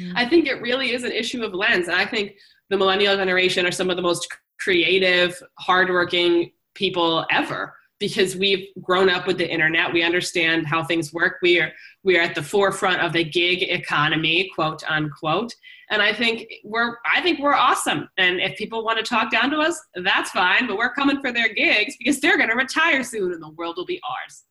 Mm-hmm. 0.00 0.16
I 0.16 0.28
think 0.28 0.46
it 0.46 0.60
really 0.60 0.92
is 0.92 1.04
an 1.04 1.12
issue 1.12 1.42
of 1.42 1.54
lens. 1.54 1.88
And 1.88 1.96
I 1.96 2.06
think 2.06 2.32
the 2.70 2.76
millennial 2.76 3.16
generation 3.16 3.66
are 3.66 3.72
some 3.72 3.88
of 3.88 3.96
the 3.96 4.02
most 4.02 4.26
creative, 4.58 5.40
hardworking 5.58 6.52
people 6.74 7.26
ever 7.30 7.74
because 8.00 8.34
we've 8.34 8.66
grown 8.80 9.08
up 9.08 9.26
with 9.26 9.38
the 9.38 9.48
internet. 9.48 9.92
We 9.92 10.02
understand 10.02 10.66
how 10.66 10.82
things 10.82 11.12
work. 11.12 11.36
We 11.42 11.60
are 11.60 11.70
we 12.02 12.18
are 12.18 12.22
at 12.22 12.34
the 12.34 12.42
forefront 12.42 13.02
of 13.02 13.12
the 13.12 13.22
gig 13.22 13.62
economy, 13.62 14.50
quote 14.54 14.82
unquote. 14.90 15.54
And 15.90 16.02
I 16.02 16.12
think 16.12 16.46
we're 16.64 16.96
I 17.04 17.20
think 17.20 17.38
we're 17.38 17.54
awesome. 17.54 18.08
And 18.16 18.40
if 18.40 18.56
people 18.56 18.84
want 18.84 18.98
to 18.98 19.04
talk 19.04 19.30
down 19.30 19.50
to 19.50 19.58
us, 19.58 19.80
that's 20.02 20.30
fine. 20.30 20.66
But 20.66 20.78
we're 20.78 20.92
coming 20.94 21.20
for 21.20 21.30
their 21.30 21.52
gigs 21.52 21.94
because 21.98 22.20
they're 22.20 22.38
going 22.38 22.48
to 22.48 22.56
retire 22.56 23.04
soon, 23.04 23.32
and 23.32 23.42
the 23.42 23.50
world 23.50 23.76
will 23.76 23.86
be 23.86 24.00
ours. 24.08 24.44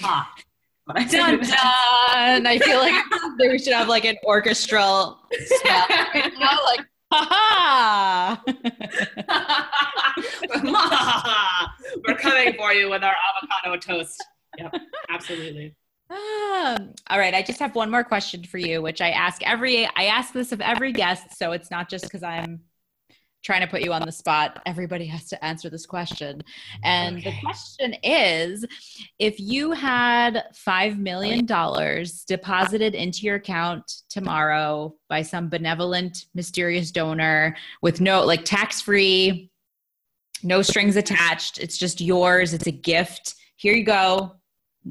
Ha. 0.00 0.32
I 0.88 1.04
dun, 1.04 1.40
dun. 1.40 2.46
I 2.46 2.60
feel 2.60 2.78
like 2.78 2.94
we 3.40 3.58
should 3.58 3.72
have 3.72 3.88
like 3.88 4.04
an 4.04 4.16
orchestral 4.24 5.18
smell, 5.32 5.86
you 6.14 6.38
know, 6.38 6.58
like 6.64 6.86
Ha 7.12 8.42
ha! 10.48 11.74
We're 12.06 12.16
coming 12.16 12.54
for 12.54 12.72
you 12.72 12.90
with 12.90 13.04
our 13.04 13.14
avocado 13.36 13.76
toast. 13.76 14.24
Yep, 14.58 14.74
absolutely. 15.08 15.76
Um, 16.08 16.94
all 17.08 17.18
right, 17.18 17.34
I 17.34 17.42
just 17.42 17.58
have 17.58 17.74
one 17.74 17.90
more 17.90 18.04
question 18.04 18.44
for 18.44 18.58
you, 18.58 18.80
which 18.80 19.00
I 19.00 19.10
ask 19.10 19.42
every 19.42 19.86
I 19.86 20.04
ask 20.04 20.32
this 20.32 20.52
of 20.52 20.60
every 20.60 20.92
guest, 20.92 21.36
so 21.36 21.52
it's 21.52 21.70
not 21.70 21.88
just 21.88 22.04
because 22.04 22.22
I'm 22.22 22.60
trying 23.46 23.60
to 23.60 23.66
put 23.68 23.80
you 23.80 23.92
on 23.92 24.02
the 24.02 24.10
spot. 24.10 24.60
Everybody 24.66 25.06
has 25.06 25.28
to 25.28 25.42
answer 25.44 25.70
this 25.70 25.86
question. 25.86 26.42
And 26.82 27.18
okay. 27.18 27.30
the 27.30 27.36
question 27.46 27.94
is 28.02 28.64
if 29.20 29.38
you 29.38 29.70
had 29.70 30.46
$5 30.52 30.98
million 30.98 31.46
deposited 32.26 32.96
into 32.96 33.20
your 33.20 33.36
account 33.36 34.02
tomorrow 34.08 34.96
by 35.08 35.22
some 35.22 35.48
benevolent, 35.48 36.26
mysterious 36.34 36.90
donor 36.90 37.56
with 37.82 38.00
no, 38.00 38.24
like 38.24 38.44
tax 38.44 38.80
free, 38.80 39.48
no 40.42 40.60
strings 40.60 40.96
attached, 40.96 41.58
it's 41.58 41.78
just 41.78 42.00
yours, 42.00 42.52
it's 42.52 42.66
a 42.66 42.72
gift. 42.72 43.36
Here 43.54 43.74
you 43.74 43.84
go. 43.84 44.34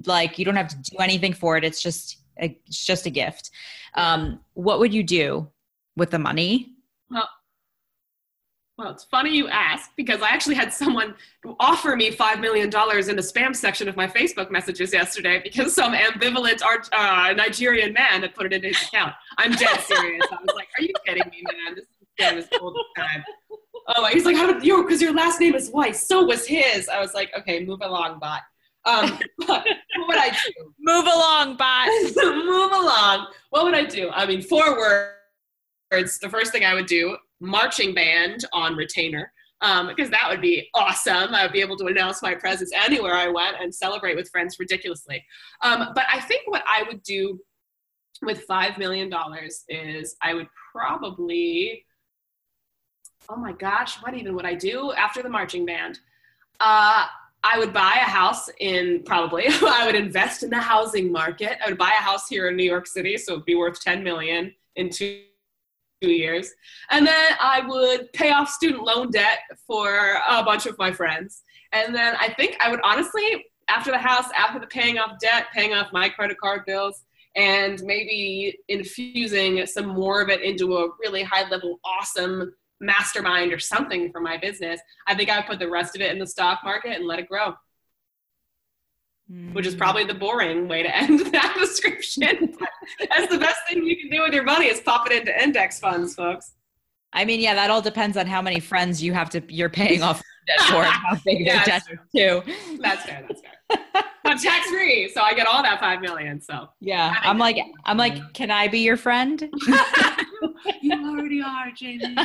Like 0.06 0.40
you 0.40 0.46
don't 0.46 0.56
have 0.56 0.70
to 0.70 0.78
do 0.78 0.98
anything 1.00 1.34
for 1.34 1.58
it. 1.58 1.66
It's 1.66 1.84
just, 1.84 2.20
a, 2.40 2.58
it's 2.66 2.86
just 2.86 3.06
a 3.06 3.10
gift. 3.10 3.52
Um, 3.96 4.40
what 4.54 4.80
would 4.80 4.94
you 4.94 5.04
do 5.04 5.50
with 5.98 6.12
the 6.12 6.20
money? 6.20 6.72
Well, 7.12 7.28
well, 8.78 8.92
it's 8.92 9.06
funny 9.06 9.34
you 9.34 9.48
ask 9.48 9.92
because 9.96 10.22
I 10.22 10.30
actually 10.30 10.56
had 10.56 10.74
someone 10.74 11.16
offer 11.62 11.96
me 11.96 12.12
$5 12.12 12.42
million 12.42 12.66
in 12.66 12.72
the 12.72 13.22
spam 13.22 13.56
section 13.56 13.88
of 13.88 13.96
my 13.96 14.06
Facebook 14.06 14.52
messages 14.52 14.92
yesterday 14.92 15.40
because 15.42 15.74
some 15.74 15.94
ambivalent 15.94 16.62
uh, 16.92 17.34
Nigerian 17.34 17.94
man 17.94 18.22
had 18.22 18.36
put 18.36 18.48
it 18.48 18.54
in 18.54 18.64
his 18.64 18.82
account. 18.82 19.14
I'm 19.38 19.52
dead 19.54 19.80
serious. 19.80 20.26
I 20.30 20.36
was 20.36 20.56
like, 20.56 20.68
are 20.78 20.84
you 20.84 20.94
kidding 21.06 21.30
me, 21.32 21.44
man? 21.44 21.76
This 21.76 21.86
is 22.40 22.50
as 22.54 22.60
old 22.60 22.78
time. 22.98 23.24
Oh, 23.96 24.08
he's 24.08 24.26
like, 24.26 24.36
how 24.36 24.52
did 24.52 24.66
you, 24.66 24.84
because 24.84 25.02
your 25.02 25.14
last 25.14 25.40
name 25.40 25.56
is 25.56 25.72
Weiss. 25.72 26.06
So 26.06 26.26
was 26.26 26.46
his. 26.46 26.90
I 26.90 27.00
was 27.00 27.14
like, 27.14 27.32
okay, 27.38 27.64
move 27.64 27.80
along, 27.82 28.20
bot. 28.20 28.42
Um, 28.84 29.18
what 29.46 29.66
would 30.08 30.18
I 30.18 30.30
do? 30.32 30.74
Move 30.80 31.06
along, 31.06 31.56
bot. 31.56 31.88
move 32.16 32.72
along. 32.74 33.28
What 33.52 33.64
would 33.64 33.74
I 33.74 33.86
do? 33.86 34.10
I 34.10 34.26
mean, 34.26 34.42
four 34.42 34.78
words. 34.78 36.20
The 36.20 36.30
first 36.30 36.52
thing 36.52 36.66
I 36.66 36.74
would 36.74 36.88
do 36.88 37.16
marching 37.40 37.94
band 37.94 38.46
on 38.54 38.76
retainer 38.76 39.32
um, 39.62 39.88
because 39.88 40.10
that 40.10 40.30
would 40.30 40.42
be 40.42 40.70
awesome. 40.74 41.34
I 41.34 41.44
would 41.44 41.54
be 41.54 41.62
able 41.62 41.78
to 41.78 41.86
announce 41.86 42.22
my 42.22 42.36
presence 42.36 42.72
anywhere 42.74 43.16
I 43.16 43.28
went 43.28 43.58
and 43.60 43.74
celebrate 43.74 44.16
with 44.16 44.30
friends 44.30 44.58
ridiculously. 44.60 45.24
Um, 45.64 45.90
but 45.96 46.06
I 46.12 46.20
think 46.20 46.44
what 46.46 46.64
I 46.68 46.84
would 46.84 47.02
do 47.04 47.40
with 48.22 48.48
$5 48.48 48.78
million 48.78 49.12
is 49.70 50.16
I 50.22 50.34
would 50.34 50.48
probably, 50.72 51.86
oh 53.30 53.38
my 53.38 53.54
gosh, 53.54 53.96
what 54.02 54.14
even 54.14 54.36
would 54.36 54.46
I 54.46 54.56
do 54.56 54.94
after 54.94 55.24
the 55.24 55.30
marching 55.30 55.66
band? 55.66 56.00
Uh, 56.60 57.06
I 57.44 57.60
would 57.60 57.74
buy 57.74 57.98
a 58.02 58.10
house 58.10 58.50
in 58.60 59.04
probably, 59.06 59.46
I 59.48 59.84
would 59.86 59.96
invest 59.96 60.44
in 60.44 60.50
the 60.50 60.60
housing 60.60 61.12
market. 61.12 61.58
I 61.64 61.70
would 61.70 61.78
buy 61.78 61.94
a 61.98 62.02
house 62.02 62.28
here 62.28 62.50
in 62.50 62.56
New 62.56 62.64
York 62.64 62.88
City, 62.88 63.18
so 63.18 63.34
it'd 63.34 63.46
be 63.46 63.56
worth 63.56 63.80
10 63.82 64.04
million 64.04 64.54
in 64.76 64.90
two 64.90 65.24
two 66.06 66.12
years. 66.12 66.52
And 66.90 67.06
then 67.06 67.32
I 67.40 67.62
would 67.68 68.12
pay 68.14 68.32
off 68.32 68.50
student 68.50 68.84
loan 68.84 69.10
debt 69.12 69.40
for 69.66 70.18
a 70.30 70.44
bunch 70.44 70.66
of 70.66 70.78
my 70.78 70.92
friends. 70.92 71.42
And 71.72 71.94
then 71.96 72.16
I 72.20 72.34
think 72.34 72.58
I 72.60 72.70
would 72.70 72.82
honestly, 72.84 73.46
after 73.68 73.92
the 73.92 73.98
house, 73.98 74.28
after 74.36 74.60
the 74.60 74.68
paying 74.68 74.98
off 74.98 75.20
debt, 75.20 75.48
paying 75.54 75.74
off 75.74 75.88
my 75.92 76.10
credit 76.10 76.38
card 76.40 76.62
bills, 76.66 77.04
and 77.36 77.82
maybe 77.84 78.58
infusing 78.70 79.66
some 79.66 79.88
more 79.88 80.22
of 80.22 80.30
it 80.30 80.42
into 80.42 80.78
a 80.78 80.90
really 81.02 81.24
high 81.24 81.48
level, 81.50 81.80
awesome 81.84 82.54
mastermind 82.80 83.52
or 83.52 83.60
something 83.60 84.12
for 84.12 84.22
my 84.22 84.38
business, 84.38 84.80
I 85.08 85.16
think 85.16 85.30
I 85.30 85.38
would 85.38 85.48
put 85.48 85.60
the 85.60 85.70
rest 85.70 85.96
of 85.96 86.02
it 86.02 86.12
in 86.12 86.20
the 86.20 86.28
stock 86.28 86.60
market 86.64 86.96
and 86.96 87.06
let 87.06 87.20
it 87.20 87.28
grow 87.28 87.54
which 89.54 89.66
is 89.66 89.74
probably 89.74 90.04
the 90.04 90.14
boring 90.14 90.68
way 90.68 90.84
to 90.84 90.96
end 90.96 91.20
that 91.34 91.56
description. 91.60 92.56
that's 93.10 93.32
the 93.32 93.40
best 93.40 93.60
thing 93.68 93.84
you 93.84 93.98
can 93.98 94.10
do 94.10 94.22
with 94.22 94.34
your 94.34 94.44
money 94.44 94.68
is 94.68 94.80
pop 94.82 95.10
it 95.10 95.18
into 95.18 95.44
index 95.44 95.80
funds, 95.80 96.16
folks. 96.16 96.54
I 97.14 97.26
mean, 97.26 97.40
yeah, 97.40 97.56
that 97.56 97.72
all 97.72 97.82
depends 97.82 98.18
on 98.18 98.28
how 98.28 98.42
many 98.42 98.60
friends 98.60 99.02
you 99.02 99.14
have 99.14 99.30
to 99.32 99.42
you're 99.48 99.70
paying 99.70 100.04
off 100.04 100.22
debt 100.48 100.68
for 100.68 100.84
how 100.84 101.16
big 101.26 101.46
yeah, 101.46 101.64
debt 101.64 101.84
is 101.90 101.98
too. 102.16 102.44
That's 102.80 103.04
fair. 103.04 103.26
That's 103.28 103.42
fair. 103.42 104.04
but 104.24 104.38
tax 104.40 104.68
free, 104.68 105.10
so 105.14 105.22
I 105.22 105.34
get 105.34 105.48
all 105.48 105.64
that 105.64 105.80
five 105.80 106.02
million. 106.02 106.42
So 106.42 106.68
yeah, 106.82 107.16
I'm 107.22 107.38
like, 107.38 107.58
I'm 107.86 107.98
like, 107.98 108.34
can 108.34 108.52
I 108.52 108.68
be 108.68 108.80
your 108.80 108.98
friend? 108.98 109.50
you 110.82 110.94
already 110.94 111.42
are, 111.42 111.72
Jamie. 111.76 112.16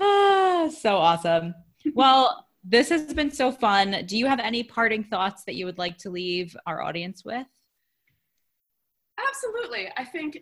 oh, 0.00 0.72
so 0.80 0.96
awesome. 0.96 1.52
Well, 1.94 2.45
this 2.68 2.88
has 2.88 3.14
been 3.14 3.30
so 3.30 3.52
fun. 3.52 4.04
Do 4.06 4.18
you 4.18 4.26
have 4.26 4.40
any 4.40 4.64
parting 4.64 5.04
thoughts 5.04 5.44
that 5.44 5.54
you 5.54 5.66
would 5.66 5.78
like 5.78 5.96
to 5.98 6.10
leave 6.10 6.56
our 6.66 6.82
audience 6.82 7.24
with? 7.24 7.46
Absolutely. 9.18 9.88
I 9.96 10.04
think 10.04 10.38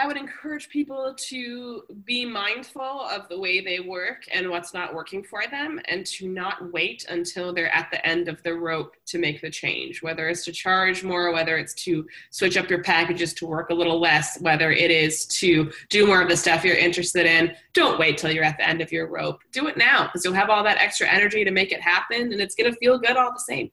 I 0.00 0.06
would 0.06 0.16
encourage 0.16 0.70
people 0.70 1.14
to 1.14 1.82
be 2.06 2.24
mindful 2.24 3.02
of 3.02 3.28
the 3.28 3.38
way 3.38 3.60
they 3.60 3.80
work 3.80 4.22
and 4.32 4.48
what's 4.48 4.72
not 4.72 4.94
working 4.94 5.22
for 5.22 5.42
them, 5.50 5.78
and 5.88 6.06
to 6.06 6.26
not 6.26 6.72
wait 6.72 7.04
until 7.10 7.52
they're 7.52 7.74
at 7.74 7.90
the 7.90 8.04
end 8.06 8.26
of 8.26 8.42
the 8.42 8.54
rope 8.54 8.96
to 9.08 9.18
make 9.18 9.42
the 9.42 9.50
change. 9.50 10.02
Whether 10.02 10.30
it's 10.30 10.42
to 10.46 10.52
charge 10.52 11.04
more, 11.04 11.34
whether 11.34 11.58
it's 11.58 11.74
to 11.84 12.06
switch 12.30 12.56
up 12.56 12.70
your 12.70 12.82
packages 12.82 13.34
to 13.34 13.46
work 13.46 13.68
a 13.68 13.74
little 13.74 14.00
less, 14.00 14.40
whether 14.40 14.70
it 14.72 14.90
is 14.90 15.26
to 15.26 15.70
do 15.90 16.06
more 16.06 16.22
of 16.22 16.30
the 16.30 16.36
stuff 16.36 16.64
you're 16.64 16.76
interested 16.76 17.26
in, 17.26 17.54
don't 17.74 17.98
wait 17.98 18.16
till 18.16 18.32
you're 18.32 18.42
at 18.42 18.56
the 18.56 18.66
end 18.66 18.80
of 18.80 18.90
your 18.90 19.06
rope. 19.06 19.40
Do 19.52 19.66
it 19.66 19.76
now 19.76 20.04
because 20.04 20.24
you'll 20.24 20.32
have 20.32 20.48
all 20.48 20.64
that 20.64 20.78
extra 20.78 21.08
energy 21.08 21.44
to 21.44 21.50
make 21.50 21.72
it 21.72 21.82
happen, 21.82 22.32
and 22.32 22.40
it's 22.40 22.54
going 22.54 22.72
to 22.72 22.78
feel 22.78 22.98
good 22.98 23.18
all 23.18 23.34
the 23.34 23.38
same. 23.40 23.70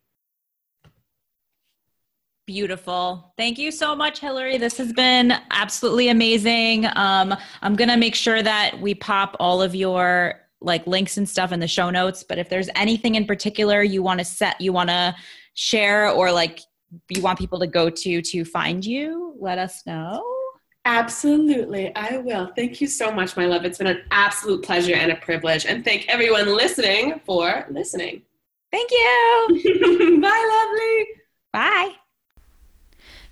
Beautiful. 2.47 3.33
Thank 3.35 3.59
you 3.59 3.71
so 3.71 3.93
much, 3.93 4.21
Hillary. 4.21 4.57
This 4.57 4.77
has 4.77 4.93
been 4.93 5.33
absolutely 5.51 6.07
amazing. 6.07 6.85
Um, 6.95 7.35
I'm 7.61 7.75
going 7.75 7.89
to 7.89 7.97
make 7.97 8.15
sure 8.15 8.41
that 8.41 8.79
we 8.79 8.95
pop 8.95 9.35
all 9.37 9.61
of 9.61 9.75
your 9.75 10.39
like 10.61 10.87
links 10.87 11.17
and 11.17 11.27
stuff 11.27 11.51
in 11.51 11.59
the 11.59 11.67
show 11.67 11.89
notes. 11.89 12.23
But 12.23 12.37
if 12.37 12.47
there's 12.47 12.69
anything 12.73 13.15
in 13.15 13.25
particular 13.25 13.83
you 13.83 14.01
want 14.01 14.19
to 14.19 14.25
set, 14.25 14.61
you 14.61 14.71
want 14.71 14.89
to 14.89 15.13
share, 15.55 16.09
or 16.09 16.31
like 16.31 16.61
you 17.09 17.21
want 17.21 17.37
people 17.37 17.59
to 17.59 17.67
go 17.67 17.89
to 17.89 18.21
to 18.21 18.45
find 18.45 18.83
you, 18.83 19.35
let 19.37 19.57
us 19.57 19.85
know. 19.85 20.23
Absolutely, 20.85 21.93
I 21.97 22.19
will. 22.19 22.53
Thank 22.55 22.79
you 22.79 22.87
so 22.87 23.11
much, 23.11 23.35
my 23.35 23.45
love. 23.45 23.65
It's 23.65 23.77
been 23.77 23.87
an 23.87 24.03
absolute 24.11 24.63
pleasure 24.63 24.95
and 24.95 25.11
a 25.11 25.17
privilege. 25.17 25.65
And 25.65 25.83
thank 25.83 26.07
everyone 26.07 26.55
listening 26.55 27.19
for 27.25 27.65
listening. 27.69 28.21
Thank 28.71 28.89
you. 28.91 30.21
Bye, 30.21 30.65
lovely. 30.71 31.07
Bye. 31.51 32.06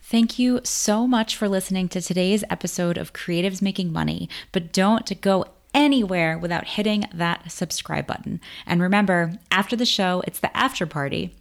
Thank 0.07 0.37
you 0.37 0.61
so 0.63 1.07
much 1.07 1.35
for 1.35 1.49
listening 1.49 1.89
to 1.89 1.99
today's 1.99 2.43
episode 2.47 2.95
of 2.95 3.11
Creatives 3.11 3.59
Making 3.59 3.91
Money, 3.91 4.29
but 4.51 4.71
don't 4.71 5.19
go 5.19 5.45
anywhere 5.73 6.37
without 6.37 6.67
hitting 6.67 7.05
that 7.11 7.51
subscribe 7.51 8.05
button. 8.05 8.39
And 8.67 8.83
remember, 8.83 9.39
after 9.49 9.75
the 9.75 9.83
show, 9.83 10.21
it's 10.27 10.39
the 10.39 10.55
after 10.55 10.85
party. 10.85 11.33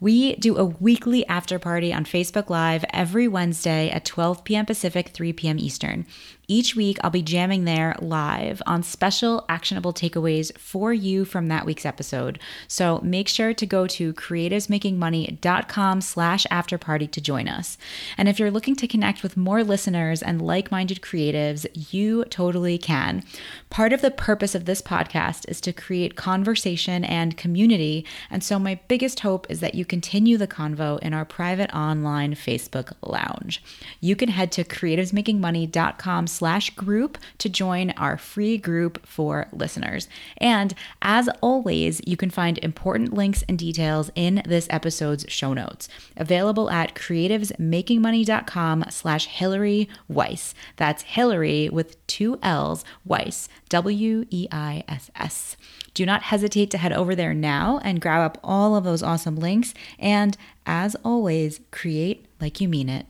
We 0.00 0.34
do 0.34 0.56
a 0.56 0.64
weekly 0.64 1.24
after 1.28 1.60
party 1.60 1.92
on 1.92 2.04
Facebook 2.04 2.50
Live 2.50 2.84
every 2.92 3.28
Wednesday 3.28 3.88
at 3.88 4.04
12 4.04 4.42
p.m. 4.42 4.66
Pacific, 4.66 5.10
3 5.10 5.32
p.m. 5.34 5.60
Eastern. 5.60 6.04
Each 6.48 6.76
week, 6.76 6.98
I'll 7.02 7.10
be 7.10 7.22
jamming 7.22 7.64
there 7.64 7.94
live 8.00 8.60
on 8.66 8.82
special 8.82 9.44
actionable 9.48 9.92
takeaways 9.94 10.56
for 10.58 10.92
you 10.92 11.24
from 11.24 11.48
that 11.48 11.64
week's 11.64 11.86
episode. 11.86 12.38
So 12.68 13.00
make 13.02 13.28
sure 13.28 13.54
to 13.54 13.64
go 13.64 13.86
to 13.86 14.12
creativesmakingmoney.com 14.12 16.00
slash 16.00 16.46
afterparty 16.50 17.10
to 17.12 17.20
join 17.20 17.48
us. 17.48 17.78
And 18.18 18.28
if 18.28 18.38
you're 18.38 18.50
looking 18.50 18.76
to 18.76 18.88
connect 18.88 19.22
with 19.22 19.36
more 19.36 19.64
listeners 19.64 20.22
and 20.22 20.42
like-minded 20.42 21.00
creatives, 21.00 21.64
you 21.92 22.24
totally 22.24 22.76
can. 22.76 23.22
Part 23.70 23.92
of 23.92 24.02
the 24.02 24.10
purpose 24.10 24.54
of 24.54 24.64
this 24.64 24.82
podcast 24.82 25.48
is 25.48 25.60
to 25.62 25.72
create 25.72 26.16
conversation 26.16 27.04
and 27.04 27.36
community. 27.36 28.04
And 28.30 28.42
so 28.44 28.58
my 28.58 28.80
biggest 28.88 29.20
hope 29.20 29.46
is 29.48 29.60
that 29.60 29.74
you 29.74 29.84
continue 29.84 30.36
the 30.36 30.48
convo 30.48 30.98
in 30.98 31.14
our 31.14 31.24
private 31.24 31.72
online 31.74 32.34
Facebook 32.34 32.92
lounge. 33.00 33.62
You 34.00 34.16
can 34.16 34.28
head 34.28 34.52
to 34.52 34.64
creativesmakingmoney.com 34.64 36.26
slash 36.26 36.41
group 36.76 37.16
to 37.38 37.48
join 37.48 37.90
our 37.92 38.18
free 38.18 38.58
group 38.58 39.06
for 39.06 39.48
listeners. 39.52 40.08
And 40.38 40.74
as 41.00 41.28
always, 41.40 42.00
you 42.06 42.16
can 42.16 42.30
find 42.30 42.58
important 42.58 43.14
links 43.14 43.44
and 43.48 43.58
details 43.58 44.10
in 44.14 44.42
this 44.46 44.66
episode's 44.68 45.24
show 45.28 45.54
notes, 45.54 45.88
available 46.16 46.70
at 46.70 46.94
creativesmakingmoney.com 46.94 48.84
slash 48.90 49.26
Hillary 49.26 49.88
Weiss. 50.08 50.54
That's 50.76 51.02
Hillary 51.02 51.68
with 51.68 52.04
two 52.06 52.38
L's, 52.42 52.84
Weiss, 53.04 53.48
W 53.68 54.26
E 54.30 54.48
I 54.50 54.84
S 54.88 55.10
S. 55.16 55.56
Do 55.94 56.04
not 56.06 56.22
hesitate 56.22 56.70
to 56.70 56.78
head 56.78 56.92
over 56.92 57.14
there 57.14 57.34
now 57.34 57.78
and 57.84 58.00
grab 58.00 58.20
up 58.22 58.38
all 58.42 58.76
of 58.76 58.84
those 58.84 59.02
awesome 59.02 59.36
links. 59.36 59.74
And 59.98 60.36
as 60.66 60.96
always, 61.04 61.60
create 61.70 62.26
like 62.40 62.60
you 62.60 62.68
mean 62.68 62.88
it. 62.88 63.06